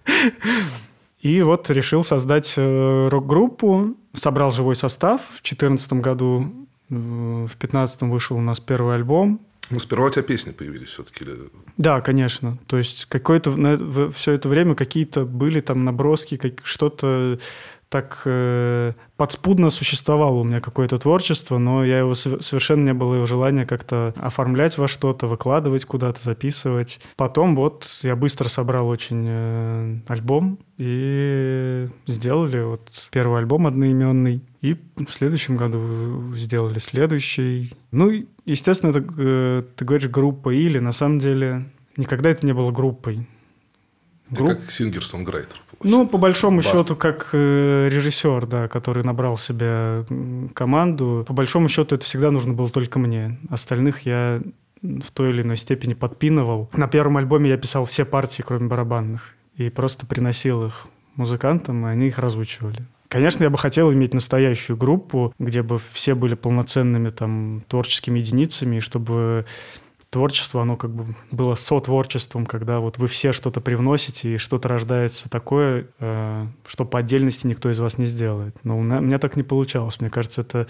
И 1.20 1.42
вот 1.42 1.68
решил 1.68 2.02
создать 2.02 2.54
э, 2.56 3.08
рок-группу, 3.08 3.94
собрал 4.14 4.52
живой 4.52 4.76
состав. 4.76 5.20
В 5.20 5.42
2014 5.42 5.92
году, 5.94 6.66
э, 6.88 6.94
в 6.94 7.58
2015 7.58 8.02
вышел 8.02 8.38
у 8.38 8.40
нас 8.40 8.58
первый 8.58 8.94
альбом. 8.94 9.38
Ну, 9.70 9.78
сперва 9.78 10.06
у 10.06 10.10
тебя 10.10 10.22
песни 10.22 10.52
появились 10.52 10.90
все-таки? 10.90 11.24
Или... 11.24 11.36
Да, 11.76 12.00
конечно. 12.00 12.58
То 12.66 12.76
есть 12.78 13.06
какое-то 13.06 14.10
все 14.16 14.32
это 14.32 14.48
время 14.48 14.74
какие-то 14.74 15.24
были 15.24 15.60
там 15.60 15.84
наброски, 15.84 16.36
как, 16.36 16.66
что-то 16.66 17.38
так 17.90 18.22
э, 18.24 18.92
подспудно 19.16 19.68
существовало 19.68 20.38
у 20.38 20.44
меня 20.44 20.60
какое-то 20.60 20.96
творчество, 20.98 21.58
но 21.58 21.84
я 21.84 21.98
его 21.98 22.14
совершенно 22.14 22.84
не 22.84 22.94
было 22.94 23.16
его 23.16 23.26
желания 23.26 23.66
как-то 23.66 24.14
оформлять 24.16 24.78
во 24.78 24.86
что-то, 24.86 25.26
выкладывать 25.26 25.84
куда-то, 25.84 26.22
записывать. 26.22 27.00
Потом 27.16 27.56
вот 27.56 27.98
я 28.02 28.14
быстро 28.14 28.48
собрал 28.48 28.88
очень 28.88 29.26
э, 29.28 29.98
альбом 30.06 30.60
и 30.78 31.88
сделали 32.06 32.62
вот 32.62 33.08
первый 33.10 33.40
альбом 33.40 33.66
одноименный. 33.66 34.40
И 34.62 34.74
в 34.96 35.10
следующем 35.10 35.56
году 35.56 36.32
сделали 36.36 36.78
следующий. 36.78 37.74
Ну, 37.90 38.24
естественно, 38.44 38.90
это, 38.90 39.04
э, 39.18 39.64
ты 39.74 39.84
говоришь 39.84 40.10
группа 40.10 40.50
или 40.50 40.78
на 40.78 40.92
самом 40.92 41.18
деле 41.18 41.68
никогда 41.96 42.30
это 42.30 42.46
не 42.46 42.54
было 42.54 42.70
группой. 42.70 43.26
Групп... 44.30 44.50
как 44.50 44.70
singer-songwriter. 44.70 45.56
Ну, 45.82 46.06
по 46.06 46.18
большому 46.18 46.58
Бар. 46.58 46.64
счету, 46.64 46.96
как 46.96 47.30
э, 47.32 47.88
режиссер, 47.90 48.46
да, 48.46 48.68
который 48.68 49.02
набрал 49.02 49.36
себе 49.36 50.04
команду, 50.54 51.24
по 51.26 51.32
большому 51.32 51.68
счету 51.68 51.94
это 51.94 52.04
всегда 52.04 52.30
нужно 52.30 52.52
было 52.52 52.68
только 52.68 52.98
мне. 52.98 53.38
Остальных 53.48 54.02
я 54.02 54.42
в 54.82 55.10
той 55.12 55.30
или 55.30 55.42
иной 55.42 55.56
степени 55.56 55.94
подпинывал. 55.94 56.70
На 56.74 56.88
первом 56.88 57.16
альбоме 57.16 57.50
я 57.50 57.56
писал 57.56 57.84
все 57.84 58.04
партии, 58.04 58.42
кроме 58.46 58.68
барабанных, 58.68 59.34
и 59.56 59.70
просто 59.70 60.06
приносил 60.06 60.66
их 60.66 60.86
музыкантам, 61.16 61.86
и 61.86 61.90
они 61.90 62.08
их 62.08 62.18
разучивали. 62.18 62.86
Конечно, 63.08 63.42
я 63.42 63.50
бы 63.50 63.58
хотел 63.58 63.92
иметь 63.92 64.14
настоящую 64.14 64.76
группу, 64.76 65.34
где 65.38 65.62
бы 65.62 65.80
все 65.92 66.14
были 66.14 66.34
полноценными 66.34 67.08
там 67.08 67.64
творческими 67.66 68.20
единицами, 68.20 68.76
и 68.76 68.80
чтобы 68.80 69.46
творчество, 70.10 70.62
оно 70.62 70.76
как 70.76 70.90
бы 70.90 71.14
было 71.30 71.54
сотворчеством, 71.54 72.44
когда 72.44 72.80
вот 72.80 72.98
вы 72.98 73.06
все 73.06 73.32
что-то 73.32 73.60
привносите, 73.60 74.34
и 74.34 74.38
что-то 74.38 74.68
рождается 74.68 75.30
такое, 75.30 75.86
э, 76.00 76.46
что 76.66 76.84
по 76.84 76.98
отдельности 76.98 77.46
никто 77.46 77.70
из 77.70 77.78
вас 77.78 77.96
не 77.96 78.06
сделает. 78.06 78.56
Но 78.64 78.76
у 78.76 78.82
меня 78.82 79.18
так 79.18 79.36
не 79.36 79.44
получалось. 79.44 80.00
Мне 80.00 80.10
кажется, 80.10 80.40
это 80.40 80.66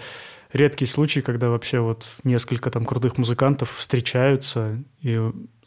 редкий 0.53 0.85
случай, 0.85 1.21
когда 1.21 1.49
вообще 1.49 1.79
вот 1.79 2.05
несколько 2.23 2.69
там 2.69 2.85
крутых 2.85 3.17
музыкантов 3.17 3.75
встречаются 3.75 4.77
и 5.01 5.19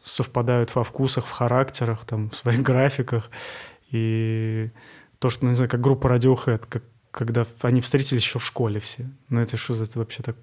совпадают 0.04 0.72
во 0.74 0.84
вкусах, 0.84 1.26
в 1.26 1.30
характерах, 1.30 2.04
там, 2.04 2.30
в 2.30 2.36
своих 2.36 2.62
графиках. 2.62 3.28
И 3.90 4.70
то, 5.18 5.30
что, 5.30 5.44
ну, 5.44 5.50
не 5.50 5.56
знаю, 5.56 5.70
как 5.70 5.80
группа 5.80 6.06
Radiohead, 6.06 6.64
как, 6.68 6.84
когда 7.10 7.44
они 7.62 7.80
встретились 7.80 8.22
еще 8.22 8.38
в 8.38 8.44
школе 8.44 8.78
все. 8.78 9.10
Ну 9.30 9.40
это 9.40 9.56
что 9.56 9.74
за 9.74 9.84
это 9.84 9.98
вообще 9.98 10.22
так 10.22 10.36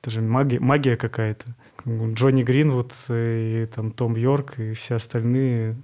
это 0.00 0.10
же 0.10 0.20
магия, 0.20 0.60
магия 0.60 0.96
какая-то. 0.96 1.46
Джонни 1.86 2.42
Гринвуд 2.42 2.92
и 3.10 3.68
там 3.74 3.90
Том 3.90 4.14
Йорк 4.14 4.58
и 4.58 4.72
все 4.74 4.96
остальные 4.96 5.76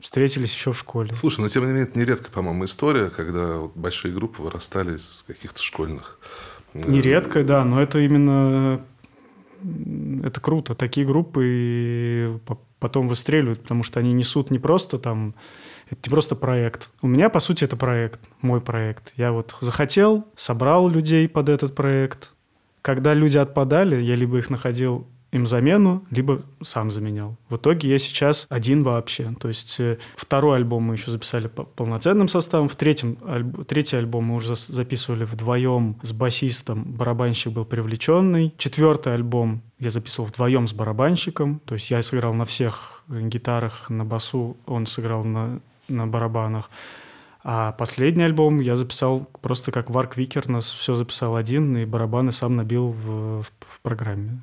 встретились 0.00 0.52
еще 0.52 0.72
в 0.72 0.78
школе. 0.78 1.14
Слушай, 1.14 1.42
но 1.42 1.48
тем 1.48 1.62
не 1.64 1.68
менее, 1.68 1.84
это 1.84 1.98
нередко, 1.98 2.30
по-моему, 2.30 2.64
история, 2.64 3.10
когда 3.10 3.56
вот 3.56 3.76
большие 3.76 4.12
группы 4.12 4.42
вырастали 4.42 4.96
из 4.96 5.24
каких-то 5.26 5.62
школьных. 5.62 6.18
Э, 6.74 6.90
нередко, 6.90 7.44
да, 7.44 7.64
но 7.64 7.82
это 7.82 8.00
именно 8.00 8.84
это 10.24 10.40
круто. 10.40 10.74
Такие 10.74 11.06
группы 11.06 12.40
потом 12.78 13.08
выстреливают, 13.08 13.62
потому 13.62 13.82
что 13.82 14.00
они 14.00 14.12
несут 14.12 14.50
не 14.50 14.58
просто 14.58 14.98
там 14.98 15.34
это 15.90 16.00
не 16.06 16.10
просто 16.10 16.36
проект. 16.36 16.90
У 17.02 17.08
меня, 17.08 17.28
по 17.28 17.40
сути, 17.40 17.64
это 17.64 17.76
проект, 17.76 18.20
мой 18.42 18.60
проект. 18.60 19.12
Я 19.16 19.32
вот 19.32 19.56
захотел, 19.60 20.24
собрал 20.36 20.88
людей 20.88 21.28
под 21.28 21.48
этот 21.48 21.74
проект, 21.74 22.32
когда 22.82 23.14
люди 23.14 23.38
отпадали, 23.38 24.00
я 24.02 24.16
либо 24.16 24.38
их 24.38 24.50
находил 24.50 25.06
им 25.32 25.46
замену, 25.46 26.04
либо 26.10 26.42
сам 26.62 26.90
заменял. 26.90 27.36
В 27.48 27.56
итоге 27.56 27.88
я 27.88 27.98
сейчас 27.98 28.46
один 28.48 28.82
вообще. 28.82 29.32
То 29.38 29.48
есть 29.48 29.78
э, 29.78 29.98
второй 30.16 30.56
альбом 30.56 30.84
мы 30.84 30.94
еще 30.94 31.10
записали 31.10 31.46
полноценным 31.48 32.28
составом, 32.28 32.68
в 32.68 32.74
третьем 32.74 33.16
альб... 33.26 33.64
третий 33.66 33.96
альбом 33.96 34.24
мы 34.24 34.34
уже 34.34 34.56
записывали 34.56 35.24
вдвоем 35.24 35.96
с 36.02 36.12
басистом, 36.12 36.82
барабанщик 36.84 37.52
был 37.52 37.64
привлеченный. 37.64 38.52
Четвертый 38.58 39.14
альбом 39.14 39.62
я 39.78 39.90
записывал 39.90 40.28
вдвоем 40.28 40.66
с 40.66 40.72
барабанщиком, 40.72 41.60
то 41.64 41.74
есть 41.74 41.90
я 41.90 42.02
сыграл 42.02 42.34
на 42.34 42.44
всех 42.44 43.04
гитарах, 43.08 43.88
на 43.88 44.04
басу, 44.04 44.56
он 44.66 44.86
сыграл 44.86 45.24
на, 45.24 45.60
на 45.88 46.06
барабанах. 46.06 46.70
А 47.42 47.72
последний 47.72 48.24
альбом 48.24 48.60
я 48.60 48.76
записал 48.76 49.26
просто 49.40 49.72
как 49.72 49.88
Варк 49.90 50.16
Викернес, 50.16 50.66
все 50.66 50.94
записал 50.94 51.36
один, 51.36 51.76
и 51.76 51.84
барабаны 51.86 52.32
сам 52.32 52.56
набил 52.56 52.88
в, 52.88 53.42
в, 53.42 53.52
в 53.60 53.80
программе. 53.80 54.42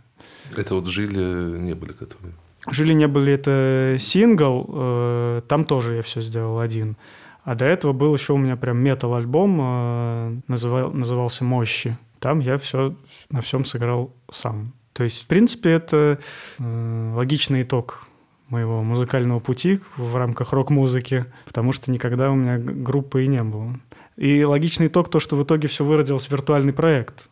Это 0.56 0.76
вот 0.76 0.88
«Жили» 0.88 1.60
не 1.60 1.74
были 1.74 1.92
готовы? 1.92 2.34
«Жили» 2.70 2.94
не 2.94 3.08
были, 3.08 3.34
это 3.34 3.98
сингл, 4.00 4.66
э, 4.68 5.42
там 5.48 5.66
тоже 5.66 5.96
я 5.96 6.02
все 6.02 6.22
сделал 6.22 6.60
один. 6.60 6.98
А 7.44 7.56
до 7.56 7.66
этого 7.66 7.94
был 7.94 8.14
еще 8.14 8.34
у 8.34 8.38
меня 8.38 8.58
прям 8.58 8.80
метал-альбом, 8.80 9.60
э, 9.62 10.40
называл, 10.48 10.92
назывался 10.92 11.44
«Мощи». 11.44 11.98
Там 12.20 12.40
я 12.40 12.58
все 12.58 12.96
на 13.30 13.42
всем 13.42 13.64
сыграл 13.64 14.12
сам. 14.32 14.74
То 14.94 15.04
есть, 15.04 15.22
в 15.22 15.28
принципе, 15.28 15.70
это 15.70 16.18
э, 16.58 17.14
логичный 17.16 17.62
итог 17.62 18.07
моего 18.50 18.82
музыкального 18.84 19.40
пути 19.40 19.80
в 19.98 20.16
рамках 20.16 20.54
рок-музыки, 20.54 21.26
потому 21.46 21.72
что 21.72 21.92
никогда 21.92 22.32
у 22.32 22.36
меня 22.36 22.58
группы 22.58 23.24
и 23.24 23.28
не 23.28 23.44
было. 23.44 23.80
И 24.16 24.44
логичный 24.44 24.88
итог 24.88 25.10
то, 25.10 25.20
что 25.20 25.36
в 25.36 25.44
итоге 25.44 25.68
все 25.68 25.86
выродилось 25.86 26.28
в 26.28 26.32
виртуальный 26.32 26.74
проект. 26.74 27.30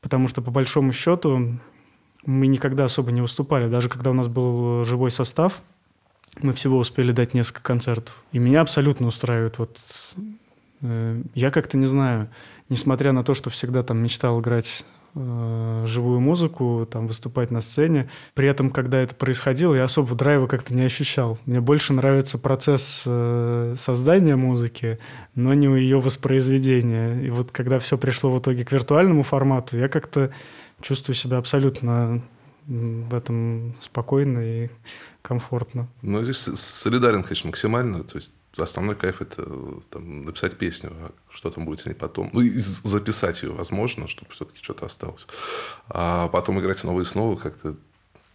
Потому 0.00 0.28
что, 0.28 0.42
по 0.42 0.50
большому 0.50 0.92
счету, 0.92 1.58
мы 2.26 2.46
никогда 2.48 2.84
особо 2.84 3.12
не 3.12 3.20
выступали. 3.20 3.68
Даже 3.68 3.88
когда 3.88 4.10
у 4.10 4.14
нас 4.14 4.28
был 4.28 4.84
живой 4.84 5.10
состав, 5.10 5.62
мы 6.42 6.52
всего 6.52 6.78
успели 6.78 7.12
дать 7.12 7.34
несколько 7.34 7.62
концертов. 7.62 8.22
И 8.32 8.38
меня 8.38 8.60
абсолютно 8.60 9.06
устраивает 9.06 9.58
вот... 9.58 9.80
Э, 10.80 11.22
я 11.34 11.50
как-то 11.50 11.78
не 11.78 11.86
знаю, 11.86 12.28
несмотря 12.68 13.12
на 13.12 13.22
то, 13.22 13.34
что 13.34 13.50
всегда 13.50 13.82
там 13.82 13.98
мечтал 13.98 14.40
играть 14.40 14.84
Э, 15.14 15.84
живую 15.86 16.20
музыку, 16.20 16.88
там 16.90 17.06
выступать 17.06 17.50
на 17.50 17.60
сцене. 17.60 18.08
При 18.32 18.48
этом, 18.48 18.70
когда 18.70 18.98
это 18.98 19.14
происходило, 19.14 19.74
я 19.74 19.84
особо 19.84 20.14
драйва 20.14 20.46
как-то 20.46 20.74
не 20.74 20.84
ощущал. 20.84 21.38
Мне 21.44 21.60
больше 21.60 21.92
нравится 21.92 22.38
процесс 22.38 23.04
э, 23.04 23.74
создания 23.76 24.36
музыки, 24.36 24.98
но 25.34 25.52
не 25.52 25.66
ее 25.66 26.00
воспроизведения. 26.00 27.20
И 27.20 27.28
вот 27.28 27.50
когда 27.52 27.78
все 27.78 27.98
пришло 27.98 28.34
в 28.34 28.40
итоге 28.40 28.64
к 28.64 28.72
виртуальному 28.72 29.22
формату, 29.22 29.76
я 29.76 29.88
как-то 29.88 30.32
чувствую 30.80 31.14
себя 31.14 31.36
абсолютно 31.36 32.22
в 32.66 33.14
этом 33.14 33.74
спокойно 33.80 34.38
и 34.38 34.70
комфортно. 35.20 35.88
Ну, 36.00 36.24
здесь 36.24 36.38
солидарен, 36.38 37.22
конечно, 37.22 37.48
максимально. 37.48 38.02
То 38.02 38.16
есть 38.16 38.30
основной 38.58 38.96
кайф 38.96 39.22
это 39.22 39.44
там, 39.90 40.24
написать 40.24 40.56
песню, 40.56 40.90
а 40.92 41.12
что 41.30 41.50
там 41.50 41.64
будет 41.64 41.80
с 41.80 41.86
ней 41.86 41.94
потом. 41.94 42.30
Ну, 42.32 42.40
и 42.40 42.50
записать 42.50 43.42
ее, 43.42 43.52
возможно, 43.52 44.08
чтобы 44.08 44.30
все-таки 44.30 44.62
что-то 44.62 44.86
осталось. 44.86 45.26
А 45.88 46.28
потом 46.28 46.60
играть 46.60 46.78
снова 46.78 47.00
и 47.00 47.04
снова 47.04 47.36
как-то 47.36 47.76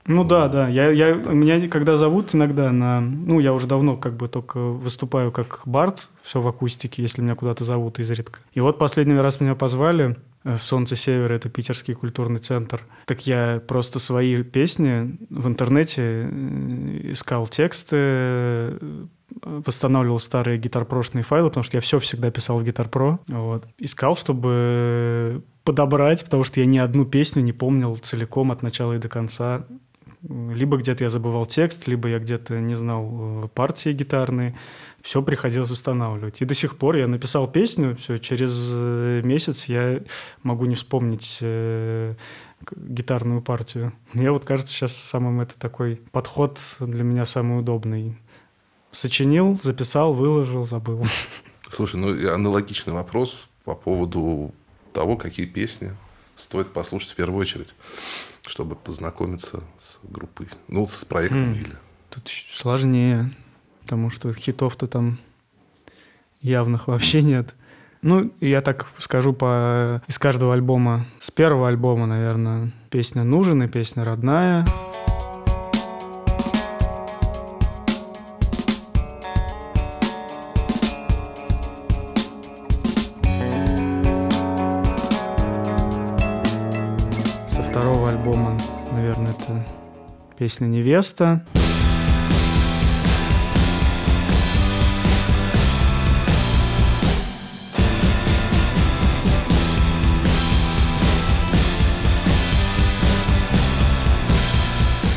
ну 0.08 0.24
да, 0.24 0.48
да. 0.48 0.70
Я, 0.70 0.90
я, 0.90 1.14
Меня 1.14 1.68
когда 1.68 1.98
зовут 1.98 2.34
иногда 2.34 2.72
на... 2.72 3.02
Ну, 3.02 3.42
я 3.42 3.54
уже 3.54 3.68
давно 3.68 3.98
как 3.98 4.16
бы 4.16 4.30
только 4.30 4.58
выступаю 4.58 5.34
как 5.34 5.62
бард, 5.66 6.08
все 6.24 6.42
в 6.42 6.48
акустике, 6.48 7.02
если 7.02 7.22
меня 7.22 7.36
куда-то 7.36 7.66
зовут 7.66 8.00
изредка. 8.00 8.40
И 8.54 8.62
вот 8.62 8.80
последний 8.80 9.20
раз 9.20 9.42
меня 9.42 9.54
позвали 9.54 10.16
э, 10.46 10.58
в 10.58 10.64
«Солнце 10.64 10.96
Севера», 10.96 11.34
это 11.34 11.50
питерский 11.50 11.94
культурный 11.94 12.40
центр. 12.40 12.86
Так 13.06 13.28
я 13.28 13.62
просто 13.68 14.00
свои 14.00 14.44
песни 14.44 15.18
в 15.30 15.46
интернете 15.46 16.02
э, 16.02 17.12
искал 17.12 17.46
тексты, 17.48 18.78
восстанавливал 19.42 20.20
старые 20.20 20.58
гитар-прошные 20.58 21.24
файлы, 21.24 21.50
потому 21.50 21.64
что 21.64 21.78
я 21.78 21.82
все 21.82 22.00
всегда 22.00 22.32
писал 22.32 22.60
в 22.60 22.64
гитар 22.64 22.90
про. 22.90 23.20
Вот. 23.28 23.66
Искал, 23.78 24.16
чтобы 24.16 25.44
подобрать, 25.64 26.24
потому 26.24 26.44
что 26.44 26.60
я 26.60 26.66
ни 26.66 26.78
одну 26.78 27.06
песню 27.06 27.42
не 27.42 27.54
помнил 27.54 27.98
целиком 27.98 28.52
от 28.52 28.62
начала 28.64 28.94
и 28.94 29.00
до 29.00 29.10
конца. 29.10 29.66
Либо 30.24 30.78
где-то 30.78 31.04
я 31.04 31.10
забывал 31.10 31.46
текст, 31.46 31.88
либо 31.88 32.10
я 32.10 32.20
где-то 32.20 32.60
не 32.60 32.76
знал 32.76 33.44
э, 33.44 33.48
партии 33.54 33.94
гитарные. 33.94 34.58
Все 35.02 35.22
приходилось 35.22 35.70
восстанавливать. 35.70 36.42
И 36.42 36.46
до 36.46 36.56
сих 36.56 36.78
пор 36.78 36.96
я 36.96 37.08
написал 37.08 37.50
песню, 37.50 37.96
все, 37.98 38.18
через 38.18 38.52
э, 38.72 39.22
месяц 39.24 39.66
я 39.66 40.02
могу 40.42 40.66
не 40.66 40.76
вспомнить 40.76 41.38
э, 41.42 42.16
гитарную 42.76 43.42
партию. 43.42 43.94
Мне 44.14 44.32
вот 44.32 44.44
кажется, 44.44 44.74
сейчас 44.74 44.96
самым 44.96 45.42
это 45.42 45.58
такой 45.58 46.02
подход 46.12 46.60
для 46.80 47.04
меня 47.04 47.26
самый 47.26 47.60
удобный. 47.60 48.18
Сочинил, 48.92 49.60
записал, 49.62 50.14
выложил, 50.14 50.66
забыл. 50.66 51.06
Слушай, 51.70 51.98
ну 51.98 52.34
аналогичный 52.34 52.94
вопрос 52.94 53.48
по 53.64 53.76
поводу 53.76 54.54
того, 54.94 55.18
какие 55.18 55.46
песни 55.46 55.92
стоит 56.36 56.72
послушать 56.72 57.12
в 57.12 57.16
первую 57.16 57.42
очередь, 57.42 57.76
чтобы 58.46 58.76
познакомиться 58.76 59.64
с 59.78 60.00
группой, 60.04 60.48
ну, 60.68 60.86
с 60.86 61.04
проектом 61.06 61.54
mm. 61.54 61.60
или. 61.60 61.78
Тут 62.10 62.32
сложнее. 62.52 63.32
потому 63.82 64.10
что 64.10 64.32
хитов-то 64.34 64.88
там 64.88 65.20
явных 66.42 66.88
вообще 66.88 67.22
нет. 67.22 67.54
Ну, 68.02 68.32
я 68.40 68.62
так 68.62 68.88
скажу 69.00 69.34
по 69.34 70.02
из 70.08 70.18
каждого 70.20 70.54
альбома. 70.54 71.06
С 71.20 71.32
первого 71.32 71.68
альбома, 71.68 72.06
наверное, 72.06 72.72
песня 72.90 73.24
«Нужен» 73.24 73.64
и 73.64 73.68
песня 73.68 74.06
«Родная». 74.06 74.66
Песня 90.38 90.68
«Невеста». 90.68 91.46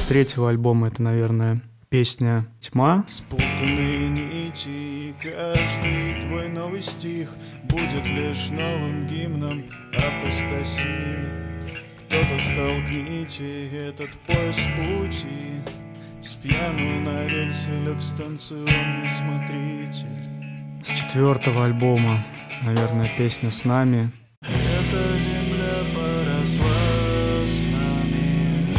третьего 0.09 0.51
альбома 0.51 0.89
это, 0.89 1.03
наверное, 1.03 1.61
песня 1.89 2.45
«Тьма». 2.59 3.05
Спутанные 3.07 4.09
нити, 4.09 5.15
каждый 5.23 6.21
твой 6.23 6.49
новый 6.49 6.83
стих 6.83 7.31
Будет 7.63 8.05
лишь 8.07 8.49
новым 8.49 9.07
гимном 9.07 9.63
апостасии 9.93 11.50
Кто-то 12.11 12.41
столкните 12.41 13.69
этот 13.87 14.11
пояс 14.27 14.59
пути. 14.75 15.63
С 16.21 16.35
пьяну 16.35 17.03
на 17.03 17.25
векселях 17.27 18.03
станционный 18.03 19.09
смотритель. 19.17 20.83
С 20.83 20.89
четвертого 20.89 21.67
альбома, 21.67 22.27
наверное, 22.65 23.09
песня 23.17 23.49
«С 23.49 23.65
нами». 23.65 24.11
Эта 24.43 25.19
земля 25.21 25.85
поросла 25.95 26.67
с 27.47 27.65
нами 27.67 28.75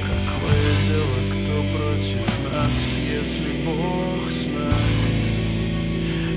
Какое 0.00 0.70
дело, 0.86 1.18
кто 1.32 1.54
против 1.76 2.52
нас, 2.52 2.76
если 3.04 3.50
Бог 3.64 4.30
с 4.30 4.46
нами? 4.46 5.10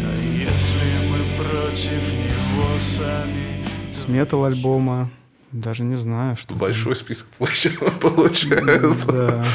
А 0.04 0.14
если 0.34 0.90
мы 1.12 1.20
против 1.38 2.12
Него 2.12 2.80
сами? 2.80 3.94
С 3.94 4.08
метал 4.08 4.46
альбома 4.46 5.12
даже 5.52 5.84
не 5.84 5.98
знаю, 5.98 6.36
что. 6.36 6.50
там. 6.50 6.58
Большой 6.58 6.96
список 6.96 7.28
получается. 8.02 9.12
Да. 9.12 9.46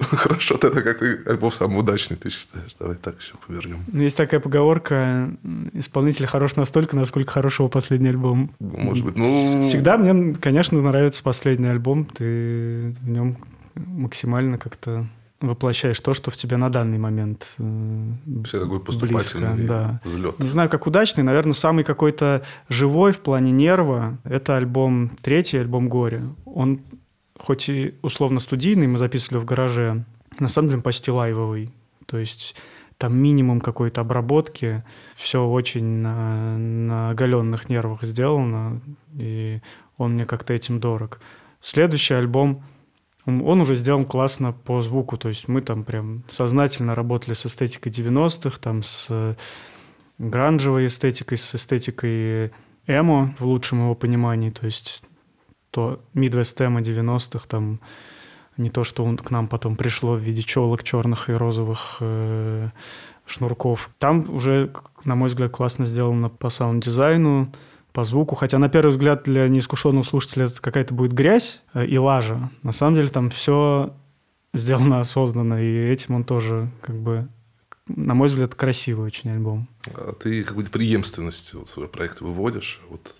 Хорошо, 0.00 0.56
тогда 0.56 0.82
какой 0.82 1.22
альбом 1.24 1.52
самый 1.52 1.78
удачный 1.78 2.16
ты 2.16 2.28
считаешь? 2.28 2.74
Давай 2.78 2.96
так 2.96 3.20
еще 3.20 3.34
повернем. 3.46 3.84
Ну, 3.86 4.02
Есть 4.02 4.16
такая 4.16 4.40
поговорка: 4.40 5.30
исполнитель 5.72 6.26
хорош 6.26 6.56
настолько, 6.56 6.96
насколько 6.96 7.32
хорош 7.32 7.60
его 7.60 7.68
последний 7.68 8.08
альбом. 8.08 8.50
Может 8.58 9.04
быть, 9.04 9.16
ну... 9.16 9.62
Всегда 9.62 9.96
мне, 9.96 10.34
конечно, 10.34 10.80
нравится 10.80 11.22
последний 11.22 11.68
альбом. 11.68 12.04
Ты 12.04 12.96
в 13.00 13.08
нем 13.08 13.36
максимально 13.74 14.58
как-то 14.58 15.06
воплощаешь 15.40 16.00
то, 16.00 16.14
что 16.14 16.30
в 16.30 16.36
тебе 16.36 16.56
на 16.56 16.70
данный 16.70 16.98
момент 16.98 17.54
э, 17.58 18.12
Все 18.44 18.60
такой 18.60 18.80
близко, 18.80 19.06
поступательный 19.06 19.66
да. 19.66 20.00
взлет. 20.04 20.38
Не 20.38 20.48
знаю, 20.48 20.70
как 20.70 20.86
удачный. 20.86 21.24
Наверное, 21.24 21.52
самый 21.52 21.84
какой-то 21.84 22.42
живой 22.68 23.12
в 23.12 23.20
плане 23.20 23.52
нерва. 23.52 24.18
Это 24.24 24.56
альбом 24.56 25.10
третий, 25.22 25.58
альбом 25.58 25.88
«Горе». 25.88 26.22
Он 26.46 26.80
хоть 27.38 27.68
и 27.68 27.94
условно 28.02 28.40
студийный, 28.40 28.86
мы 28.86 28.98
записывали 28.98 29.40
в 29.40 29.44
гараже, 29.44 30.04
на 30.38 30.48
самом 30.48 30.70
деле 30.70 30.82
почти 30.82 31.10
лайвовый. 31.10 31.70
То 32.06 32.18
есть 32.18 32.56
там 32.98 33.14
минимум 33.16 33.60
какой-то 33.60 34.00
обработки, 34.00 34.82
все 35.16 35.44
очень 35.44 35.84
на, 35.84 36.56
на 36.56 37.10
оголенных 37.10 37.68
нервах 37.68 38.02
сделано, 38.02 38.80
и 39.14 39.60
он 39.98 40.14
мне 40.14 40.24
как-то 40.24 40.54
этим 40.54 40.80
дорог. 40.80 41.20
Следующий 41.60 42.14
альбом, 42.14 42.62
он, 43.26 43.60
уже 43.60 43.74
сделан 43.74 44.04
классно 44.04 44.52
по 44.52 44.80
звуку, 44.82 45.18
то 45.18 45.28
есть 45.28 45.48
мы 45.48 45.60
там 45.60 45.84
прям 45.84 46.22
сознательно 46.28 46.94
работали 46.94 47.34
с 47.34 47.44
эстетикой 47.44 47.90
90-х, 47.90 48.58
там 48.60 48.82
с 48.82 49.08
э, 49.10 49.34
гранжевой 50.18 50.86
эстетикой, 50.86 51.36
с 51.36 51.54
эстетикой 51.54 52.52
эмо 52.86 53.34
в 53.38 53.46
лучшем 53.46 53.80
его 53.80 53.94
понимании, 53.96 54.50
то 54.50 54.64
есть 54.64 55.02
то 55.70 56.00
мидвест 56.14 56.60
эмо 56.60 56.80
90-х, 56.80 57.46
там 57.48 57.80
не 58.56 58.70
то, 58.70 58.84
что 58.84 59.04
он 59.04 59.18
к 59.18 59.30
нам 59.30 59.48
потом 59.48 59.76
пришло 59.76 60.14
в 60.14 60.20
виде 60.20 60.42
челок 60.42 60.82
черных 60.82 61.28
и 61.28 61.32
розовых 61.32 61.98
э, 62.00 62.70
шнурков. 63.26 63.90
Там 63.98 64.24
уже, 64.30 64.72
на 65.04 65.14
мой 65.14 65.28
взгляд, 65.28 65.50
классно 65.50 65.84
сделано 65.84 66.30
по 66.30 66.48
саунд-дизайну, 66.48 67.52
по 67.96 68.04
звуку. 68.04 68.34
Хотя 68.34 68.58
на 68.58 68.68
первый 68.68 68.90
взгляд 68.90 69.22
для 69.24 69.48
неискушенного 69.48 70.02
слушателя 70.04 70.44
это 70.44 70.60
какая-то 70.60 70.92
будет 70.92 71.12
грязь 71.12 71.62
э, 71.72 71.86
и 71.86 71.96
лажа. 71.96 72.50
На 72.62 72.72
самом 72.72 72.94
деле 72.94 73.08
там 73.08 73.30
все 73.30 73.94
сделано 74.52 75.00
осознанно, 75.00 75.62
и 75.62 75.88
этим 75.90 76.16
он 76.16 76.24
тоже 76.24 76.70
как 76.82 76.94
бы, 76.96 77.26
на 77.86 78.12
мой 78.12 78.28
взгляд, 78.28 78.54
красивый 78.54 79.06
очень 79.06 79.30
альбом. 79.30 79.66
А 79.94 80.12
ты 80.12 80.44
какую-то 80.44 80.70
преемственность 80.70 81.54
вот 81.54 81.68
свой 81.68 81.88
проект 81.88 82.20
выводишь? 82.20 82.82
Вот, 82.90 83.14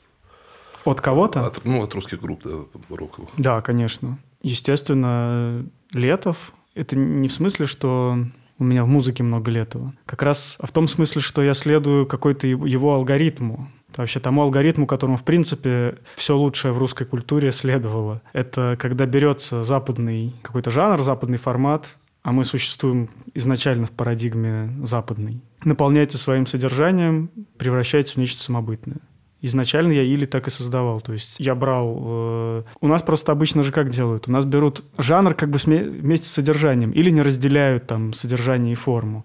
От 0.85 1.01
кого-то? 1.01 1.47
от, 1.47 1.65
ну, 1.65 1.83
от 1.83 1.95
русских 1.95 2.21
групп, 2.21 2.43
да, 2.45 2.59
роковых. 2.95 3.31
Да, 3.39 3.63
конечно. 3.63 4.19
Естественно, 4.43 5.65
Летов. 5.93 6.53
Это 6.75 6.97
не 6.97 7.29
в 7.29 7.33
смысле, 7.33 7.65
что 7.65 8.19
у 8.59 8.65
меня 8.65 8.85
в 8.85 8.89
музыке 8.89 9.23
много 9.23 9.51
Летова. 9.51 9.95
Как 10.05 10.21
раз 10.21 10.59
в 10.61 10.71
том 10.71 10.87
смысле, 10.87 11.23
что 11.23 11.43
я 11.43 11.55
следую 11.55 12.05
какой-то 12.07 12.47
его 12.47 12.95
алгоритму. 12.95 13.71
Вообще 13.97 14.21
тому 14.21 14.43
алгоритму, 14.43 14.87
которому, 14.87 15.17
в 15.17 15.25
принципе, 15.25 15.97
все 16.17 16.37
лучшее 16.37 16.73
в 16.73 16.79
русской 16.79 17.05
культуре 17.05 17.53
следовало. 17.53 18.21
Это 18.33 18.77
когда 18.79 19.07
берется 19.07 19.65
западный 19.65 20.35
какой-то 20.43 20.71
жанр, 20.71 21.01
западный 21.03 21.39
формат, 21.39 21.97
а 22.23 22.33
мы 22.33 22.45
существуем 22.45 23.09
изначально 23.35 23.87
в 23.87 23.93
парадигме 23.93 24.77
западной, 24.83 25.41
наполняете 25.65 26.19
своим 26.19 26.47
содержанием, 26.47 27.31
превращаете 27.57 28.15
в 28.15 28.17
нечто 28.17 28.43
самобытное. 28.43 28.99
Изначально 29.43 29.93
я 29.93 30.03
или 30.03 30.25
так 30.25 30.49
и 30.49 30.51
создавал. 30.51 31.01
То 31.01 31.13
есть 31.13 31.37
я 31.39 31.55
брал... 31.55 32.03
э, 32.05 32.63
у 32.81 32.89
нас 32.89 33.03
просто 33.03 33.31
обычно 33.31 33.63
же 33.63 33.71
как 33.71 33.91
делают? 33.91 34.27
У 34.27 34.33
нас 34.33 34.45
берут 34.45 34.83
жанр 34.99 35.35
как 35.35 35.51
бы 35.51 35.59
вместе 35.59 36.29
с 36.29 36.33
содержанием 36.33 36.91
или 36.91 37.11
не 37.11 37.23
разделяют 37.23 37.87
там 37.87 38.13
содержание 38.13 38.73
и 38.73 38.77
форму. 38.77 39.25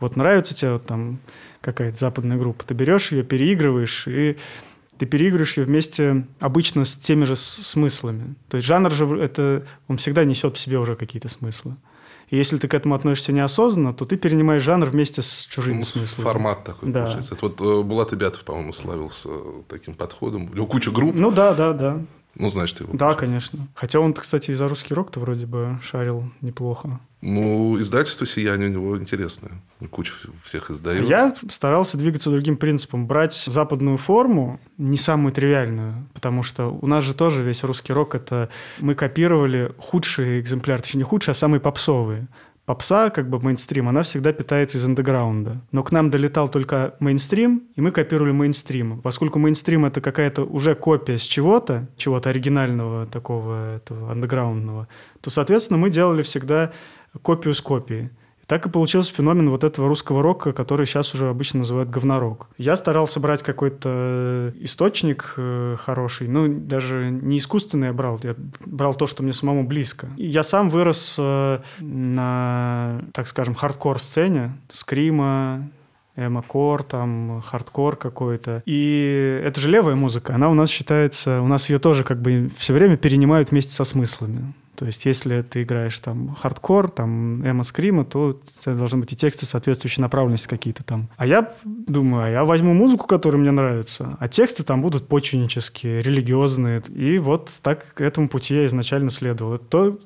Вот 0.00 0.16
нравится 0.16 0.54
тебе 0.54 0.72
вот 0.72 0.86
там 0.86 1.20
какая-то 1.60 1.98
западная 1.98 2.36
группа, 2.38 2.64
ты 2.64 2.74
берешь 2.74 3.12
ее, 3.12 3.22
переигрываешь, 3.22 4.06
и 4.08 4.36
ты 4.98 5.06
переигрываешь 5.06 5.56
ее 5.56 5.64
вместе 5.64 6.26
обычно 6.40 6.84
с 6.84 6.94
теми 6.94 7.24
же 7.24 7.36
смыслами. 7.36 8.34
То 8.48 8.56
есть 8.58 8.66
жанр 8.66 8.90
же 8.92 9.06
это... 9.18 9.64
Он 9.88 9.96
всегда 9.96 10.24
несет 10.24 10.56
в 10.56 10.60
себе 10.60 10.78
уже 10.78 10.94
какие-то 10.96 11.28
смыслы. 11.28 11.76
И 12.28 12.36
если 12.36 12.58
ты 12.58 12.68
к 12.68 12.74
этому 12.74 12.94
относишься 12.94 13.32
неосознанно, 13.32 13.92
то 13.92 14.04
ты 14.04 14.16
перенимаешь 14.16 14.62
жанр 14.62 14.86
вместе 14.86 15.20
с 15.20 15.46
чужими 15.50 15.78
Ну, 15.78 15.84
смыслами. 15.84 16.24
Формат 16.24 16.64
такой 16.64 16.92
Да. 16.92 17.02
получается. 17.04 17.34
Это 17.34 17.46
вот 17.46 17.60
э, 17.60 17.82
Булат 17.82 18.12
Ибятов, 18.12 18.44
по-моему, 18.44 18.72
славился 18.72 19.28
таким 19.68 19.94
подходом. 19.94 20.48
У 20.50 20.54
него 20.54 20.66
куча 20.66 20.90
групп. 20.92 21.14
Ну 21.14 21.30
да, 21.32 21.54
да, 21.54 21.72
да. 21.72 22.00
Ну, 22.36 22.48
знаешь 22.48 22.72
ты 22.72 22.84
его. 22.84 22.96
Да, 22.96 23.14
конечно. 23.14 23.66
Хотя 23.74 23.98
он, 23.98 24.14
кстати, 24.14 24.52
и 24.52 24.54
за 24.54 24.68
русский 24.68 24.94
рок-то 24.94 25.18
вроде 25.18 25.46
бы 25.46 25.78
шарил 25.82 26.30
неплохо. 26.40 27.00
Ну, 27.22 27.78
издательство 27.78 28.26
«Сияние» 28.26 28.70
у 28.70 28.72
него 28.72 28.98
интересное. 28.98 29.52
Куча 29.90 30.12
всех 30.42 30.70
издает. 30.70 31.08
Я 31.08 31.34
старался 31.50 31.98
двигаться 31.98 32.30
другим 32.30 32.56
принципом. 32.56 33.06
Брать 33.06 33.34
западную 33.34 33.98
форму, 33.98 34.58
не 34.78 34.96
самую 34.96 35.32
тривиальную, 35.32 36.08
потому 36.14 36.42
что 36.42 36.68
у 36.68 36.86
нас 36.86 37.04
же 37.04 37.14
тоже 37.14 37.42
весь 37.42 37.62
русский 37.62 37.92
рок— 37.92 38.14
это... 38.16 38.48
Мы 38.78 38.94
копировали 38.94 39.72
худшие 39.78 40.40
экземпляры, 40.40 40.80
точнее, 40.80 40.98
не 40.98 41.04
худшие, 41.04 41.32
а 41.32 41.34
самые 41.34 41.60
попсовые. 41.60 42.28
Попса, 42.64 43.10
как 43.10 43.28
бы 43.28 43.40
мейнстрим, 43.40 43.88
она 43.88 44.02
всегда 44.02 44.32
питается 44.32 44.78
из 44.78 44.84
андеграунда. 44.84 45.60
Но 45.72 45.82
к 45.82 45.90
нам 45.90 46.08
долетал 46.08 46.48
только 46.48 46.94
мейнстрим, 47.00 47.64
и 47.74 47.80
мы 47.80 47.90
копировали 47.90 48.30
мейнстрим. 48.32 49.00
Поскольку 49.00 49.40
мейнстрим— 49.40 49.84
это 49.86 50.00
какая-то 50.00 50.44
уже 50.44 50.74
копия 50.74 51.18
с 51.18 51.22
чего-то, 51.22 51.88
чего-то 51.96 52.30
оригинального, 52.30 53.06
такого 53.06 53.76
этого 53.76 54.12
андеграундного, 54.12 54.86
то, 55.20 55.30
соответственно, 55.30 55.78
мы 55.78 55.90
делали 55.90 56.22
всегда 56.22 56.70
копию 57.22 57.54
с 57.54 57.60
копией. 57.60 58.10
И 58.42 58.46
так 58.46 58.66
и 58.66 58.70
получился 58.70 59.12
феномен 59.14 59.50
вот 59.50 59.64
этого 59.64 59.88
русского 59.88 60.22
рока, 60.22 60.52
который 60.52 60.86
сейчас 60.86 61.14
уже 61.14 61.28
обычно 61.28 61.60
называют 61.60 61.90
говнорок. 61.90 62.48
Я 62.58 62.76
старался 62.76 63.20
брать 63.20 63.42
какой-то 63.42 64.52
источник 64.60 65.34
э, 65.36 65.76
хороший, 65.78 66.28
ну, 66.28 66.48
даже 66.48 67.10
не 67.10 67.38
искусственный 67.38 67.88
я 67.88 67.92
брал, 67.92 68.18
я 68.22 68.34
брал 68.64 68.94
то, 68.94 69.06
что 69.06 69.22
мне 69.22 69.32
самому 69.32 69.64
близко. 69.64 70.08
Я 70.16 70.42
сам 70.42 70.68
вырос 70.68 71.16
э, 71.18 71.58
на, 71.80 73.02
так 73.12 73.26
скажем, 73.26 73.54
хардкор-сцене, 73.54 74.56
screamo, 74.68 75.70
эмо-кор, 76.16 76.82
там, 76.82 77.42
хардкор 77.44 77.96
какой-то. 77.96 78.62
И 78.66 79.40
это 79.44 79.60
же 79.60 79.68
левая 79.68 79.94
музыка, 79.94 80.34
она 80.34 80.50
у 80.50 80.54
нас 80.54 80.70
считается, 80.70 81.40
у 81.40 81.46
нас 81.46 81.70
ее 81.70 81.78
тоже 81.78 82.04
как 82.04 82.20
бы 82.20 82.50
все 82.58 82.72
время 82.72 82.96
перенимают 82.96 83.50
вместе 83.50 83.72
со 83.72 83.84
смыслами. 83.84 84.52
То 84.80 84.86
есть, 84.86 85.04
если 85.04 85.42
ты 85.42 85.62
играешь 85.62 85.98
там 85.98 86.34
хардкор, 86.34 86.90
там 86.90 87.46
эмо 87.46 87.64
screamo, 87.64 88.06
то 88.06 88.40
должны 88.64 89.00
быть 89.00 89.12
и 89.12 89.16
тексты 89.16 89.44
соответствующей 89.44 90.00
направленности 90.00 90.48
какие-то 90.48 90.82
там. 90.82 91.10
А 91.18 91.26
я 91.26 91.52
думаю, 91.66 92.24
а 92.24 92.30
я 92.30 92.46
возьму 92.46 92.72
музыку, 92.72 93.06
которая 93.06 93.42
мне 93.42 93.50
нравится, 93.50 94.16
а 94.18 94.26
тексты 94.26 94.62
там 94.62 94.80
будут 94.80 95.06
почвеннические, 95.06 96.00
религиозные. 96.00 96.80
И 96.94 97.18
вот 97.18 97.50
так 97.60 97.92
к 97.92 98.00
этому 98.00 98.30
пути 98.30 98.54
я 98.54 98.66
изначально 98.68 99.10
следовал. 99.10 99.56
Это 99.56 99.64
то, 99.66 99.98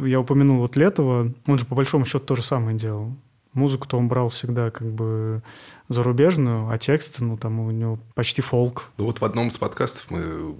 я 0.00 0.18
упомянул 0.18 0.58
вот 0.58 0.74
Летова, 0.74 1.32
он 1.46 1.58
же 1.60 1.64
по 1.64 1.76
большому 1.76 2.04
счету 2.04 2.26
то 2.26 2.34
же 2.34 2.42
самое 2.42 2.76
делал. 2.76 3.12
Музыку-то 3.52 3.96
он 3.96 4.08
брал 4.08 4.28
всегда 4.30 4.72
как 4.72 4.90
бы 4.90 5.40
зарубежную, 5.88 6.68
а 6.68 6.78
текст, 6.78 7.20
ну, 7.20 7.36
там 7.36 7.60
у 7.60 7.70
него 7.70 8.00
почти 8.16 8.42
фолк. 8.42 8.90
Ну, 8.98 9.04
вот 9.04 9.20
в 9.20 9.24
одном 9.24 9.48
из 9.48 9.56
подкастов 9.56 10.10
мы 10.10 10.56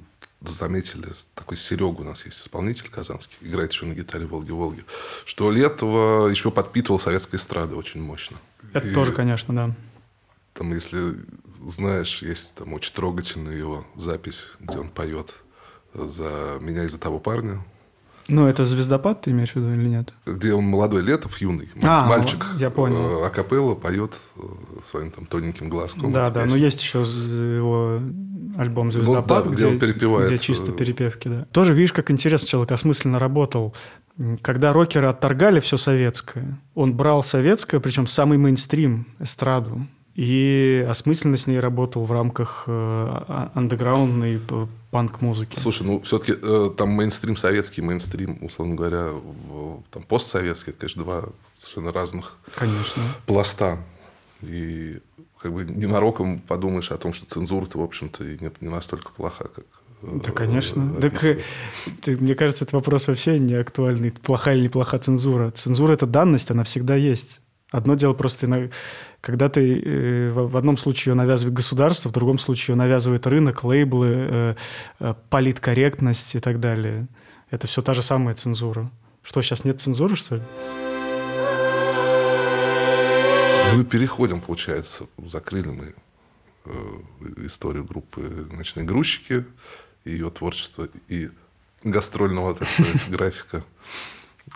заметили, 0.50 1.08
такой 1.34 1.56
Серега 1.56 2.00
у 2.00 2.04
нас 2.04 2.24
есть 2.24 2.40
исполнитель 2.40 2.88
казанский, 2.88 3.36
играет 3.40 3.72
еще 3.72 3.86
на 3.86 3.94
гитаре 3.94 4.26
«Волги-Волги», 4.26 4.84
что 5.24 5.50
Летова 5.50 6.28
еще 6.28 6.50
подпитывал 6.50 6.98
советской 6.98 7.36
эстрады 7.36 7.74
очень 7.74 8.00
мощно. 8.00 8.36
Это 8.72 8.86
И 8.86 8.94
тоже, 8.94 9.12
конечно, 9.12 9.54
да. 9.54 9.74
Там, 10.54 10.72
если 10.72 11.16
знаешь, 11.66 12.22
есть 12.22 12.54
там 12.54 12.72
очень 12.72 12.94
трогательная 12.94 13.56
его 13.56 13.86
запись, 13.96 14.50
где 14.60 14.78
он 14.78 14.88
поет 14.88 15.34
за 15.94 16.58
меня 16.60 16.84
и 16.84 16.88
за 16.88 16.98
того 16.98 17.18
парня, 17.18 17.64
ну, 18.28 18.46
это 18.46 18.66
звездопад, 18.66 19.22
ты 19.22 19.30
имеешь 19.30 19.52
в 19.52 19.56
виду 19.56 19.72
или 19.72 19.88
нет? 19.88 20.12
Где 20.26 20.52
он 20.54 20.64
молодой 20.64 21.02
Летов, 21.02 21.38
юный, 21.38 21.68
а, 21.82 22.06
мальчик. 22.06 22.44
Я 22.58 22.70
понял. 22.70 23.22
Э, 23.22 23.26
акапелла 23.26 23.74
поет 23.74 24.14
э, 24.36 24.40
своим 24.84 25.10
там 25.10 25.26
тоненьким 25.26 25.68
глазком. 25.68 26.12
Да, 26.12 26.30
да, 26.30 26.44
но 26.44 26.56
есть 26.56 26.80
еще 26.82 27.00
его 27.00 28.00
альбом 28.56 28.90
«Звездопад», 28.90 29.44
ну, 29.44 29.50
да, 29.50 29.56
где, 29.56 29.64
где 29.64 29.66
он 29.66 29.78
перепевает. 29.78 30.28
Где 30.28 30.38
чисто 30.38 30.72
э, 30.72 30.74
перепевки, 30.74 31.28
да. 31.28 31.46
Тоже 31.52 31.72
видишь, 31.72 31.92
как 31.92 32.10
интересно 32.10 32.48
человек 32.48 32.72
осмысленно 32.72 33.18
работал. 33.18 33.74
Когда 34.42 34.72
рокеры 34.72 35.06
отторгали 35.06 35.60
все 35.60 35.76
советское, 35.76 36.58
он 36.74 36.94
брал 36.94 37.22
советское, 37.22 37.80
причем 37.80 38.06
самый 38.06 38.38
мейнстрим, 38.38 39.06
эстраду, 39.20 39.86
и 40.16 40.86
осмысленно 40.88 41.36
с 41.36 41.46
ней 41.46 41.60
работал 41.60 42.04
в 42.04 42.10
рамках 42.10 42.64
э, 42.66 42.70
а, 42.70 43.52
андеграундной 43.54 44.40
панк-музыки. 44.90 45.58
Слушай, 45.60 45.82
ну 45.82 46.00
все-таки 46.00 46.32
э, 46.40 46.70
там 46.74 46.88
мейнстрим 46.88 47.36
советский, 47.36 47.82
мейнстрим, 47.82 48.38
условно 48.40 48.76
говоря, 48.76 49.08
в, 49.10 49.82
там 49.90 50.02
постсоветский, 50.04 50.70
это, 50.70 50.80
конечно, 50.80 51.04
два 51.04 51.24
совершенно 51.54 51.92
разных 51.92 52.38
конечно. 52.54 53.02
пласта. 53.26 53.78
И 54.40 55.00
как 55.38 55.52
бы 55.52 55.66
ненароком 55.66 56.38
подумаешь 56.38 56.90
о 56.90 56.96
том, 56.96 57.12
что 57.12 57.26
цензура-то, 57.26 57.78
в 57.78 57.82
общем-то, 57.82 58.24
и 58.24 58.38
нет, 58.40 58.62
не 58.62 58.70
настолько 58.70 59.12
плоха, 59.12 59.44
как 59.54 59.66
э, 60.00 60.20
да, 60.24 60.30
конечно. 60.32 60.94
Так, 60.94 61.20
ты, 62.00 62.16
мне 62.16 62.34
кажется, 62.34 62.64
этот 62.64 62.72
вопрос 62.72 63.08
вообще 63.08 63.38
не 63.38 63.52
актуальный. 63.52 64.12
Плохая 64.12 64.56
или 64.56 64.64
неплохая 64.64 64.98
цензура. 64.98 65.50
Цензура– 65.50 65.92
это 65.94 66.06
данность, 66.06 66.50
она 66.50 66.64
всегда 66.64 66.96
есть. 66.96 67.42
Одно 67.72 67.96
дело 67.96 68.14
просто, 68.14 68.70
когда 69.20 69.48
ты 69.48 69.80
э, 69.80 70.30
в 70.30 70.56
одном 70.56 70.76
случае 70.76 71.12
ее 71.12 71.16
навязывает 71.16 71.52
государство, 71.52 72.10
в 72.10 72.12
другом 72.12 72.38
случае 72.38 72.74
ее 72.74 72.78
навязывает 72.78 73.26
рынок, 73.26 73.64
лейблы, 73.64 74.06
э, 74.08 74.54
э, 75.00 75.14
политкорректность 75.30 76.36
и 76.36 76.40
так 76.40 76.60
далее. 76.60 77.08
Это 77.50 77.66
все 77.66 77.82
та 77.82 77.92
же 77.92 78.02
самая 78.02 78.36
цензура. 78.36 78.88
Что, 79.24 79.42
сейчас 79.42 79.64
нет 79.64 79.80
цензуры, 79.80 80.14
что 80.14 80.36
ли? 80.36 80.42
Мы 83.74 83.84
переходим, 83.84 84.40
получается, 84.40 85.06
закрыли 85.18 85.68
мы 85.68 85.94
историю 87.44 87.84
группы 87.84 88.48
«Ночные 88.50 88.84
грузчики», 88.84 89.44
ее 90.04 90.30
творчество 90.30 90.88
и 91.08 91.30
гастрольного, 91.82 92.54
так 92.54 92.68
сказать, 92.68 93.08
графика. 93.08 93.64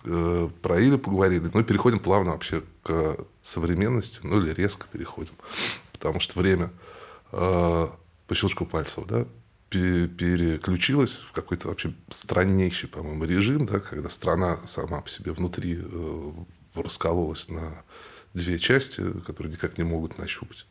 Э, 0.04 0.48
про 0.62 0.80
Илю 0.80 0.98
поговорили, 0.98 1.50
ну, 1.52 1.64
переходим 1.64 1.98
плавно 1.98 2.32
вообще 2.32 2.62
к 2.82 3.16
современности, 3.42 4.20
ну, 4.22 4.40
или 4.40 4.52
резко 4.52 4.86
переходим, 4.90 5.34
потому 5.92 6.20
что 6.20 6.38
время 6.38 6.70
э, 7.32 7.88
по 8.26 8.34
щелчку 8.34 8.66
пальцев, 8.66 9.06
да, 9.06 9.26
переключилась 9.68 11.18
в 11.18 11.32
какой-то 11.32 11.68
вообще 11.68 11.94
страннейший, 12.08 12.88
по-моему, 12.88 13.24
режим, 13.24 13.66
да, 13.66 13.78
когда 13.78 14.10
страна 14.10 14.60
сама 14.66 15.00
по 15.00 15.08
себе 15.08 15.32
внутри 15.32 15.78
э, 15.80 16.32
раскололась 16.74 17.48
на 17.48 17.82
две 18.34 18.58
части, 18.58 19.02
которые 19.26 19.52
никак 19.52 19.78
не 19.78 19.84
могут 19.84 20.18
нащупать 20.18 20.66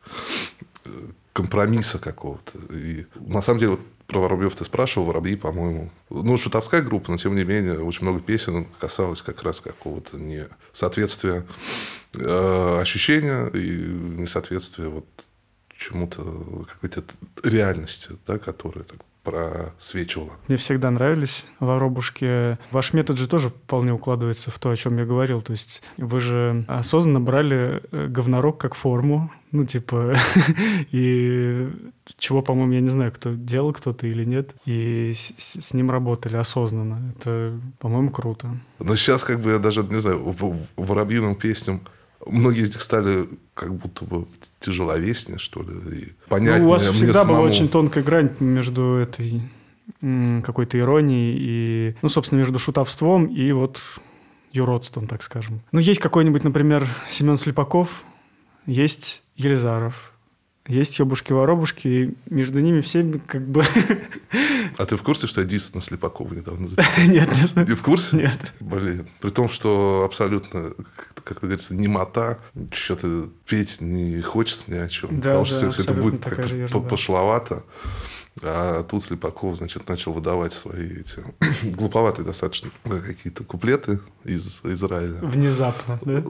э, 0.84 0.90
компромисса 1.32 1.98
какого-то. 1.98 2.58
И 2.74 3.06
на 3.20 3.42
самом 3.42 3.60
деле 3.60 3.72
вот 3.72 3.80
про 4.10 4.20
Воробьев 4.20 4.54
ты 4.56 4.64
спрашивал, 4.64 5.06
Воробьи, 5.06 5.36
по-моему. 5.36 5.90
Ну, 6.10 6.36
шутовская 6.36 6.82
группа, 6.82 7.12
но 7.12 7.16
тем 7.16 7.36
не 7.36 7.44
менее, 7.44 7.80
очень 7.80 8.02
много 8.02 8.20
песен 8.20 8.66
касалось 8.80 9.22
как 9.22 9.42
раз 9.42 9.60
какого-то 9.60 10.18
несоответствия 10.18 11.46
э, 12.14 12.78
ощущения 12.80 13.46
и 13.54 13.70
несоответствия 14.20 14.88
вот 14.88 15.06
чему-то, 15.78 16.66
какой-то 16.72 17.04
реальности, 17.44 18.10
да, 18.26 18.38
которая 18.38 18.84
так 18.84 18.98
просвечивала. 19.22 20.32
Мне 20.48 20.56
всегда 20.56 20.90
нравились 20.90 21.46
воробушки. 21.58 22.58
Ваш 22.70 22.92
метод 22.92 23.18
же 23.18 23.28
тоже 23.28 23.50
вполне 23.50 23.92
укладывается 23.92 24.50
в 24.50 24.58
то, 24.58 24.70
о 24.70 24.76
чем 24.76 24.98
я 24.98 25.04
говорил. 25.04 25.42
То 25.42 25.52
есть 25.52 25.82
вы 25.96 26.20
же 26.20 26.64
осознанно 26.68 27.20
брали 27.20 27.82
э, 27.92 28.06
говнорок 28.08 28.58
как 28.58 28.74
форму, 28.74 29.30
ну, 29.52 29.64
типа, 29.64 30.16
и 30.92 31.70
чего, 32.18 32.42
по-моему, 32.42 32.72
я 32.72 32.80
не 32.80 32.88
знаю, 32.88 33.12
кто 33.12 33.34
делал 33.34 33.72
кто-то 33.72 34.06
или 34.06 34.24
нет, 34.24 34.54
и 34.64 35.12
с, 35.14 35.34
с 35.36 35.74
ним 35.74 35.90
работали 35.90 36.36
осознанно. 36.36 37.12
Это, 37.16 37.58
по-моему, 37.78 38.10
круто. 38.10 38.56
Но 38.78 38.96
сейчас, 38.96 39.24
как 39.24 39.40
бы, 39.40 39.50
я 39.50 39.58
даже, 39.58 39.82
не 39.82 40.00
знаю, 40.00 40.34
воробьиным 40.76 41.34
песням 41.34 41.80
многие 42.26 42.62
из 42.62 42.72
них 42.72 42.82
стали 42.82 43.28
как 43.54 43.74
будто 43.74 44.04
бы 44.04 44.26
тяжеловеснее, 44.58 45.38
что 45.38 45.62
ли, 45.62 45.98
и 45.98 46.12
понятнее. 46.28 46.62
Ну, 46.62 46.68
у 46.68 46.70
вас 46.70 46.86
всегда 46.86 47.14
самому... 47.14 47.38
была 47.38 47.48
очень 47.48 47.68
тонкая 47.68 48.04
грань 48.04 48.30
между 48.40 48.94
этой 48.96 49.42
какой-то 50.42 50.78
иронией 50.78 51.36
и, 51.38 51.96
ну, 52.00 52.08
собственно, 52.08 52.38
между 52.38 52.58
шутовством 52.58 53.26
и 53.26 53.52
вот 53.52 53.80
юродством, 54.52 55.06
так 55.06 55.22
скажем. 55.22 55.60
Ну, 55.72 55.80
есть 55.80 56.00
какой-нибудь, 56.00 56.44
например, 56.44 56.86
Семен 57.08 57.36
Слепаков, 57.36 58.04
есть 58.66 59.22
Елизаров, 59.36 60.09
есть 60.70 60.98
ёбушки-воробушки, 60.98 61.88
и 61.88 62.14
между 62.28 62.60
ними 62.60 62.80
всеми 62.80 63.18
как 63.18 63.46
бы... 63.46 63.64
А 64.76 64.86
ты 64.86 64.96
в 64.96 65.02
курсе, 65.02 65.26
что 65.26 65.42
я 65.42 65.46
диск 65.46 65.74
на 65.74 65.80
Слепакова 65.80 66.32
недавно 66.32 66.68
записал? 66.68 66.92
Нет, 67.08 67.28
не 67.30 67.46
знаю. 67.46 67.66
Ты 67.66 67.74
в 67.74 67.82
курсе? 67.82 68.16
Нет. 68.16 68.54
Блин. 68.60 69.08
При 69.20 69.30
том, 69.30 69.50
что 69.50 70.04
абсолютно, 70.06 70.72
как 71.22 71.40
говорится, 71.40 71.74
немота, 71.74 72.38
что-то 72.72 73.28
петь 73.46 73.80
не 73.80 74.22
хочется 74.22 74.70
ни 74.70 74.78
о 74.78 74.88
чем. 74.88 75.20
Да, 75.20 75.30
потому 75.30 75.44
что 75.44 75.70
все 75.70 75.82
это 75.82 75.92
будет 75.92 76.22
как-то 76.24 76.80
пошловато. 76.80 77.64
А 78.42 78.84
тут 78.84 79.02
Слепаков, 79.02 79.56
значит, 79.56 79.88
начал 79.88 80.12
выдавать 80.12 80.52
свои 80.52 81.00
эти 81.00 81.22
глуповатые 81.74 82.24
достаточно 82.24 82.70
какие-то 82.84 83.44
куплеты 83.44 84.00
из 84.24 84.60
Израиля. 84.64 85.18
Внезапно, 85.20 85.98
да? 86.02 86.22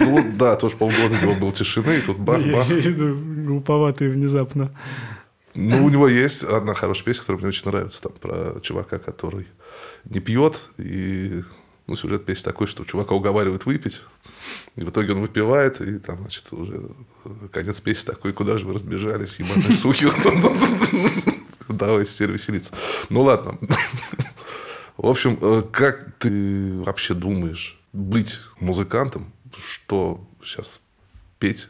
Ну, 0.00 0.32
да, 0.36 0.56
тоже 0.56 0.76
полгода 0.76 1.14
у 1.14 1.22
него 1.22 1.34
был 1.34 1.52
тишины, 1.52 1.98
и 1.98 2.00
тут 2.00 2.18
бах-бах. 2.18 2.66
Глуповатые 2.68 4.10
внезапно. 4.10 4.74
Ну, 5.54 5.84
у 5.84 5.88
него 5.88 6.06
есть 6.06 6.44
одна 6.44 6.74
хорошая 6.74 7.04
песня, 7.04 7.20
которая 7.22 7.40
мне 7.40 7.48
очень 7.48 7.66
нравится, 7.66 8.02
там, 8.02 8.12
про 8.12 8.60
чувака, 8.60 8.98
который 8.98 9.48
не 10.04 10.20
пьет, 10.20 10.70
и 10.76 11.42
ну, 11.88 11.96
сюжет 11.96 12.26
песни 12.26 12.44
такой, 12.44 12.66
что 12.66 12.84
чувака 12.84 13.14
уговаривают 13.14 13.64
выпить, 13.64 14.02
и 14.76 14.82
в 14.82 14.90
итоге 14.90 15.14
он 15.14 15.22
выпивает, 15.22 15.80
и 15.80 15.98
там, 15.98 16.18
значит, 16.18 16.52
уже 16.52 16.90
конец 17.50 17.80
песни 17.80 18.10
такой, 18.10 18.32
куда 18.32 18.58
же 18.58 18.66
вы 18.66 18.74
разбежались, 18.74 19.38
ебаные 19.40 19.74
сухи. 19.74 20.06
Давайте 21.68 22.12
теперь 22.12 22.30
веселиться. 22.30 22.72
Ну, 23.08 23.22
ладно. 23.22 23.58
В 24.98 25.06
общем, 25.06 25.38
э, 25.40 25.62
как 25.72 26.14
ты 26.18 26.74
вообще 26.82 27.14
думаешь 27.14 27.80
быть 27.92 28.38
музыкантом? 28.60 29.32
Что 29.56 30.26
сейчас 30.42 30.80
петь 31.38 31.68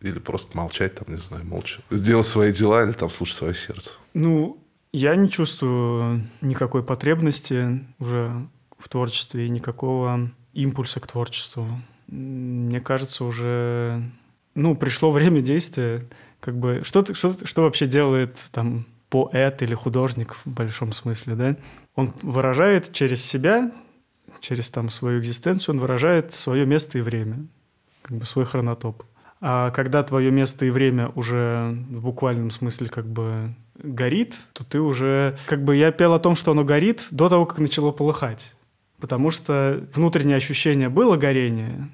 или 0.00 0.18
просто 0.18 0.56
молчать, 0.56 0.96
там, 0.96 1.14
не 1.14 1.20
знаю, 1.20 1.44
молча. 1.44 1.80
Сделать 1.90 2.26
свои 2.26 2.52
дела 2.52 2.84
или 2.84 2.92
там 2.92 3.10
слушать 3.10 3.36
свое 3.36 3.54
сердце. 3.54 3.92
Ну, 4.12 4.62
я 4.92 5.14
не 5.14 5.30
чувствую 5.30 6.26
никакой 6.40 6.82
потребности 6.82 7.86
уже 7.98 8.48
в 8.78 8.88
творчестве 8.88 9.46
и 9.46 9.50
никакого 9.50 10.30
импульса 10.52 11.00
к 11.00 11.06
творчеству. 11.06 11.66
Мне 12.08 12.80
кажется, 12.80 13.24
уже 13.24 14.02
ну, 14.56 14.74
пришло 14.74 15.12
время 15.12 15.42
действия. 15.42 16.06
Как 16.40 16.58
бы, 16.58 16.82
что, 16.84 17.14
что, 17.14 17.46
что 17.46 17.62
вообще 17.62 17.86
делает 17.86 18.38
там 18.52 18.86
поэт 19.08 19.62
или 19.62 19.74
художник 19.74 20.36
в 20.44 20.54
большом 20.54 20.92
смысле, 20.92 21.34
да? 21.34 21.56
Он 21.94 22.12
выражает 22.22 22.92
через 22.92 23.24
себя, 23.24 23.72
через 24.40 24.70
там 24.70 24.90
свою 24.90 25.20
экзистенцию, 25.20 25.76
он 25.76 25.80
выражает 25.80 26.32
свое 26.32 26.66
место 26.66 26.98
и 26.98 27.02
время, 27.02 27.46
как 28.02 28.18
бы 28.18 28.24
свой 28.24 28.44
хронотоп. 28.44 29.04
А 29.40 29.70
когда 29.70 30.02
твое 30.02 30.30
место 30.30 30.64
и 30.64 30.70
время 30.70 31.10
уже 31.14 31.76
в 31.90 32.02
буквальном 32.02 32.50
смысле 32.50 32.88
как 32.88 33.06
бы 33.06 33.54
горит, 33.74 34.36
то 34.54 34.64
ты 34.64 34.80
уже... 34.80 35.36
Как 35.46 35.62
бы 35.62 35.76
я 35.76 35.92
пел 35.92 36.14
о 36.14 36.18
том, 36.18 36.34
что 36.34 36.52
оно 36.52 36.64
горит 36.64 37.06
до 37.10 37.28
того, 37.28 37.44
как 37.44 37.58
начало 37.58 37.92
полыхать. 37.92 38.55
Потому 39.00 39.30
что 39.30 39.86
внутреннее 39.94 40.36
ощущение 40.36 40.88
было 40.88 41.16
горение, 41.16 41.88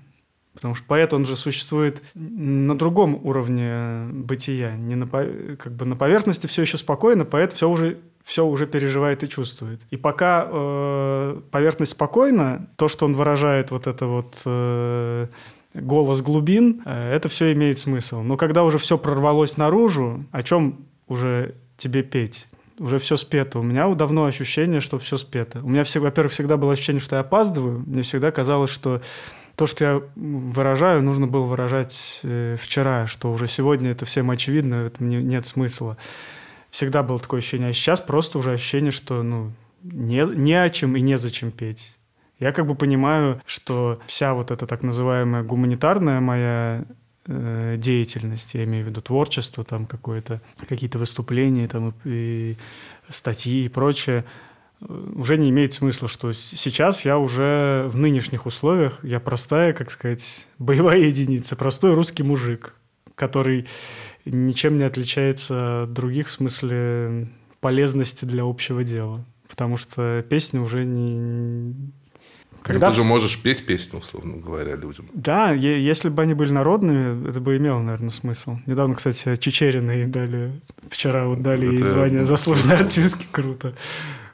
Потому 0.55 0.75
что 0.75 0.85
поэт, 0.87 1.15
он 1.15 1.25
же 1.25 1.35
существует 1.35 2.03
на 2.15 2.77
другом 2.77 3.19
уровне 3.27 4.05
бытия. 4.13 4.77
Не 4.77 4.97
на, 4.97 5.07
как 5.07 5.73
бы 5.73 5.87
на 5.87 5.97
поверхности 5.97 6.47
все 6.47 6.63
еще 6.63 6.77
спокойно, 6.77 7.25
поэт 7.25 7.55
все 7.55 7.69
уже 7.71 7.99
все 8.25 8.47
уже 8.47 8.67
переживает 8.67 9.25
и 9.25 9.29
чувствует. 9.29 9.81
И 9.91 9.97
пока 9.97 10.47
э, 10.49 11.41
поверхность 11.51 11.93
спокойна, 11.93 12.69
то, 12.77 12.89
что 12.89 13.07
он 13.07 13.15
выражает 13.15 13.71
вот 13.71 13.87
это 13.87 14.07
вот 14.07 14.41
э, 14.47 15.27
голос 15.75 16.21
глубин, 16.21 16.83
э, 16.85 17.15
это 17.15 17.29
все 17.29 17.53
имеет 17.53 17.79
смысл. 17.79 18.23
Но 18.23 18.37
когда 18.37 18.63
уже 18.63 18.79
все 18.79 18.97
прорвалось 18.97 19.57
наружу, 19.57 20.25
о 20.31 20.43
чем 20.43 20.87
уже 21.09 21.57
тебе 21.77 22.03
петь? 22.03 22.47
Уже 22.79 22.99
все 22.99 23.17
спето. 23.17 23.59
У 23.59 23.63
меня 23.63 23.89
давно 23.95 24.25
ощущение, 24.25 24.81
что 24.81 24.99
все 24.99 25.19
спето. 25.19 25.61
У 25.63 25.69
меня, 25.69 25.85
во-первых, 25.95 26.33
всегда 26.33 26.57
было 26.57 26.73
ощущение, 26.73 27.01
что 27.01 27.17
я 27.17 27.21
опаздываю. 27.21 27.85
Мне 27.87 28.03
всегда 28.03 28.31
казалось, 28.31 28.71
что 28.71 29.03
то, 29.57 29.67
что 29.67 29.85
я 29.85 30.03
выражаю, 30.17 31.03
нужно 31.03 31.27
было 31.27 31.45
выражать 31.45 32.21
э, 32.23 32.57
вчера, 32.59 33.07
что 33.07 33.31
уже 33.31 33.47
сегодня 33.47 33.91
это 33.91 34.07
всем 34.07 34.31
очевидно, 34.31 34.87
это 34.87 35.03
мне 35.03 35.23
нет 35.23 35.47
смысла. 35.47 35.99
Всегда 36.71 37.03
было 37.03 37.19
такое 37.19 37.39
ощущение, 37.39 37.69
а 37.69 37.73
сейчас 37.73 38.01
просто 38.01 38.39
уже 38.39 38.53
ощущение, 38.53 38.93
что 38.93 39.23
ну, 39.23 39.53
не, 39.83 40.25
не 40.35 40.55
о 40.55 40.71
чем 40.71 40.97
и 40.97 41.01
незачем 41.01 41.51
петь. 41.51 41.95
Я 42.39 42.53
как 42.53 42.67
бы 42.67 42.75
понимаю, 42.75 43.41
что 43.47 44.01
вся 44.07 44.35
вот 44.35 44.51
эта 44.51 44.67
так 44.67 44.83
называемая 44.83 45.43
гуманитарная 45.43 46.21
моя 46.21 46.85
э, 47.27 47.77
деятельность, 47.79 48.55
я 48.55 48.65
имею 48.65 48.85
в 48.85 48.89
виду 48.89 49.01
творчество, 49.01 49.65
там 49.65 49.87
какое-то, 49.87 50.41
какие-то 50.69 50.99
выступления, 50.99 51.69
там 51.69 51.95
и, 52.05 52.53
и 52.53 52.57
статьи 53.09 53.65
и 53.65 53.69
прочее, 53.69 54.25
уже 54.89 55.39
не 55.39 55.51
имеет 55.51 55.73
смысла, 55.73 56.09
что 56.09 56.33
сейчас 56.33 57.05
я 57.05 57.19
уже 57.19 57.89
в 57.93 57.97
нынешних 57.97 58.47
условиях, 58.47 59.05
я 59.05 59.21
простая, 59.21 59.73
как 59.73 59.91
сказать, 59.91 60.47
боевая 60.59 60.99
единица, 60.99 61.57
простой 61.57 61.95
русский 61.95 62.23
мужик, 62.23 62.75
который 63.15 63.67
ничем 64.25 64.79
не 64.79 64.85
отличается 64.85 65.85
от 65.85 65.93
других 65.93 66.29
в 66.29 66.33
смысле 66.33 67.29
полезности 67.61 68.25
для 68.25 68.45
общего 68.45 68.85
дела. 68.85 69.25
Потому 69.49 69.77
что 69.77 70.25
песня 70.29 70.61
уже 70.61 70.85
не... 70.85 71.75
Когда... 72.63 72.91
Ты 72.91 72.97
же 72.97 73.05
можешь 73.05 73.39
петь 73.41 73.67
песню, 73.67 73.99
условно 73.99 74.37
говоря, 74.37 74.77
людям. 74.77 75.07
Да, 75.15 75.53
если 75.53 76.09
бы 76.09 76.23
они 76.23 76.35
были 76.35 76.53
народными, 76.53 77.29
это 77.29 77.41
бы 77.41 77.57
имело, 77.57 77.81
наверное, 77.81 78.11
смысл. 78.11 78.59
Недавно, 78.67 78.95
кстати, 78.95 79.37
Чечериной 79.37 80.07
дали, 80.07 80.53
вчера 80.89 81.27
вот 81.27 81.43
дали 81.43 81.67
это... 81.67 81.77
ей 81.77 81.83
звание 81.83 82.25
заслуженной 82.25 82.77
артистки, 82.77 83.27
круто. 83.31 83.75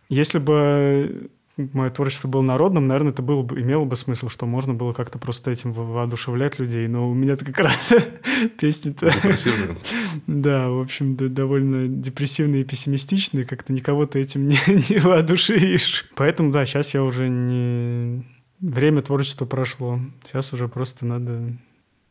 Если 0.09 0.39
бы 0.39 1.31
мое 1.73 1.91
творчество 1.91 2.29
было 2.29 2.43
народным, 2.43 2.87
наверное, 2.87 3.13
это 3.13 3.23
было 3.23 3.43
бы, 3.43 3.61
имело 3.61 3.85
бы 3.85 3.97
смысл, 3.97 4.29
что 4.29 4.47
можно 4.47 4.75
было 4.75 4.93
как-то 4.93 5.19
просто 5.19 5.51
этим 5.51 5.73
воодушевлять 5.73 6.59
людей. 6.59 6.87
Но 6.87 7.11
у 7.11 7.15
меня-то 7.15 7.45
как 7.45 7.59
раз 7.59 7.93
песни-то... 8.59 9.13
Да, 10.27 10.71
в 10.71 10.81
общем, 10.81 11.17
довольно 11.17 11.89
депрессивные 11.89 12.63
и 12.63 12.65
пессимистичные. 12.65 13.45
Как-то 13.45 13.73
никого 13.73 14.07
ты 14.07 14.21
этим 14.21 14.49
не, 14.49 14.59
не 14.67 14.99
воодушевишь. 15.01 16.07
Поэтому, 16.15 16.53
да, 16.53 16.65
сейчас 16.65 16.95
я 16.95 17.03
уже 17.03 17.29
не... 17.29 18.25
Время 18.61 19.03
творчества 19.03 19.45
прошло. 19.45 20.01
Сейчас 20.27 20.53
уже 20.53 20.69
просто 20.69 21.07
надо 21.07 21.57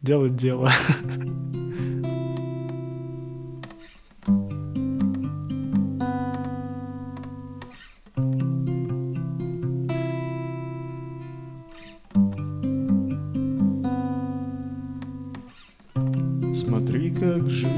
делать 0.01 0.35
дело. 0.35 0.71
Как 17.47 17.76